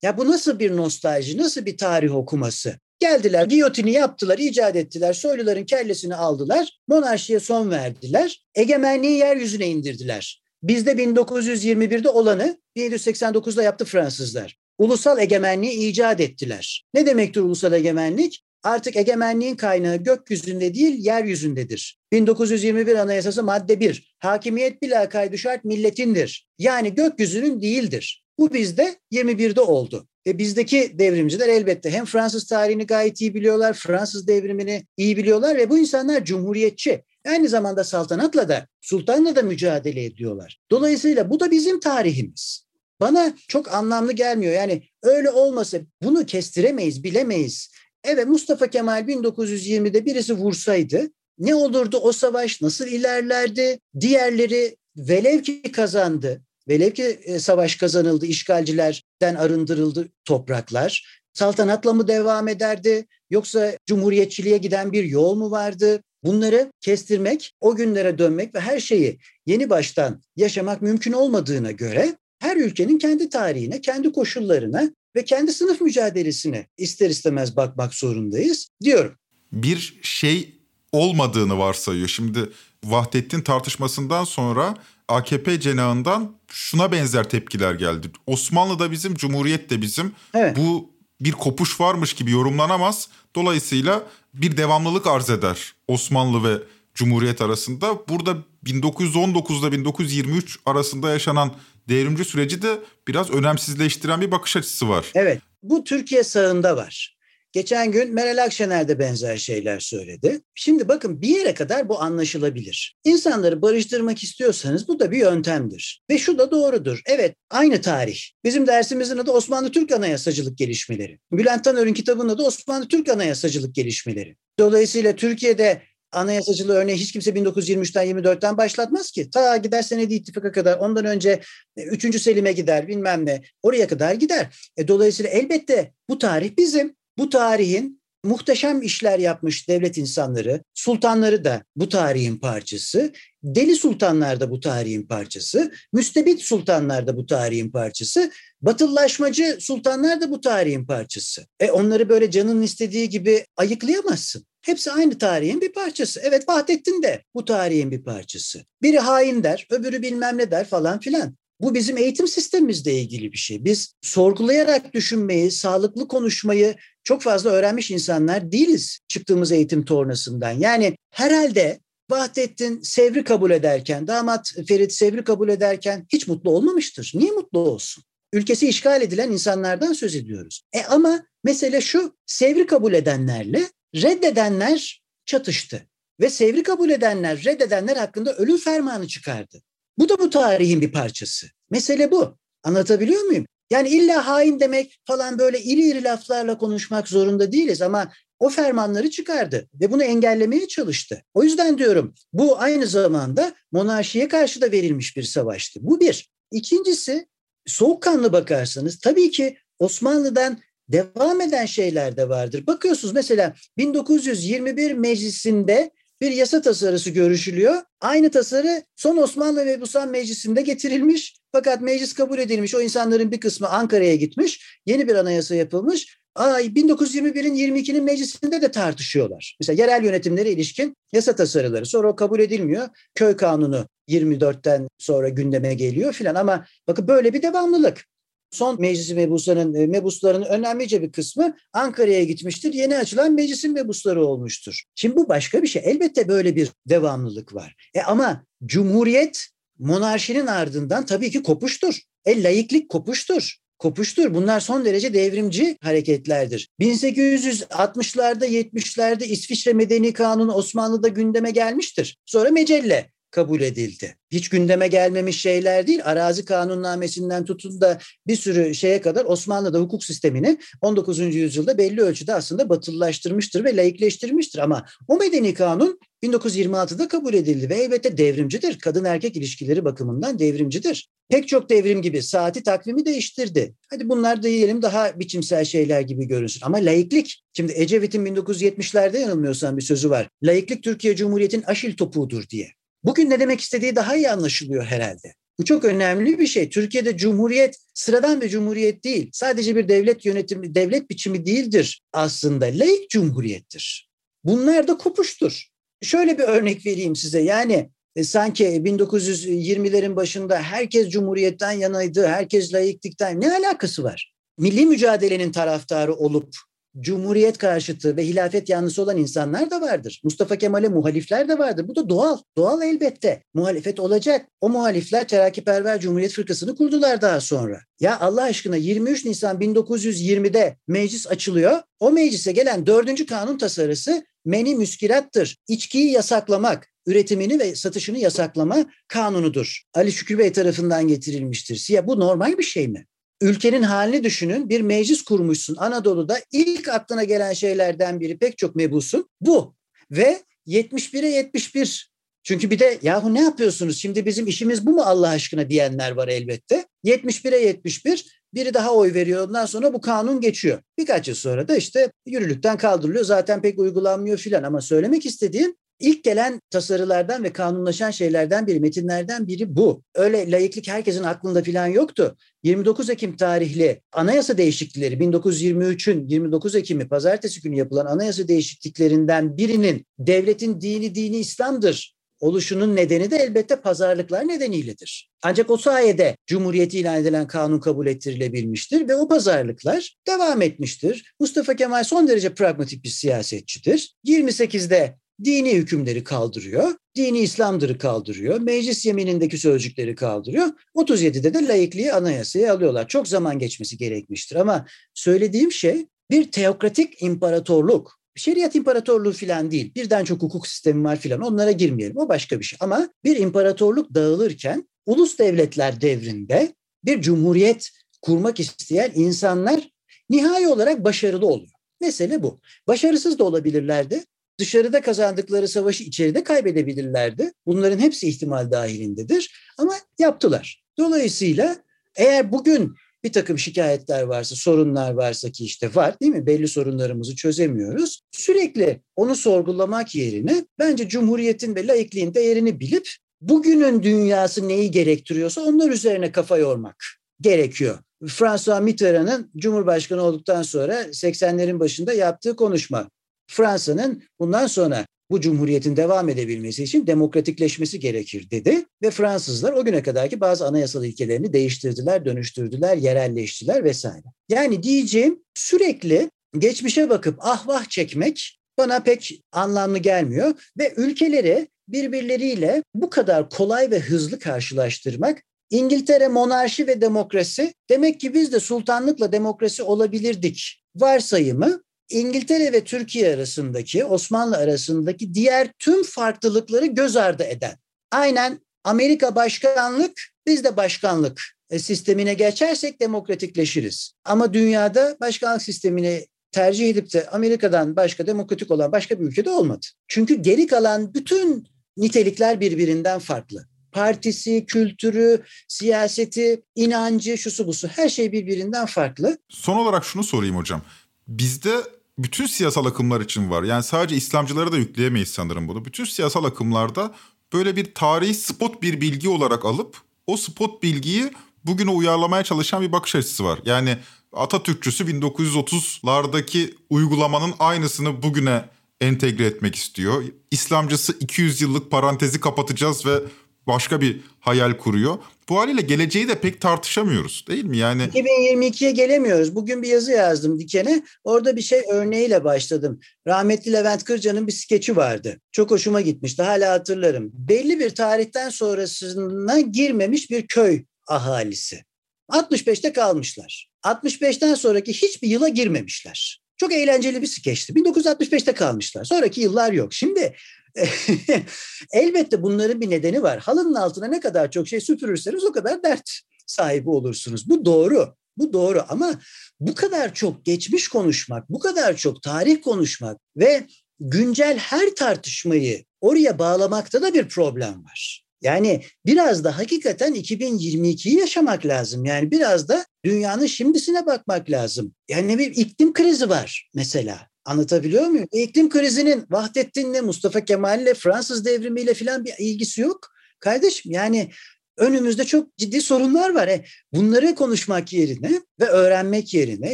Ya 0.01 0.17
bu 0.17 0.27
nasıl 0.31 0.59
bir 0.59 0.77
nostalji, 0.77 1.37
nasıl 1.37 1.65
bir 1.65 1.77
tarih 1.77 2.15
okuması? 2.15 2.79
Geldiler, 2.99 3.45
giyotini 3.45 3.91
yaptılar, 3.91 4.37
icat 4.37 4.75
ettiler, 4.75 5.13
soyluların 5.13 5.63
kellesini 5.63 6.15
aldılar, 6.15 6.79
monarşiye 6.87 7.39
son 7.39 7.71
verdiler, 7.71 8.45
egemenliği 8.55 9.17
yeryüzüne 9.17 9.67
indirdiler. 9.67 10.43
Bizde 10.63 10.91
1921'de 10.91 12.09
olanı 12.09 12.57
1789'da 12.77 13.63
yaptı 13.63 13.85
Fransızlar 13.85 14.58
ulusal 14.79 15.19
egemenliği 15.19 15.89
icat 15.89 16.19
ettiler. 16.21 16.85
Ne 16.93 17.05
demektir 17.05 17.41
ulusal 17.41 17.73
egemenlik? 17.73 18.43
Artık 18.63 18.95
egemenliğin 18.95 19.55
kaynağı 19.55 19.95
gökyüzünde 19.95 20.73
değil 20.73 21.05
yeryüzündedir. 21.05 21.99
1921 22.11 22.95
Anayasası 22.95 23.43
madde 23.43 23.79
1. 23.79 24.15
Hakimiyet 24.19 24.81
bila 24.81 25.09
kaydı 25.09 25.37
şart 25.37 25.65
milletindir. 25.65 26.47
Yani 26.59 26.95
gökyüzünün 26.95 27.61
değildir. 27.61 28.23
Bu 28.39 28.53
bizde 28.53 28.95
21'de 29.11 29.61
oldu. 29.61 30.07
Ve 30.27 30.37
bizdeki 30.37 30.99
devrimciler 30.99 31.49
elbette 31.49 31.89
hem 31.89 32.05
Fransız 32.05 32.47
tarihini 32.47 32.85
gayet 32.85 33.21
iyi 33.21 33.33
biliyorlar, 33.33 33.73
Fransız 33.73 34.27
devrimini 34.27 34.85
iyi 34.97 35.17
biliyorlar 35.17 35.57
ve 35.57 35.69
bu 35.69 35.77
insanlar 35.77 36.25
cumhuriyetçi. 36.25 37.03
Aynı 37.27 37.49
zamanda 37.49 37.83
saltanatla 37.83 38.49
da, 38.49 38.67
sultanla 38.81 39.35
da 39.35 39.41
mücadele 39.41 40.05
ediyorlar. 40.05 40.59
Dolayısıyla 40.71 41.29
bu 41.29 41.39
da 41.39 41.51
bizim 41.51 41.79
tarihimiz. 41.79 42.68
Bana 42.99 43.33
çok 43.47 43.73
anlamlı 43.73 44.13
gelmiyor. 44.13 44.53
Yani 44.53 44.83
öyle 45.03 45.29
olmasa 45.29 45.77
bunu 46.03 46.25
kestiremeyiz, 46.25 47.03
bilemeyiz. 47.03 47.71
Evet 48.03 48.27
Mustafa 48.27 48.67
Kemal 48.67 49.07
1920'de 49.07 50.05
birisi 50.05 50.33
vursaydı 50.33 51.09
ne 51.39 51.55
olurdu 51.55 51.97
o 51.97 52.11
savaş, 52.11 52.61
nasıl 52.61 52.87
ilerlerdi? 52.87 53.79
Diğerleri 53.99 54.77
velev 54.97 55.41
ki 55.41 55.61
kazandı, 55.61 56.41
velev 56.67 56.91
ki 56.91 57.03
e, 57.03 57.39
savaş 57.39 57.75
kazanıldı, 57.75 58.25
işgalcilerden 58.25 59.35
arındırıldı 59.35 60.07
topraklar. 60.25 61.19
Saltanatla 61.33 61.93
mı 61.93 62.07
devam 62.07 62.47
ederdi 62.47 63.05
yoksa 63.29 63.77
cumhuriyetçiliğe 63.85 64.57
giden 64.57 64.91
bir 64.91 65.03
yol 65.03 65.35
mu 65.35 65.51
vardı? 65.51 66.03
Bunları 66.23 66.71
kestirmek, 66.81 67.53
o 67.59 67.75
günlere 67.75 68.17
dönmek 68.17 68.55
ve 68.55 68.59
her 68.59 68.79
şeyi 68.79 69.19
yeni 69.45 69.69
baştan 69.69 70.21
yaşamak 70.35 70.81
mümkün 70.81 71.11
olmadığına 71.11 71.71
göre 71.71 72.15
her 72.39 72.57
ülkenin 72.57 72.97
kendi 72.97 73.29
tarihine, 73.29 73.81
kendi 73.81 74.11
koşullarına 74.11 74.91
ve 75.15 75.25
kendi 75.25 75.53
sınıf 75.53 75.81
mücadelesine 75.81 76.67
ister 76.77 77.09
istemez 77.09 77.55
bakmak 77.55 77.93
zorundayız 77.93 78.69
diyorum. 78.83 79.15
Bir 79.51 79.99
şey 80.01 80.55
olmadığını 80.91 81.57
varsayıyor. 81.57 82.07
Şimdi 82.07 82.49
Vahdettin 82.83 83.41
tartışmasından 83.41 84.23
sonra 84.23 84.73
AKP 85.07 85.59
cenahından 85.59 86.35
şuna 86.47 86.91
benzer 86.91 87.29
tepkiler 87.29 87.73
geldi. 87.73 88.07
Osmanlı 88.27 88.79
da 88.79 88.91
bizim, 88.91 89.15
Cumhuriyet 89.15 89.69
de 89.69 89.81
bizim. 89.81 90.11
Evet. 90.33 90.57
Bu 90.57 90.89
bir 91.21 91.31
kopuş 91.31 91.79
varmış 91.79 92.13
gibi 92.13 92.31
yorumlanamaz. 92.31 93.09
Dolayısıyla 93.35 94.03
bir 94.33 94.57
devamlılık 94.57 95.07
arz 95.07 95.29
eder 95.29 95.73
Osmanlı 95.87 96.43
ve 96.43 96.63
Cumhuriyet 96.99 97.41
arasında. 97.41 98.07
Burada 98.09 98.37
1919'da 98.65 99.71
1923 99.71 100.59
arasında 100.65 101.09
yaşanan 101.09 101.51
devrimci 101.89 102.25
süreci 102.25 102.61
de 102.61 102.79
biraz 103.07 103.31
önemsizleştiren 103.31 104.21
bir 104.21 104.31
bakış 104.31 104.57
açısı 104.57 104.89
var. 104.89 105.05
Evet 105.15 105.41
bu 105.63 105.83
Türkiye 105.83 106.23
sağında 106.23 106.77
var. 106.77 107.17
Geçen 107.51 107.91
gün 107.91 108.13
Meral 108.13 108.43
Akşener 108.43 108.87
de 108.87 108.99
benzer 108.99 109.37
şeyler 109.37 109.79
söyledi. 109.79 110.41
Şimdi 110.55 110.87
bakın 110.87 111.21
bir 111.21 111.27
yere 111.27 111.53
kadar 111.53 111.89
bu 111.89 112.01
anlaşılabilir. 112.01 112.97
İnsanları 113.03 113.61
barıştırmak 113.61 114.23
istiyorsanız 114.23 114.87
bu 114.87 114.99
da 114.99 115.11
bir 115.11 115.17
yöntemdir. 115.17 116.03
Ve 116.09 116.17
şu 116.17 116.37
da 116.37 116.51
doğrudur. 116.51 117.01
Evet 117.05 117.35
aynı 117.49 117.81
tarih. 117.81 118.19
Bizim 118.43 118.67
dersimizin 118.67 119.17
adı 119.17 119.31
Osmanlı 119.31 119.71
Türk 119.71 119.91
Anayasacılık 119.91 120.57
Gelişmeleri. 120.57 121.19
Bülent 121.31 121.63
Tanör'ün 121.63 121.93
kitabının 121.93 122.29
adı 122.29 122.43
Osmanlı 122.43 122.87
Türk 122.87 123.09
Anayasacılık 123.09 123.75
Gelişmeleri. 123.75 124.35
Dolayısıyla 124.59 125.15
Türkiye'de 125.15 125.81
anayasacılığı 126.11 126.73
örneği 126.73 126.97
hiç 126.97 127.11
kimse 127.11 127.31
1923'ten 127.31 128.07
24'ten 128.07 128.57
başlatmaz 128.57 129.11
ki. 129.11 129.29
Ta 129.29 129.57
gider 129.57 129.81
Senedi 129.81 130.13
İttifak'a 130.13 130.51
kadar 130.51 130.77
ondan 130.77 131.05
önce 131.05 131.41
3. 131.77 132.05
E, 132.05 132.19
Selim'e 132.19 132.51
gider 132.51 132.87
bilmem 132.87 133.25
ne 133.25 133.41
oraya 133.61 133.87
kadar 133.87 134.13
gider. 134.13 134.71
E, 134.77 134.87
dolayısıyla 134.87 135.31
elbette 135.31 135.93
bu 136.09 136.17
tarih 136.17 136.57
bizim. 136.57 136.95
Bu 137.17 137.29
tarihin 137.29 137.98
muhteşem 138.23 138.81
işler 138.81 139.19
yapmış 139.19 139.67
devlet 139.67 139.97
insanları, 139.97 140.63
sultanları 140.73 141.45
da 141.45 141.63
bu 141.75 141.89
tarihin 141.89 142.37
parçası, 142.37 143.13
deli 143.43 143.75
sultanlar 143.75 144.39
da 144.39 144.51
bu 144.51 144.59
tarihin 144.59 145.07
parçası, 145.07 145.71
müstebit 145.93 146.41
sultanlar 146.41 147.07
da 147.07 147.17
bu 147.17 147.25
tarihin 147.25 147.71
parçası, 147.71 148.31
batıllaşmacı 148.61 149.57
sultanlar 149.59 150.21
da 150.21 150.31
bu 150.31 150.41
tarihin 150.41 150.85
parçası. 150.85 151.45
E 151.59 151.71
onları 151.71 152.09
böyle 152.09 152.31
canın 152.31 152.61
istediği 152.61 153.09
gibi 153.09 153.45
ayıklayamazsın. 153.57 154.45
Hepsi 154.61 154.91
aynı 154.91 155.17
tarihin 155.17 155.61
bir 155.61 155.73
parçası. 155.73 156.21
Evet 156.23 156.49
Vahdettin 156.49 157.03
de 157.03 157.23
bu 157.35 157.45
tarihin 157.45 157.91
bir 157.91 158.03
parçası. 158.03 158.65
Biri 158.81 158.99
hain 158.99 159.43
der, 159.43 159.67
öbürü 159.69 160.01
bilmem 160.01 160.37
ne 160.37 160.51
der 160.51 160.67
falan 160.67 160.99
filan. 160.99 161.35
Bu 161.59 161.73
bizim 161.75 161.97
eğitim 161.97 162.27
sistemimizle 162.27 162.93
ilgili 162.93 163.31
bir 163.31 163.37
şey. 163.37 163.65
Biz 163.65 163.93
sorgulayarak 164.01 164.93
düşünmeyi, 164.93 165.51
sağlıklı 165.51 166.07
konuşmayı 166.07 166.75
çok 167.03 167.21
fazla 167.21 167.49
öğrenmiş 167.49 167.91
insanlar 167.91 168.51
değiliz 168.51 168.99
çıktığımız 169.07 169.51
eğitim 169.51 169.85
tornasından. 169.85 170.51
Yani 170.51 170.97
herhalde 171.11 171.79
Vahdettin 172.09 172.81
Sevr'i 172.81 173.23
kabul 173.23 173.51
ederken, 173.51 174.07
damat 174.07 174.53
Ferit 174.67 174.93
Sevr'i 174.93 175.23
kabul 175.23 175.49
ederken 175.49 176.05
hiç 176.13 176.27
mutlu 176.27 176.51
olmamıştır. 176.51 177.11
Niye 177.15 177.31
mutlu 177.31 177.59
olsun? 177.59 178.03
Ülkesi 178.33 178.69
işgal 178.69 179.01
edilen 179.01 179.31
insanlardan 179.31 179.93
söz 179.93 180.15
ediyoruz. 180.15 180.61
E 180.73 180.83
ama 180.83 181.25
mesele 181.43 181.81
şu, 181.81 182.17
Sevr'i 182.25 182.65
kabul 182.65 182.93
edenlerle 182.93 183.69
reddedenler 183.95 185.03
çatıştı. 185.25 185.87
Ve 186.19 186.29
Sevr'i 186.29 186.63
kabul 186.63 186.89
edenler, 186.89 187.43
reddedenler 187.45 187.97
hakkında 187.97 188.33
ölüm 188.33 188.57
fermanı 188.57 189.07
çıkardı. 189.07 189.61
Bu 189.99 190.09
da 190.09 190.19
bu 190.19 190.29
tarihin 190.29 190.81
bir 190.81 190.91
parçası. 190.91 191.47
Mesele 191.71 192.11
bu. 192.11 192.37
Anlatabiliyor 192.63 193.21
muyum? 193.21 193.45
Yani 193.71 193.89
illa 193.89 194.27
hain 194.27 194.59
demek 194.59 194.99
falan 195.05 195.39
böyle 195.39 195.61
iri 195.61 195.81
iri 195.81 196.03
laflarla 196.03 196.57
konuşmak 196.57 197.07
zorunda 197.07 197.51
değiliz 197.51 197.81
ama 197.81 198.11
o 198.39 198.49
fermanları 198.49 199.09
çıkardı 199.09 199.69
ve 199.73 199.91
bunu 199.91 200.03
engellemeye 200.03 200.67
çalıştı. 200.67 201.23
O 201.33 201.43
yüzden 201.43 201.77
diyorum 201.77 202.13
bu 202.33 202.59
aynı 202.59 202.87
zamanda 202.87 203.53
monarşiye 203.71 204.27
karşı 204.27 204.61
da 204.61 204.71
verilmiş 204.71 205.17
bir 205.17 205.23
savaştı. 205.23 205.79
Bu 205.83 205.99
bir. 205.99 206.29
İkincisi 206.51 207.27
soğukkanlı 207.65 208.33
bakarsanız 208.33 208.99
tabii 208.99 209.31
ki 209.31 209.57
Osmanlı'dan 209.79 210.59
devam 210.89 211.41
eden 211.41 211.65
şeyler 211.65 212.17
de 212.17 212.29
vardır. 212.29 212.67
Bakıyorsunuz 212.67 213.13
mesela 213.13 213.55
1921 213.77 214.93
meclisinde 214.93 215.91
bir 216.21 216.31
yasa 216.31 216.61
tasarısı 216.61 217.09
görüşülüyor. 217.09 217.75
Aynı 218.01 218.31
tasarı 218.31 218.83
son 218.95 219.17
Osmanlı 219.17 219.65
ve 219.65 219.81
Busan 219.81 220.09
Meclisi'nde 220.09 220.61
getirilmiş. 220.61 221.35
Fakat 221.51 221.81
meclis 221.81 222.13
kabul 222.13 222.39
edilmiş. 222.39 222.75
O 222.75 222.81
insanların 222.81 223.31
bir 223.31 223.39
kısmı 223.39 223.69
Ankara'ya 223.69 224.15
gitmiş. 224.15 224.79
Yeni 224.85 225.07
bir 225.07 225.15
anayasa 225.15 225.55
yapılmış. 225.55 226.19
Ay 226.35 226.65
1921'in 226.65 227.55
22'nin 227.55 228.03
meclisinde 228.03 228.61
de 228.61 228.71
tartışıyorlar. 228.71 229.57
Mesela 229.59 229.81
yerel 229.81 230.03
yönetimlere 230.03 230.51
ilişkin 230.51 230.95
yasa 231.13 231.35
tasarıları. 231.35 231.85
Sonra 231.85 232.07
o 232.07 232.15
kabul 232.15 232.39
edilmiyor. 232.39 232.87
Köy 233.15 233.35
kanunu 233.35 233.87
24'ten 234.09 234.87
sonra 234.97 235.29
gündeme 235.29 235.73
geliyor 235.73 236.13
filan 236.13 236.35
ama 236.35 236.65
bakın 236.87 237.07
böyle 237.07 237.33
bir 237.33 237.41
devamlılık 237.41 238.05
son 238.51 238.81
meclisi 238.81 239.15
mebusların, 239.15 239.73
e, 239.73 239.87
mebusların 239.87 240.43
önemlice 240.43 241.01
bir 241.01 241.11
kısmı 241.11 241.57
Ankara'ya 241.73 242.23
gitmiştir. 242.23 242.73
Yeni 242.73 242.97
açılan 242.97 243.31
meclisin 243.31 243.73
mebusları 243.73 244.25
olmuştur. 244.25 244.83
Şimdi 244.95 245.15
bu 245.15 245.29
başka 245.29 245.63
bir 245.63 245.67
şey. 245.67 245.81
Elbette 245.85 246.27
böyle 246.27 246.55
bir 246.55 246.69
devamlılık 246.85 247.55
var. 247.55 247.75
E 247.93 248.01
ama 248.01 248.45
Cumhuriyet 248.65 249.47
monarşinin 249.79 250.47
ardından 250.47 251.05
tabii 251.05 251.31
ki 251.31 251.43
kopuştur. 251.43 251.99
E 252.25 252.43
laiklik 252.43 252.89
kopuştur 252.89 253.59
kopuştur. 253.79 254.33
Bunlar 254.33 254.59
son 254.59 254.85
derece 254.85 255.13
devrimci 255.13 255.77
hareketlerdir. 255.81 256.69
1860'larda 256.81 258.45
70'lerde 258.45 259.23
İsviçre 259.23 259.73
Medeni 259.73 260.13
Kanunu 260.13 260.53
Osmanlı'da 260.53 261.07
gündeme 261.07 261.51
gelmiştir. 261.51 262.17
Sonra 262.25 262.49
Mecelle 262.49 263.11
kabul 263.31 263.61
edildi. 263.61 264.15
Hiç 264.31 264.49
gündeme 264.49 264.87
gelmemiş 264.87 265.41
şeyler 265.41 265.87
değil. 265.87 266.01
Arazi 266.03 266.45
kanunnamesinden 266.45 267.45
tutun 267.45 267.81
da 267.81 267.99
bir 268.27 268.35
sürü 268.35 268.75
şeye 268.75 269.01
kadar 269.01 269.25
Osmanlı'da 269.25 269.79
hukuk 269.79 270.03
sistemini 270.03 270.57
19. 270.81 271.19
yüzyılda 271.19 271.77
belli 271.77 272.01
ölçüde 272.01 272.33
aslında 272.33 272.69
batılılaştırmıştır 272.69 273.63
ve 273.63 273.77
laikleştirmiştir. 273.77 274.59
Ama 274.59 274.85
o 275.07 275.17
medeni 275.17 275.53
kanun 275.53 275.99
1926'da 276.23 277.07
kabul 277.07 277.33
edildi 277.33 277.69
ve 277.69 277.75
elbette 277.75 278.17
devrimcidir. 278.17 278.79
Kadın 278.79 279.05
erkek 279.05 279.35
ilişkileri 279.35 279.85
bakımından 279.85 280.39
devrimcidir. 280.39 281.09
Pek 281.29 281.47
çok 281.47 281.69
devrim 281.69 282.01
gibi 282.01 282.23
saati 282.23 282.63
takvimi 282.63 283.05
değiştirdi. 283.05 283.73
Hadi 283.89 284.09
bunlar 284.09 284.37
da 284.37 284.43
diyelim 284.43 284.81
daha 284.81 285.19
biçimsel 285.19 285.65
şeyler 285.65 286.01
gibi 286.01 286.27
görünsün. 286.27 286.61
Ama 286.65 286.77
laiklik, 286.77 287.43
şimdi 287.53 287.73
Ecevit'in 287.75 288.25
1970'lerde 288.25 289.17
yanılmıyorsam 289.17 289.77
bir 289.77 289.81
sözü 289.81 290.09
var. 290.09 290.29
Laiklik 290.43 290.83
Türkiye 290.83 291.15
Cumhuriyeti'nin 291.15 291.63
aşil 291.63 291.95
topuğudur 291.95 292.49
diye. 292.49 292.78
Bugün 293.03 293.29
ne 293.29 293.39
demek 293.39 293.61
istediği 293.61 293.95
daha 293.95 294.15
iyi 294.15 294.31
anlaşılıyor 294.31 294.85
herhalde. 294.85 295.33
Bu 295.59 295.65
çok 295.65 295.85
önemli 295.85 296.39
bir 296.39 296.47
şey. 296.47 296.69
Türkiye'de 296.69 297.17
cumhuriyet 297.17 297.77
sıradan 297.93 298.41
bir 298.41 298.49
cumhuriyet 298.49 299.03
değil. 299.03 299.29
Sadece 299.33 299.75
bir 299.75 299.87
devlet 299.87 300.25
yönetimi, 300.25 300.75
devlet 300.75 301.09
biçimi 301.09 301.45
değildir 301.45 302.01
aslında. 302.13 302.65
Laik 302.65 303.09
cumhuriyettir. 303.09 304.09
Bunlar 304.43 304.87
da 304.87 304.97
kopuştur. 304.97 305.67
Şöyle 306.01 306.37
bir 306.37 306.43
örnek 306.43 306.85
vereyim 306.85 307.15
size. 307.15 307.41
Yani 307.41 307.89
e, 308.15 308.23
sanki 308.23 308.65
1920'lerin 308.65 310.15
başında 310.15 310.61
herkes 310.61 311.09
cumhuriyetten 311.09 311.71
yanaydı, 311.71 312.27
herkes 312.27 312.73
laiklikten 312.73 313.41
ne 313.41 313.51
alakası 313.53 314.03
var? 314.03 314.33
Milli 314.57 314.85
mücadelenin 314.85 315.51
taraftarı 315.51 316.13
olup 316.13 316.55
Cumhuriyet 317.01 317.57
karşıtı 317.57 318.17
ve 318.17 318.27
hilafet 318.27 318.69
yanlısı 318.69 319.01
olan 319.01 319.17
insanlar 319.17 319.71
da 319.71 319.81
vardır. 319.81 320.21
Mustafa 320.23 320.55
Kemal'e 320.55 320.87
muhalifler 320.87 321.47
de 321.47 321.59
vardır. 321.59 321.87
Bu 321.87 321.95
da 321.95 322.09
doğal. 322.09 322.37
Doğal 322.57 322.81
elbette. 322.81 323.43
Muhalefet 323.53 323.99
olacak. 323.99 324.45
O 324.61 324.69
muhalifler 324.69 325.27
Terakkiperver 325.27 325.99
Cumhuriyet 325.99 326.33
Fırkası'nı 326.33 326.75
kurdular 326.75 327.21
daha 327.21 327.41
sonra. 327.41 327.79
Ya 327.99 328.19
Allah 328.19 328.43
aşkına 328.43 328.75
23 328.75 329.25
Nisan 329.25 329.59
1920'de 329.59 330.77
meclis 330.87 331.27
açılıyor. 331.27 331.79
O 331.99 332.11
meclise 332.11 332.51
gelen 332.51 332.85
dördüncü 332.85 333.25
kanun 333.25 333.57
tasarısı 333.57 334.23
meni 334.45 334.75
müskirattır. 334.75 335.57
İçkiyi 335.67 336.11
yasaklamak, 336.11 336.87
üretimini 337.05 337.59
ve 337.59 337.75
satışını 337.75 338.17
yasaklama 338.17 338.85
kanunudur. 339.07 339.83
Ali 339.93 340.11
Şükür 340.11 340.37
Bey 340.37 340.51
tarafından 340.51 341.07
getirilmiştir. 341.07 341.87
Ya 341.89 342.07
bu 342.07 342.19
normal 342.19 342.57
bir 342.57 342.63
şey 342.63 342.87
mi? 342.87 343.05
Ülkenin 343.41 343.83
halini 343.83 344.23
düşünün. 344.23 344.69
Bir 344.69 344.81
meclis 344.81 345.21
kurmuşsun 345.21 345.75
Anadolu'da. 345.75 346.39
ilk 346.51 346.87
aklına 346.87 347.23
gelen 347.23 347.53
şeylerden 347.53 348.19
biri 348.19 348.37
pek 348.37 348.57
çok 348.57 348.75
mebusun 348.75 349.29
bu. 349.41 349.75
Ve 350.11 350.43
71'e 350.67 351.29
71 351.29 352.11
çünkü 352.43 352.69
bir 352.69 352.79
de 352.79 352.99
yahu 353.01 353.33
ne 353.33 353.41
yapıyorsunuz 353.41 353.97
şimdi 353.97 354.25
bizim 354.25 354.47
işimiz 354.47 354.85
bu 354.85 354.91
mu 354.91 355.01
Allah 355.01 355.29
aşkına 355.29 355.69
diyenler 355.69 356.11
var 356.11 356.27
elbette. 356.27 356.85
71'e 357.05 357.59
71 357.59 358.39
biri 358.53 358.73
daha 358.73 358.93
oy 358.93 359.13
veriyor 359.13 359.47
ondan 359.47 359.65
sonra 359.65 359.93
bu 359.93 360.01
kanun 360.01 360.41
geçiyor. 360.41 360.81
Birkaç 360.97 361.27
yıl 361.27 361.35
sonra 361.35 361.67
da 361.67 361.75
işte 361.75 362.11
yürürlükten 362.25 362.77
kaldırılıyor 362.77 363.25
zaten 363.25 363.61
pek 363.61 363.79
uygulanmıyor 363.79 364.37
filan 364.37 364.63
ama 364.63 364.81
söylemek 364.81 365.25
istediğim 365.25 365.75
İlk 365.99 366.23
gelen 366.23 366.61
tasarılardan 366.69 367.43
ve 367.43 367.53
kanunlaşan 367.53 368.11
şeylerden 368.11 368.67
biri, 368.67 368.79
metinlerden 368.79 369.47
biri 369.47 369.75
bu. 369.75 370.03
Öyle 370.15 370.51
layıklık 370.51 370.87
herkesin 370.87 371.23
aklında 371.23 371.63
falan 371.63 371.87
yoktu. 371.87 372.37
29 372.63 373.09
Ekim 373.09 373.37
tarihli 373.37 374.01
anayasa 374.11 374.57
değişiklikleri 374.57 375.15
1923'ün 375.15 376.27
29 376.27 376.75
Ekim'i 376.75 377.07
pazartesi 377.07 377.61
günü 377.61 377.75
yapılan 377.75 378.05
anayasa 378.05 378.47
değişikliklerinden 378.47 379.57
birinin 379.57 380.05
devletin 380.19 380.81
dini 380.81 381.15
dini 381.15 381.37
İslam'dır 381.37 382.19
oluşunun 382.39 382.95
nedeni 382.95 383.31
de 383.31 383.37
elbette 383.37 383.75
pazarlıklar 383.75 384.47
nedeniyledir. 384.47 385.29
Ancak 385.43 385.69
o 385.69 385.77
sayede 385.77 386.37
Cumhuriyeti 386.47 386.99
ilan 386.99 387.15
edilen 387.15 387.47
kanun 387.47 387.79
kabul 387.79 388.07
ettirilebilmiştir 388.07 389.07
ve 389.07 389.15
o 389.15 389.27
pazarlıklar 389.27 390.17
devam 390.27 390.61
etmiştir. 390.61 391.33
Mustafa 391.39 391.75
Kemal 391.75 392.03
son 392.03 392.27
derece 392.27 392.53
pragmatik 392.53 393.03
bir 393.03 393.09
siyasetçidir. 393.09 394.15
28'de 394.27 395.15
dini 395.43 395.73
hükümleri 395.73 396.23
kaldırıyor. 396.23 396.95
Dini 397.15 397.39
İslam'dırı 397.39 397.97
kaldırıyor. 397.97 398.59
Meclis 398.59 399.05
yeminindeki 399.05 399.57
sözcükleri 399.57 400.15
kaldırıyor. 400.15 400.67
37'de 400.95 401.53
de 401.53 401.67
laikliği 401.67 402.13
anayasaya 402.13 402.73
alıyorlar. 402.73 403.07
Çok 403.07 403.27
zaman 403.27 403.59
geçmesi 403.59 403.97
gerekmiştir 403.97 404.55
ama 404.55 404.85
söylediğim 405.13 405.71
şey 405.71 406.05
bir 406.31 406.51
teokratik 406.51 407.21
imparatorluk. 407.21 408.19
Şeriat 408.35 408.75
imparatorluğu 408.75 409.33
falan 409.33 409.71
değil. 409.71 409.95
Birden 409.95 410.23
çok 410.23 410.41
hukuk 410.41 410.67
sistemi 410.67 411.03
var 411.03 411.17
filan. 411.17 411.41
Onlara 411.41 411.71
girmeyelim. 411.71 412.17
O 412.17 412.29
başka 412.29 412.59
bir 412.59 412.65
şey. 412.65 412.77
Ama 412.81 413.09
bir 413.23 413.37
imparatorluk 413.37 414.13
dağılırken 414.13 414.89
ulus 415.05 415.39
devletler 415.39 416.01
devrinde 416.01 416.73
bir 417.05 417.21
cumhuriyet 417.21 417.89
kurmak 418.21 418.59
isteyen 418.59 419.11
insanlar 419.15 419.89
nihai 420.29 420.67
olarak 420.67 421.03
başarılı 421.03 421.47
oluyor. 421.47 421.71
Mesele 422.01 422.43
bu. 422.43 422.59
Başarısız 422.87 423.39
da 423.39 423.43
olabilirlerdi 423.43 424.23
dışarıda 424.59 425.01
kazandıkları 425.01 425.67
savaşı 425.67 426.03
içeride 426.03 426.43
kaybedebilirlerdi. 426.43 427.51
Bunların 427.65 427.99
hepsi 427.99 428.27
ihtimal 428.27 428.71
dahilindedir 428.71 429.73
ama 429.77 429.93
yaptılar. 430.19 430.83
Dolayısıyla 430.97 431.75
eğer 432.15 432.51
bugün 432.51 432.95
bir 433.23 433.31
takım 433.31 433.59
şikayetler 433.59 434.23
varsa, 434.23 434.55
sorunlar 434.55 435.13
varsa 435.13 435.51
ki 435.51 435.65
işte 435.65 435.95
var 435.95 436.19
değil 436.19 436.31
mi? 436.31 436.45
Belli 436.45 436.67
sorunlarımızı 436.67 437.35
çözemiyoruz. 437.35 438.21
Sürekli 438.31 439.01
onu 439.15 439.35
sorgulamak 439.35 440.15
yerine 440.15 440.65
bence 440.79 441.09
Cumhuriyet'in 441.09 441.75
ve 441.75 441.87
laikliğin 441.87 442.33
değerini 442.33 442.79
bilip 442.79 443.07
bugünün 443.41 444.03
dünyası 444.03 444.67
neyi 444.67 444.91
gerektiriyorsa 444.91 445.61
onlar 445.61 445.89
üzerine 445.89 446.31
kafa 446.31 446.57
yormak 446.57 446.95
gerekiyor. 447.41 447.99
François 448.27 448.81
Mitterrand'ın 448.81 449.51
Cumhurbaşkanı 449.57 450.21
olduktan 450.21 450.61
sonra 450.61 451.01
80'lerin 451.01 451.79
başında 451.79 452.13
yaptığı 452.13 452.55
konuşma. 452.55 453.09
Fransa'nın 453.49 454.23
bundan 454.39 454.67
sonra 454.67 455.05
bu 455.31 455.41
cumhuriyetin 455.41 455.95
devam 455.95 456.29
edebilmesi 456.29 456.83
için 456.83 457.07
demokratikleşmesi 457.07 457.99
gerekir 457.99 458.51
dedi 458.51 458.85
ve 459.01 459.11
Fransızlar 459.11 459.73
o 459.73 459.85
güne 459.85 460.03
kadarki 460.03 460.39
bazı 460.39 460.65
anayasal 460.65 461.05
ilkelerini 461.05 461.53
değiştirdiler, 461.53 462.25
dönüştürdüler, 462.25 462.97
yerelleştiler 462.97 463.83
vesaire. 463.83 464.25
Yani 464.49 464.83
diyeceğim 464.83 465.39
sürekli 465.53 466.29
geçmişe 466.57 467.09
bakıp 467.09 467.35
ah 467.39 467.67
vah 467.67 467.85
çekmek 467.85 468.59
bana 468.77 468.99
pek 468.99 469.41
anlamlı 469.51 469.97
gelmiyor 469.97 470.53
ve 470.77 470.93
ülkeleri 470.97 471.67
birbirleriyle 471.87 472.83
bu 472.93 473.09
kadar 473.09 473.49
kolay 473.49 473.91
ve 473.91 473.99
hızlı 473.99 474.39
karşılaştırmak 474.39 475.43
İngiltere 475.69 476.27
monarşi 476.27 476.87
ve 476.87 477.01
demokrasi 477.01 477.73
demek 477.89 478.19
ki 478.19 478.33
biz 478.33 478.53
de 478.53 478.59
sultanlıkla 478.59 479.31
demokrasi 479.31 479.83
olabilirdik 479.83 480.83
varsayımı 480.95 481.81
İngiltere 482.09 482.73
ve 482.73 482.83
Türkiye 482.83 483.35
arasındaki, 483.35 484.05
Osmanlı 484.05 484.57
arasındaki 484.57 485.33
diğer 485.33 485.71
tüm 485.79 486.03
farklılıkları 486.03 486.85
göz 486.85 487.15
ardı 487.17 487.43
eden. 487.43 487.77
Aynen 488.11 488.59
Amerika 488.83 489.35
başkanlık, 489.35 490.21
biz 490.47 490.63
de 490.63 490.77
başkanlık 490.77 491.41
e, 491.69 491.79
sistemine 491.79 492.33
geçersek 492.33 493.01
demokratikleşiriz. 493.01 494.13
Ama 494.25 494.53
dünyada 494.53 495.17
başkanlık 495.21 495.61
sistemini 495.61 496.25
tercih 496.51 496.89
edip 496.89 497.13
de 497.13 497.29
Amerika'dan 497.29 497.95
başka 497.95 498.27
demokratik 498.27 498.71
olan 498.71 498.91
başka 498.91 499.19
bir 499.19 499.25
ülkede 499.25 499.49
olmadı. 499.49 499.85
Çünkü 500.07 500.41
geri 500.41 500.67
kalan 500.67 501.13
bütün 501.13 501.67
nitelikler 501.97 502.59
birbirinden 502.59 503.19
farklı. 503.19 503.65
Partisi, 503.91 504.65
kültürü, 504.65 505.41
siyaseti, 505.67 506.63
inancı, 506.75 507.37
şusu 507.37 507.67
busu 507.67 507.87
her 507.87 508.09
şey 508.09 508.31
birbirinden 508.31 508.85
farklı. 508.85 509.37
Son 509.49 509.77
olarak 509.77 510.05
şunu 510.05 510.23
sorayım 510.23 510.55
hocam. 510.55 510.81
Bizde 511.27 511.75
bütün 512.23 512.45
siyasal 512.45 512.85
akımlar 512.85 513.21
için 513.21 513.49
var. 513.49 513.63
Yani 513.63 513.83
sadece 513.83 514.15
İslamcılara 514.15 514.71
da 514.71 514.77
yükleyemeyiz 514.77 515.29
sanırım 515.29 515.67
bunu. 515.67 515.85
Bütün 515.85 516.05
siyasal 516.05 516.43
akımlarda 516.43 517.15
böyle 517.53 517.75
bir 517.75 517.93
tarihi 517.93 518.33
spot 518.33 518.81
bir 518.81 519.01
bilgi 519.01 519.29
olarak 519.29 519.65
alıp 519.65 519.97
o 520.27 520.37
spot 520.37 520.83
bilgiyi 520.83 521.31
bugüne 521.65 521.91
uyarlamaya 521.91 522.43
çalışan 522.43 522.81
bir 522.81 522.91
bakış 522.91 523.15
açısı 523.15 523.43
var. 523.43 523.59
Yani 523.65 523.97
Atatürkçüsü 524.33 525.03
1930'lardaki 525.05 526.73
uygulamanın 526.89 527.53
aynısını 527.59 528.23
bugüne 528.23 528.65
entegre 529.01 529.45
etmek 529.45 529.75
istiyor. 529.75 530.23
İslamcısı 530.51 531.17
200 531.19 531.61
yıllık 531.61 531.91
parantezi 531.91 532.39
kapatacağız 532.39 533.05
ve 533.05 533.19
başka 533.67 534.01
bir 534.01 534.21
hayal 534.39 534.77
kuruyor. 534.77 535.17
Bu 535.49 535.59
haliyle 535.59 535.81
geleceği 535.81 536.27
de 536.27 536.35
pek 536.35 536.61
tartışamıyoruz 536.61 537.45
değil 537.47 537.65
mi? 537.65 537.77
Yani 537.77 538.03
2022'ye 538.03 538.91
gelemiyoruz. 538.91 539.55
Bugün 539.55 539.81
bir 539.83 539.87
yazı 539.87 540.11
yazdım 540.11 540.59
Diken'e. 540.59 541.03
Orada 541.23 541.55
bir 541.55 541.61
şey 541.61 541.81
örneğiyle 541.91 542.43
başladım. 542.43 542.99
Rahmetli 543.27 543.73
Levent 543.73 544.03
Kırca'nın 544.03 544.47
bir 544.47 544.51
skeçi 544.51 544.95
vardı. 544.95 545.39
Çok 545.51 545.71
hoşuma 545.71 546.01
gitmişti. 546.01 546.43
Hala 546.43 546.73
hatırlarım. 546.73 547.31
Belli 547.33 547.79
bir 547.79 547.89
tarihten 547.89 548.49
sonrasına 548.49 549.59
girmemiş 549.59 550.31
bir 550.31 550.47
köy 550.47 550.83
ahalisi. 551.07 551.83
65'te 552.29 552.93
kalmışlar. 552.93 553.69
65'ten 553.83 554.55
sonraki 554.55 554.93
hiçbir 554.93 555.27
yıla 555.27 555.47
girmemişler. 555.47 556.41
Çok 556.57 556.73
eğlenceli 556.73 557.21
bir 557.21 557.27
skeçti. 557.27 557.73
1965'te 557.73 558.53
kalmışlar. 558.53 559.03
Sonraki 559.03 559.41
yıllar 559.41 559.73
yok. 559.73 559.93
Şimdi 559.93 560.35
Elbette 561.93 562.43
bunların 562.43 562.81
bir 562.81 562.89
nedeni 562.89 563.23
var. 563.23 563.39
Halının 563.39 563.75
altına 563.75 564.07
ne 564.07 564.19
kadar 564.19 564.51
çok 564.51 564.67
şey 564.67 564.81
süpürürseniz 564.81 565.43
o 565.43 565.51
kadar 565.51 565.83
dert 565.83 566.09
sahibi 566.47 566.89
olursunuz. 566.89 567.49
Bu 567.49 567.65
doğru. 567.65 568.13
Bu 568.37 568.53
doğru 568.53 568.83
ama 568.89 569.19
bu 569.59 569.75
kadar 569.75 570.13
çok 570.13 570.45
geçmiş 570.45 570.87
konuşmak, 570.87 571.49
bu 571.49 571.59
kadar 571.59 571.97
çok 571.97 572.23
tarih 572.23 572.61
konuşmak 572.61 573.17
ve 573.37 573.63
güncel 573.99 574.57
her 574.57 574.95
tartışmayı 574.95 575.83
oraya 576.01 576.39
bağlamakta 576.39 577.01
da 577.01 577.13
bir 577.13 577.27
problem 577.27 577.85
var. 577.85 578.25
Yani 578.41 578.83
biraz 579.05 579.43
da 579.43 579.57
hakikaten 579.57 580.15
2022'yi 580.15 581.19
yaşamak 581.19 581.65
lazım. 581.65 582.05
Yani 582.05 582.31
biraz 582.31 582.67
da 582.67 582.85
dünyanın 583.05 583.45
şimdisine 583.45 584.05
bakmak 584.05 584.49
lazım. 584.49 584.93
Yani 585.09 585.39
bir 585.39 585.51
iklim 585.51 585.93
krizi 585.93 586.29
var 586.29 586.69
mesela. 586.75 587.27
Anlatabiliyor 587.45 588.07
muyum? 588.07 588.27
İklim 588.31 588.69
krizinin 588.69 589.25
Vahdettin'le, 589.29 590.01
Mustafa 590.01 590.45
Kemal'le, 590.45 590.93
Fransız 590.93 591.45
devrimiyle 591.45 591.93
falan 591.93 592.25
bir 592.25 592.33
ilgisi 592.39 592.81
yok. 592.81 592.99
Kardeşim 593.39 593.91
yani 593.91 594.31
önümüzde 594.79 595.23
çok 595.23 595.57
ciddi 595.57 595.81
sorunlar 595.81 596.35
var. 596.35 596.47
E, 596.47 596.65
bunları 596.93 597.35
konuşmak 597.35 597.93
yerine 597.93 598.41
ve 598.59 598.65
öğrenmek 598.65 599.33
yerine 599.33 599.73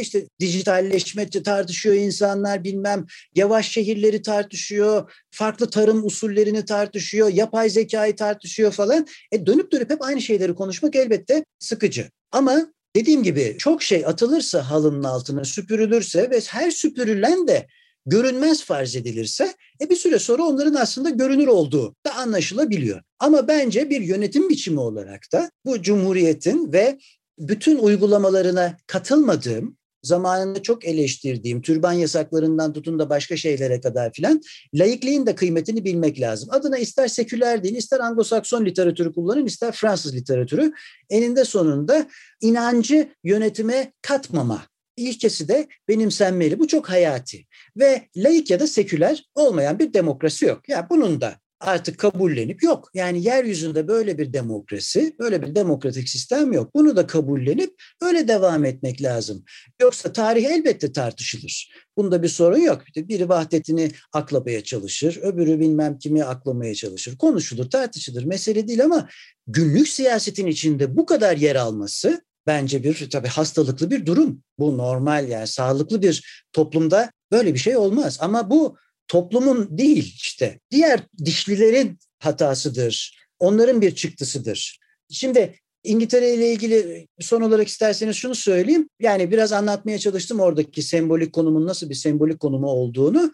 işte 0.00 0.28
dijitalleşme 0.40 1.30
tartışıyor 1.30 1.94
insanlar 1.94 2.64
bilmem 2.64 3.06
yavaş 3.34 3.70
şehirleri 3.70 4.22
tartışıyor, 4.22 5.12
farklı 5.30 5.70
tarım 5.70 6.06
usullerini 6.06 6.64
tartışıyor, 6.64 7.28
yapay 7.28 7.70
zekayı 7.70 8.16
tartışıyor 8.16 8.72
falan. 8.72 9.06
E, 9.32 9.46
dönüp 9.46 9.72
dönüp 9.72 9.90
hep 9.90 10.02
aynı 10.02 10.22
şeyleri 10.22 10.54
konuşmak 10.54 10.96
elbette 10.96 11.44
sıkıcı. 11.58 12.10
Ama 12.32 12.72
dediğim 12.96 13.22
gibi 13.22 13.56
çok 13.58 13.82
şey 13.82 14.06
atılırsa 14.06 14.70
halının 14.70 15.04
altına 15.04 15.44
süpürülürse 15.44 16.30
ve 16.30 16.40
her 16.40 16.70
süpürülen 16.70 17.48
de 17.48 17.66
görünmez 18.06 18.64
farz 18.64 18.96
edilirse 18.96 19.54
e 19.80 19.90
bir 19.90 19.96
süre 19.96 20.18
sonra 20.18 20.42
onların 20.42 20.74
aslında 20.74 21.10
görünür 21.10 21.46
olduğu 21.46 21.94
da 22.06 22.14
anlaşılabiliyor. 22.14 23.02
Ama 23.18 23.48
bence 23.48 23.90
bir 23.90 24.00
yönetim 24.00 24.48
biçimi 24.48 24.80
olarak 24.80 25.20
da 25.32 25.50
bu 25.64 25.82
cumhuriyetin 25.82 26.72
ve 26.72 26.98
bütün 27.38 27.78
uygulamalarına 27.78 28.76
katılmadığım 28.86 29.76
zamanında 30.06 30.62
çok 30.62 30.84
eleştirdiğim 30.84 31.62
türban 31.62 31.92
yasaklarından 31.92 32.72
tutun 32.72 32.98
da 32.98 33.10
başka 33.10 33.36
şeylere 33.36 33.80
kadar 33.80 34.12
filan 34.12 34.42
laikliğin 34.74 35.26
de 35.26 35.34
kıymetini 35.34 35.84
bilmek 35.84 36.20
lazım. 36.20 36.48
Adına 36.52 36.78
ister 36.78 37.08
seküler 37.08 37.62
değil, 37.64 37.76
ister 37.76 38.00
Anglo-Sakson 38.00 38.64
literatürü 38.64 39.12
kullanın, 39.12 39.46
ister 39.46 39.72
Fransız 39.72 40.14
literatürü. 40.14 40.72
Eninde 41.10 41.44
sonunda 41.44 42.06
inancı 42.40 43.08
yönetime 43.24 43.92
katmama 44.02 44.62
ilkesi 44.96 45.48
de 45.48 45.68
benimsenmeli. 45.88 46.58
Bu 46.58 46.68
çok 46.68 46.90
hayati. 46.90 47.44
Ve 47.76 48.08
laik 48.16 48.50
ya 48.50 48.60
da 48.60 48.66
seküler 48.66 49.24
olmayan 49.34 49.78
bir 49.78 49.92
demokrasi 49.92 50.44
yok. 50.44 50.68
Ya 50.68 50.76
yani 50.76 50.86
bunun 50.90 51.20
da 51.20 51.34
artık 51.66 51.98
kabullenip 51.98 52.62
yok. 52.62 52.90
Yani 52.94 53.22
yeryüzünde 53.22 53.88
böyle 53.88 54.18
bir 54.18 54.32
demokrasi, 54.32 55.16
böyle 55.18 55.42
bir 55.42 55.54
demokratik 55.54 56.08
sistem 56.08 56.52
yok. 56.52 56.74
Bunu 56.74 56.96
da 56.96 57.06
kabullenip 57.06 57.74
öyle 58.02 58.28
devam 58.28 58.64
etmek 58.64 59.02
lazım. 59.02 59.44
Yoksa 59.80 60.12
tarih 60.12 60.44
elbette 60.44 60.92
tartışılır. 60.92 61.72
Bunda 61.96 62.22
bir 62.22 62.28
sorun 62.28 62.58
yok. 62.58 62.82
Biri 62.96 63.28
vahdetini 63.28 63.90
aklamaya 64.12 64.64
çalışır, 64.64 65.18
öbürü 65.22 65.60
bilmem 65.60 65.98
kimi 65.98 66.24
aklamaya 66.24 66.74
çalışır. 66.74 67.18
Konuşulur, 67.18 67.70
tartışılır. 67.70 68.24
Mesele 68.24 68.68
değil 68.68 68.84
ama 68.84 69.08
günlük 69.46 69.88
siyasetin 69.88 70.46
içinde 70.46 70.96
bu 70.96 71.06
kadar 71.06 71.36
yer 71.36 71.56
alması 71.56 72.20
bence 72.46 72.84
bir 72.84 73.10
tabii 73.10 73.28
hastalıklı 73.28 73.90
bir 73.90 74.06
durum. 74.06 74.42
Bu 74.58 74.78
normal 74.78 75.28
yani 75.28 75.46
sağlıklı 75.46 76.02
bir 76.02 76.44
toplumda 76.52 77.10
böyle 77.32 77.54
bir 77.54 77.58
şey 77.58 77.76
olmaz. 77.76 78.18
Ama 78.20 78.50
bu 78.50 78.76
toplumun 79.08 79.78
değil 79.78 80.14
işte 80.16 80.60
diğer 80.70 81.00
dişlilerin 81.24 81.98
hatasıdır. 82.18 83.18
Onların 83.38 83.80
bir 83.80 83.94
çıktısıdır. 83.94 84.78
Şimdi 85.10 85.54
İngiltere 85.84 86.34
ile 86.34 86.52
ilgili 86.52 87.06
son 87.20 87.40
olarak 87.40 87.68
isterseniz 87.68 88.16
şunu 88.16 88.34
söyleyeyim. 88.34 88.88
Yani 89.00 89.30
biraz 89.30 89.52
anlatmaya 89.52 89.98
çalıştım 89.98 90.40
oradaki 90.40 90.82
sembolik 90.82 91.32
konumun 91.32 91.66
nasıl 91.66 91.90
bir 91.90 91.94
sembolik 91.94 92.40
konumu 92.40 92.66
olduğunu. 92.66 93.32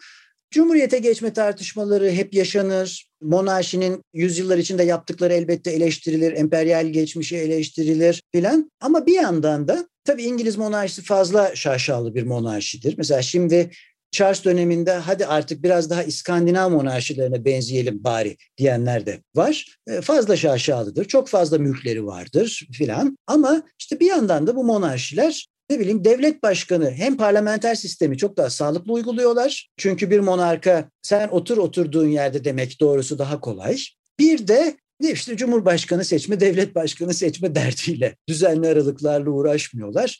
Cumhuriyete 0.51 0.99
geçme 0.99 1.33
tartışmaları 1.33 2.11
hep 2.11 2.35
yaşanır. 2.35 3.09
Monarşinin 3.23 4.03
yüzyıllar 4.15 4.59
içinde 4.59 4.83
yaptıkları 4.83 5.35
elbette 5.35 5.71
eleştirilir, 5.71 6.33
emperyal 6.33 6.87
geçmişi 6.87 7.37
eleştirilir 7.37 8.23
filan. 8.33 8.71
Ama 8.81 9.07
bir 9.07 9.15
yandan 9.15 9.69
da 9.69 9.89
tabii 10.05 10.23
İngiliz 10.23 10.57
monarşisi 10.57 11.03
fazla 11.03 11.57
şaşalı 11.57 12.15
bir 12.15 12.23
monarşidir. 12.23 12.95
Mesela 12.99 13.23
şimdi 13.23 13.71
Charles 14.13 14.45
döneminde 14.45 14.93
hadi 14.93 15.27
artık 15.27 15.63
biraz 15.63 15.91
daha 15.91 16.03
İskandinav 16.03 16.71
monarşilerine 16.71 17.45
benzeyelim 17.45 18.05
bari 18.05 18.37
diyenler 18.59 19.07
de 19.07 19.23
var. 19.35 19.77
E, 19.87 20.01
fazla 20.01 20.37
şaşalıdır, 20.37 21.05
çok 21.05 21.29
fazla 21.29 21.59
mülkleri 21.59 22.07
vardır 22.07 22.69
filan. 22.73 23.19
Ama 23.27 23.63
işte 23.79 24.01
bir 24.01 24.07
yandan 24.07 24.47
da 24.47 24.57
bu 24.57 24.65
monarşiler 24.65 25.47
ne 25.71 25.81
bileyim 25.81 26.05
devlet 26.05 26.43
başkanı 26.43 26.91
hem 26.91 27.17
parlamenter 27.17 27.75
sistemi 27.75 28.19
çok 28.19 28.37
daha 28.37 28.51
sağlıklı 28.51 28.93
uyguluyorlar. 28.93 29.71
Çünkü 29.77 30.11
bir 30.11 30.21
monarka 30.21 30.91
sen 31.03 31.29
otur 31.29 31.59
oturduğun 31.59 32.09
yerde 32.09 32.45
demek 32.45 32.81
doğrusu 32.81 33.19
daha 33.19 33.41
kolay. 33.41 33.79
Bir 34.19 34.49
de 34.49 34.77
işte 35.01 35.37
cumhurbaşkanı 35.37 36.05
seçme, 36.05 36.41
devlet 36.41 36.75
başkanı 36.75 37.15
seçme 37.15 37.55
derdiyle 37.55 38.17
düzenli 38.29 38.69
aralıklarla 38.69 39.31
uğraşmıyorlar. 39.31 40.19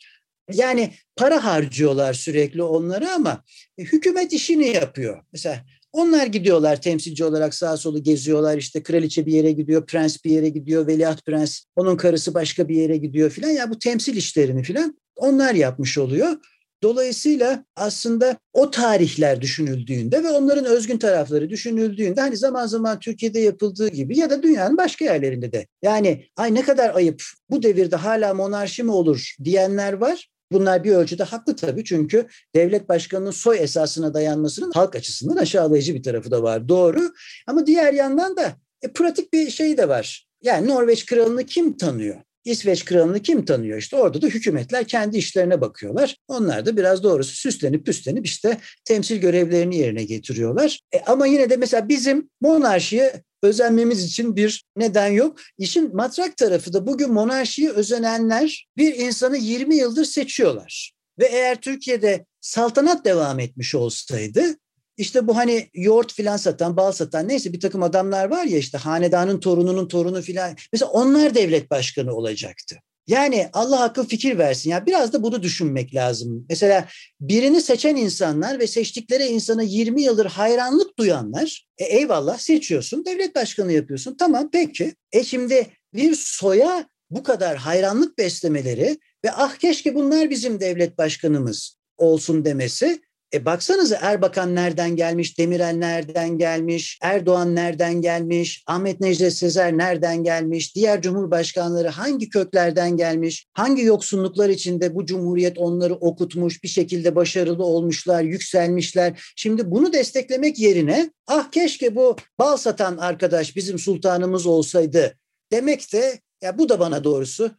Yani 0.51 0.93
para 1.15 1.43
harcıyorlar 1.45 2.13
sürekli 2.13 2.63
onları 2.63 3.11
ama 3.11 3.43
e, 3.77 3.83
hükümet 3.83 4.33
işini 4.33 4.67
yapıyor. 4.67 5.23
Mesela 5.31 5.65
onlar 5.91 6.25
gidiyorlar 6.25 6.81
temsilci 6.81 7.25
olarak 7.25 7.53
sağa 7.53 7.77
solu 7.77 8.03
geziyorlar. 8.03 8.57
İşte 8.57 8.83
kraliçe 8.83 9.25
bir 9.25 9.33
yere 9.33 9.51
gidiyor, 9.51 9.85
prens 9.85 10.25
bir 10.25 10.31
yere 10.31 10.49
gidiyor, 10.49 10.87
veliaht 10.87 11.25
prens, 11.25 11.61
onun 11.75 11.97
karısı 11.97 12.33
başka 12.33 12.69
bir 12.69 12.75
yere 12.75 12.97
gidiyor 12.97 13.29
filan. 13.29 13.49
Ya 13.49 13.69
bu 13.69 13.79
temsil 13.79 14.15
işlerini 14.15 14.63
filan 14.63 14.97
onlar 15.15 15.53
yapmış 15.53 15.97
oluyor. 15.97 16.37
Dolayısıyla 16.83 17.65
aslında 17.75 18.37
o 18.53 18.71
tarihler 18.71 19.41
düşünüldüğünde 19.41 20.23
ve 20.23 20.29
onların 20.29 20.65
özgün 20.65 20.97
tarafları 20.97 21.49
düşünüldüğünde 21.49 22.21
hani 22.21 22.37
zaman 22.37 22.67
zaman 22.67 22.99
Türkiye'de 22.99 23.39
yapıldığı 23.39 23.87
gibi 23.87 24.17
ya 24.17 24.29
da 24.29 24.43
dünyanın 24.43 24.77
başka 24.77 25.05
yerlerinde 25.05 25.51
de 25.51 25.67
yani 25.81 26.25
ay 26.37 26.53
ne 26.53 26.61
kadar 26.61 26.95
ayıp 26.95 27.23
bu 27.49 27.63
devirde 27.63 27.95
hala 27.95 28.33
monarşi 28.33 28.83
mi 28.83 28.91
olur 28.91 29.35
diyenler 29.43 29.93
var. 29.93 30.29
Bunlar 30.53 30.83
bir 30.83 30.91
ölçüde 30.91 31.23
haklı 31.23 31.55
tabii 31.55 31.83
çünkü 31.83 32.27
devlet 32.55 32.89
başkanının 32.89 33.31
soy 33.31 33.57
esasına 33.59 34.13
dayanmasının 34.13 34.71
halk 34.71 34.95
açısından 34.95 35.35
aşağılayıcı 35.35 35.95
bir 35.95 36.03
tarafı 36.03 36.31
da 36.31 36.43
var. 36.43 36.69
Doğru 36.69 37.13
ama 37.47 37.67
diğer 37.67 37.93
yandan 37.93 38.37
da 38.37 38.53
e, 38.81 38.87
pratik 38.87 39.33
bir 39.33 39.49
şey 39.49 39.77
de 39.77 39.89
var. 39.89 40.27
Yani 40.41 40.67
Norveç 40.67 41.05
kralını 41.05 41.45
kim 41.45 41.77
tanıyor? 41.77 42.15
İsveç 42.45 42.85
kralını 42.85 43.19
kim 43.19 43.45
tanıyor? 43.45 43.77
İşte 43.77 43.95
orada 43.95 44.21
da 44.21 44.27
hükümetler 44.27 44.87
kendi 44.87 45.17
işlerine 45.17 45.61
bakıyorlar. 45.61 46.17
Onlar 46.27 46.65
da 46.65 46.77
biraz 46.77 47.03
doğrusu 47.03 47.35
süslenip 47.35 47.85
püslenip 47.85 48.25
işte 48.25 48.57
temsil 48.85 49.17
görevlerini 49.17 49.77
yerine 49.77 50.03
getiriyorlar. 50.03 50.79
E 50.95 50.99
ama 50.99 51.27
yine 51.27 51.49
de 51.49 51.57
mesela 51.57 51.89
bizim 51.89 52.29
monarşiye 52.41 53.23
özenmemiz 53.43 54.03
için 54.03 54.35
bir 54.35 54.65
neden 54.75 55.07
yok. 55.07 55.39
İşin 55.57 55.95
matrak 55.95 56.37
tarafı 56.37 56.73
da 56.73 56.87
bugün 56.87 57.13
monarşiye 57.13 57.69
özenenler 57.69 58.67
bir 58.77 58.95
insanı 58.95 59.37
20 59.37 59.75
yıldır 59.75 60.05
seçiyorlar. 60.05 60.91
Ve 61.19 61.25
eğer 61.25 61.61
Türkiye'de 61.61 62.25
saltanat 62.41 63.05
devam 63.05 63.39
etmiş 63.39 63.75
olsaydı 63.75 64.55
işte 64.97 65.27
bu 65.27 65.37
hani 65.37 65.69
yoğurt 65.73 66.13
filan 66.13 66.37
satan, 66.37 66.77
bal 66.77 66.91
satan 66.91 67.27
neyse 67.27 67.53
bir 67.53 67.59
takım 67.59 67.83
adamlar 67.83 68.29
var 68.29 68.45
ya 68.45 68.57
işte 68.57 68.77
hanedanın 68.77 69.39
torununun 69.39 69.87
torunu 69.87 70.21
filan. 70.21 70.55
Mesela 70.73 70.91
onlar 70.91 71.35
devlet 71.35 71.71
başkanı 71.71 72.13
olacaktı. 72.13 72.75
Yani 73.07 73.49
Allah 73.53 73.83
akıl 73.83 74.07
fikir 74.07 74.37
versin. 74.37 74.69
Ya 74.69 74.85
biraz 74.85 75.13
da 75.13 75.23
bunu 75.23 75.43
düşünmek 75.43 75.95
lazım. 75.95 76.45
Mesela 76.49 76.87
birini 77.21 77.61
seçen 77.61 77.95
insanlar 77.95 78.59
ve 78.59 78.67
seçtikleri 78.67 79.25
insana 79.25 79.63
20 79.63 80.01
yıldır 80.01 80.25
hayranlık 80.25 80.97
duyanlar, 80.99 81.67
e, 81.77 81.83
eyvallah 81.83 82.37
seçiyorsun, 82.37 83.05
devlet 83.05 83.35
başkanı 83.35 83.73
yapıyorsun. 83.73 84.15
Tamam 84.19 84.49
peki. 84.51 84.95
E 85.11 85.23
şimdi 85.23 85.67
bir 85.93 86.15
soya 86.15 86.87
bu 87.09 87.23
kadar 87.23 87.57
hayranlık 87.57 88.17
beslemeleri 88.17 88.97
ve 89.25 89.31
ah 89.31 89.55
keşke 89.55 89.95
bunlar 89.95 90.29
bizim 90.29 90.59
devlet 90.59 90.97
başkanımız 90.97 91.77
olsun 91.97 92.45
demesi 92.45 93.01
e 93.33 93.45
baksanıza 93.45 93.97
Erbakan 94.01 94.55
nereden 94.55 94.95
gelmiş, 94.95 95.39
Demirel 95.39 95.73
nereden 95.73 96.37
gelmiş, 96.37 96.99
Erdoğan 97.01 97.55
nereden 97.55 98.01
gelmiş, 98.01 98.63
Ahmet 98.67 98.99
Necdet 98.99 99.33
Sezer 99.33 99.77
nereden 99.77 100.23
gelmiş, 100.23 100.75
diğer 100.75 101.01
cumhurbaşkanları 101.01 101.89
hangi 101.89 102.29
köklerden 102.29 102.97
gelmiş, 102.97 103.47
hangi 103.53 103.83
yoksunluklar 103.83 104.49
içinde 104.49 104.95
bu 104.95 105.05
cumhuriyet 105.05 105.57
onları 105.57 105.95
okutmuş, 105.95 106.63
bir 106.63 106.67
şekilde 106.67 107.15
başarılı 107.15 107.63
olmuşlar, 107.63 108.23
yükselmişler. 108.23 109.33
Şimdi 109.35 109.71
bunu 109.71 109.93
desteklemek 109.93 110.59
yerine 110.59 111.11
ah 111.27 111.51
keşke 111.51 111.95
bu 111.95 112.15
bal 112.39 112.57
satan 112.57 112.97
arkadaş 112.97 113.55
bizim 113.55 113.79
sultanımız 113.79 114.45
olsaydı 114.45 115.17
demek 115.51 115.93
de 115.93 116.19
ya 116.41 116.57
bu 116.57 116.69
da 116.69 116.79
bana 116.79 117.03
doğrusu 117.03 117.51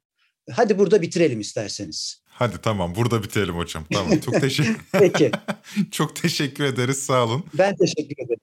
hadi 0.50 0.78
burada 0.78 1.02
bitirelim 1.02 1.40
isterseniz. 1.40 2.23
Hadi 2.38 2.58
tamam 2.62 2.94
burada 2.94 3.22
bitelim 3.22 3.54
hocam. 3.54 3.84
Tamam 3.92 4.18
çok 4.20 4.40
teşekkür. 4.40 4.76
Peki. 4.92 5.30
çok 5.90 6.16
teşekkür 6.16 6.64
ederiz 6.64 6.98
sağ 6.98 7.24
olun. 7.24 7.44
Ben 7.54 7.76
teşekkür 7.76 8.24
ederim. 8.24 8.40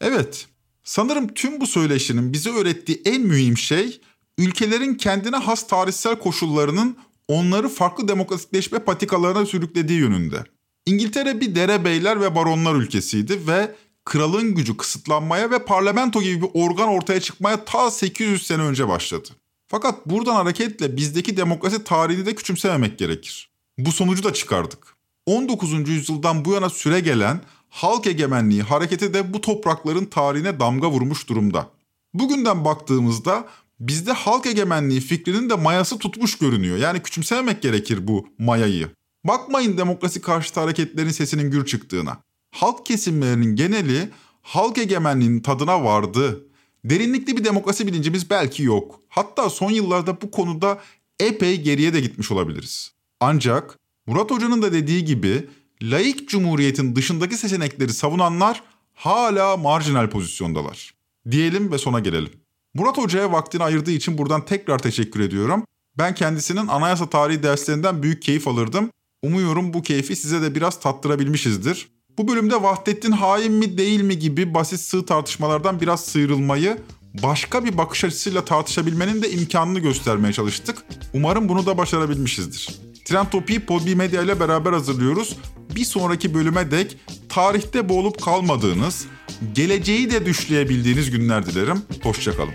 Evet. 0.00 0.46
Sanırım 0.84 1.34
tüm 1.34 1.60
bu 1.60 1.66
söyleşinin 1.66 2.32
bize 2.32 2.50
öğrettiği 2.50 3.02
en 3.04 3.22
mühim 3.22 3.58
şey 3.58 4.00
ülkelerin 4.38 4.94
kendine 4.94 5.36
has 5.36 5.66
tarihsel 5.66 6.18
koşullarının 6.18 6.96
onları 7.28 7.68
farklı 7.68 8.08
demokratikleşme 8.08 8.78
patikalarına 8.78 9.46
sürüklediği 9.46 9.98
yönünde. 10.00 10.44
İngiltere 10.86 11.40
bir 11.40 11.54
derebeyler 11.54 12.20
ve 12.20 12.34
baronlar 12.34 12.74
ülkesiydi 12.74 13.46
ve 13.46 13.74
kralın 14.04 14.54
gücü 14.54 14.76
kısıtlanmaya 14.76 15.50
ve 15.50 15.64
parlamento 15.64 16.22
gibi 16.22 16.42
bir 16.42 16.48
organ 16.54 16.88
ortaya 16.88 17.20
çıkmaya 17.20 17.64
ta 17.64 17.90
800 17.90 18.46
sene 18.46 18.62
önce 18.62 18.88
başladı. 18.88 19.28
Fakat 19.68 20.06
buradan 20.06 20.34
hareketle 20.34 20.96
bizdeki 20.96 21.36
demokrasi 21.36 21.84
tarihini 21.84 22.26
de 22.26 22.34
küçümsememek 22.34 22.98
gerekir. 22.98 23.50
Bu 23.78 23.92
sonucu 23.92 24.24
da 24.24 24.32
çıkardık. 24.32 24.96
19. 25.26 25.88
yüzyıldan 25.88 26.44
bu 26.44 26.52
yana 26.52 26.70
süre 26.70 27.00
gelen 27.00 27.40
halk 27.68 28.06
egemenliği 28.06 28.62
hareketi 28.62 29.14
de 29.14 29.32
bu 29.32 29.40
toprakların 29.40 30.04
tarihine 30.04 30.60
damga 30.60 30.90
vurmuş 30.90 31.28
durumda. 31.28 31.70
Bugünden 32.14 32.64
baktığımızda 32.64 33.48
bizde 33.80 34.12
halk 34.12 34.46
egemenliği 34.46 35.00
fikrinin 35.00 35.50
de 35.50 35.54
mayası 35.54 35.98
tutmuş 35.98 36.38
görünüyor. 36.38 36.76
Yani 36.76 37.02
küçümsememek 37.02 37.62
gerekir 37.62 38.06
bu 38.06 38.28
mayayı. 38.38 38.88
Bakmayın 39.24 39.78
demokrasi 39.78 40.20
karşıtı 40.20 40.60
hareketlerin 40.60 41.10
sesinin 41.10 41.50
gür 41.50 41.66
çıktığına 41.66 42.18
halk 42.52 42.86
kesimlerinin 42.86 43.56
geneli 43.56 44.10
halk 44.42 44.78
egemenliğinin 44.78 45.40
tadına 45.40 45.84
vardı. 45.84 46.46
Derinlikli 46.84 47.36
bir 47.36 47.44
demokrasi 47.44 47.86
bilincimiz 47.86 48.30
belki 48.30 48.62
yok. 48.62 49.00
Hatta 49.08 49.50
son 49.50 49.70
yıllarda 49.70 50.20
bu 50.22 50.30
konuda 50.30 50.80
epey 51.20 51.60
geriye 51.60 51.94
de 51.94 52.00
gitmiş 52.00 52.30
olabiliriz. 52.30 52.92
Ancak 53.20 53.78
Murat 54.06 54.30
Hoca'nın 54.30 54.62
da 54.62 54.72
dediği 54.72 55.04
gibi 55.04 55.48
laik 55.82 56.28
cumhuriyetin 56.28 56.96
dışındaki 56.96 57.36
seçenekleri 57.36 57.92
savunanlar 57.92 58.62
hala 58.94 59.56
marjinal 59.56 60.10
pozisyondalar. 60.10 60.94
Diyelim 61.30 61.72
ve 61.72 61.78
sona 61.78 62.00
gelelim. 62.00 62.30
Murat 62.74 62.98
Hoca'ya 62.98 63.32
vaktini 63.32 63.62
ayırdığı 63.62 63.90
için 63.90 64.18
buradan 64.18 64.44
tekrar 64.44 64.78
teşekkür 64.78 65.20
ediyorum. 65.20 65.64
Ben 65.98 66.14
kendisinin 66.14 66.66
anayasa 66.66 67.10
tarihi 67.10 67.42
derslerinden 67.42 68.02
büyük 68.02 68.22
keyif 68.22 68.48
alırdım. 68.48 68.90
Umuyorum 69.22 69.74
bu 69.74 69.82
keyfi 69.82 70.16
size 70.16 70.42
de 70.42 70.54
biraz 70.54 70.80
tattırabilmişizdir. 70.80 71.88
Bu 72.18 72.28
bölümde 72.28 72.62
Vahdettin 72.62 73.12
hain 73.12 73.52
mi 73.52 73.78
değil 73.78 74.02
mi 74.02 74.18
gibi 74.18 74.54
basit 74.54 74.80
sığ 74.80 75.06
tartışmalardan 75.06 75.80
biraz 75.80 76.04
sıyrılmayı, 76.04 76.78
başka 77.22 77.64
bir 77.64 77.78
bakış 77.78 78.04
açısıyla 78.04 78.44
tartışabilmenin 78.44 79.22
de 79.22 79.30
imkanını 79.30 79.78
göstermeye 79.78 80.32
çalıştık. 80.32 80.78
Umarım 81.14 81.48
bunu 81.48 81.66
da 81.66 81.78
başarabilmişizdir. 81.78 82.68
Trend 83.04 83.26
Topi'yi 83.26 83.60
Podbi 83.60 83.96
Medya 83.96 84.22
ile 84.22 84.40
beraber 84.40 84.72
hazırlıyoruz. 84.72 85.36
Bir 85.74 85.84
sonraki 85.84 86.34
bölüme 86.34 86.70
dek 86.70 86.96
tarihte 87.28 87.88
boğulup 87.88 88.22
kalmadığınız, 88.22 89.06
geleceği 89.54 90.10
de 90.10 90.26
düşleyebildiğiniz 90.26 91.10
günler 91.10 91.46
dilerim. 91.46 91.82
Hoşçakalın. 92.02 92.54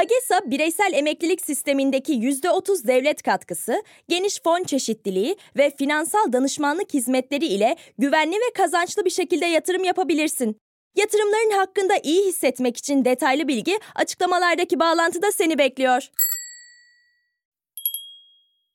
AGESA 0.00 0.50
bireysel 0.50 0.92
emeklilik 0.94 1.40
sistemindeki 1.40 2.12
%30 2.12 2.86
devlet 2.86 3.22
katkısı, 3.22 3.82
geniş 4.08 4.40
fon 4.44 4.64
çeşitliliği 4.64 5.36
ve 5.56 5.70
finansal 5.78 6.32
danışmanlık 6.32 6.94
hizmetleri 6.94 7.46
ile 7.46 7.76
güvenli 7.98 8.34
ve 8.34 8.52
kazançlı 8.54 9.04
bir 9.04 9.10
şekilde 9.10 9.46
yatırım 9.46 9.84
yapabilirsin. 9.84 10.56
Yatırımların 10.96 11.58
hakkında 11.58 11.94
iyi 12.02 12.28
hissetmek 12.28 12.76
için 12.76 13.04
detaylı 13.04 13.48
bilgi 13.48 13.78
açıklamalardaki 13.94 14.80
bağlantıda 14.80 15.32
seni 15.32 15.58
bekliyor. 15.58 16.10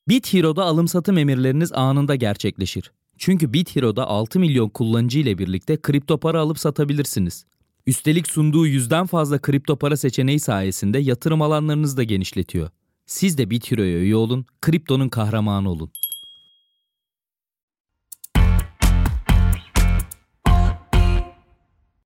BitHero'da 0.10 0.64
alım 0.64 0.88
satım 0.88 1.18
emirleriniz 1.18 1.74
anında 1.74 2.16
gerçekleşir. 2.16 2.92
Çünkü 3.18 3.54
BitHero'da 3.54 4.08
6 4.08 4.40
milyon 4.40 4.70
kullanıcı 4.70 5.20
ile 5.20 5.38
birlikte 5.38 5.82
kripto 5.82 6.18
para 6.18 6.40
alıp 6.40 6.60
satabilirsiniz. 6.60 7.46
Üstelik 7.88 8.28
sunduğu 8.28 8.68
yüzden 8.68 9.06
fazla 9.06 9.40
kripto 9.40 9.76
para 9.76 9.98
seçeneği 9.98 10.40
sayesinde 10.40 11.00
yatırım 11.00 11.42
alanlarınızı 11.42 11.98
da 11.98 12.04
genişletiyor. 12.04 12.70
Siz 13.06 13.38
de 13.38 13.50
BitHero'ya 13.50 14.00
üye 14.00 14.16
olun, 14.16 14.46
kriptonun 14.62 15.10
kahramanı 15.10 15.70
olun. 15.70 15.92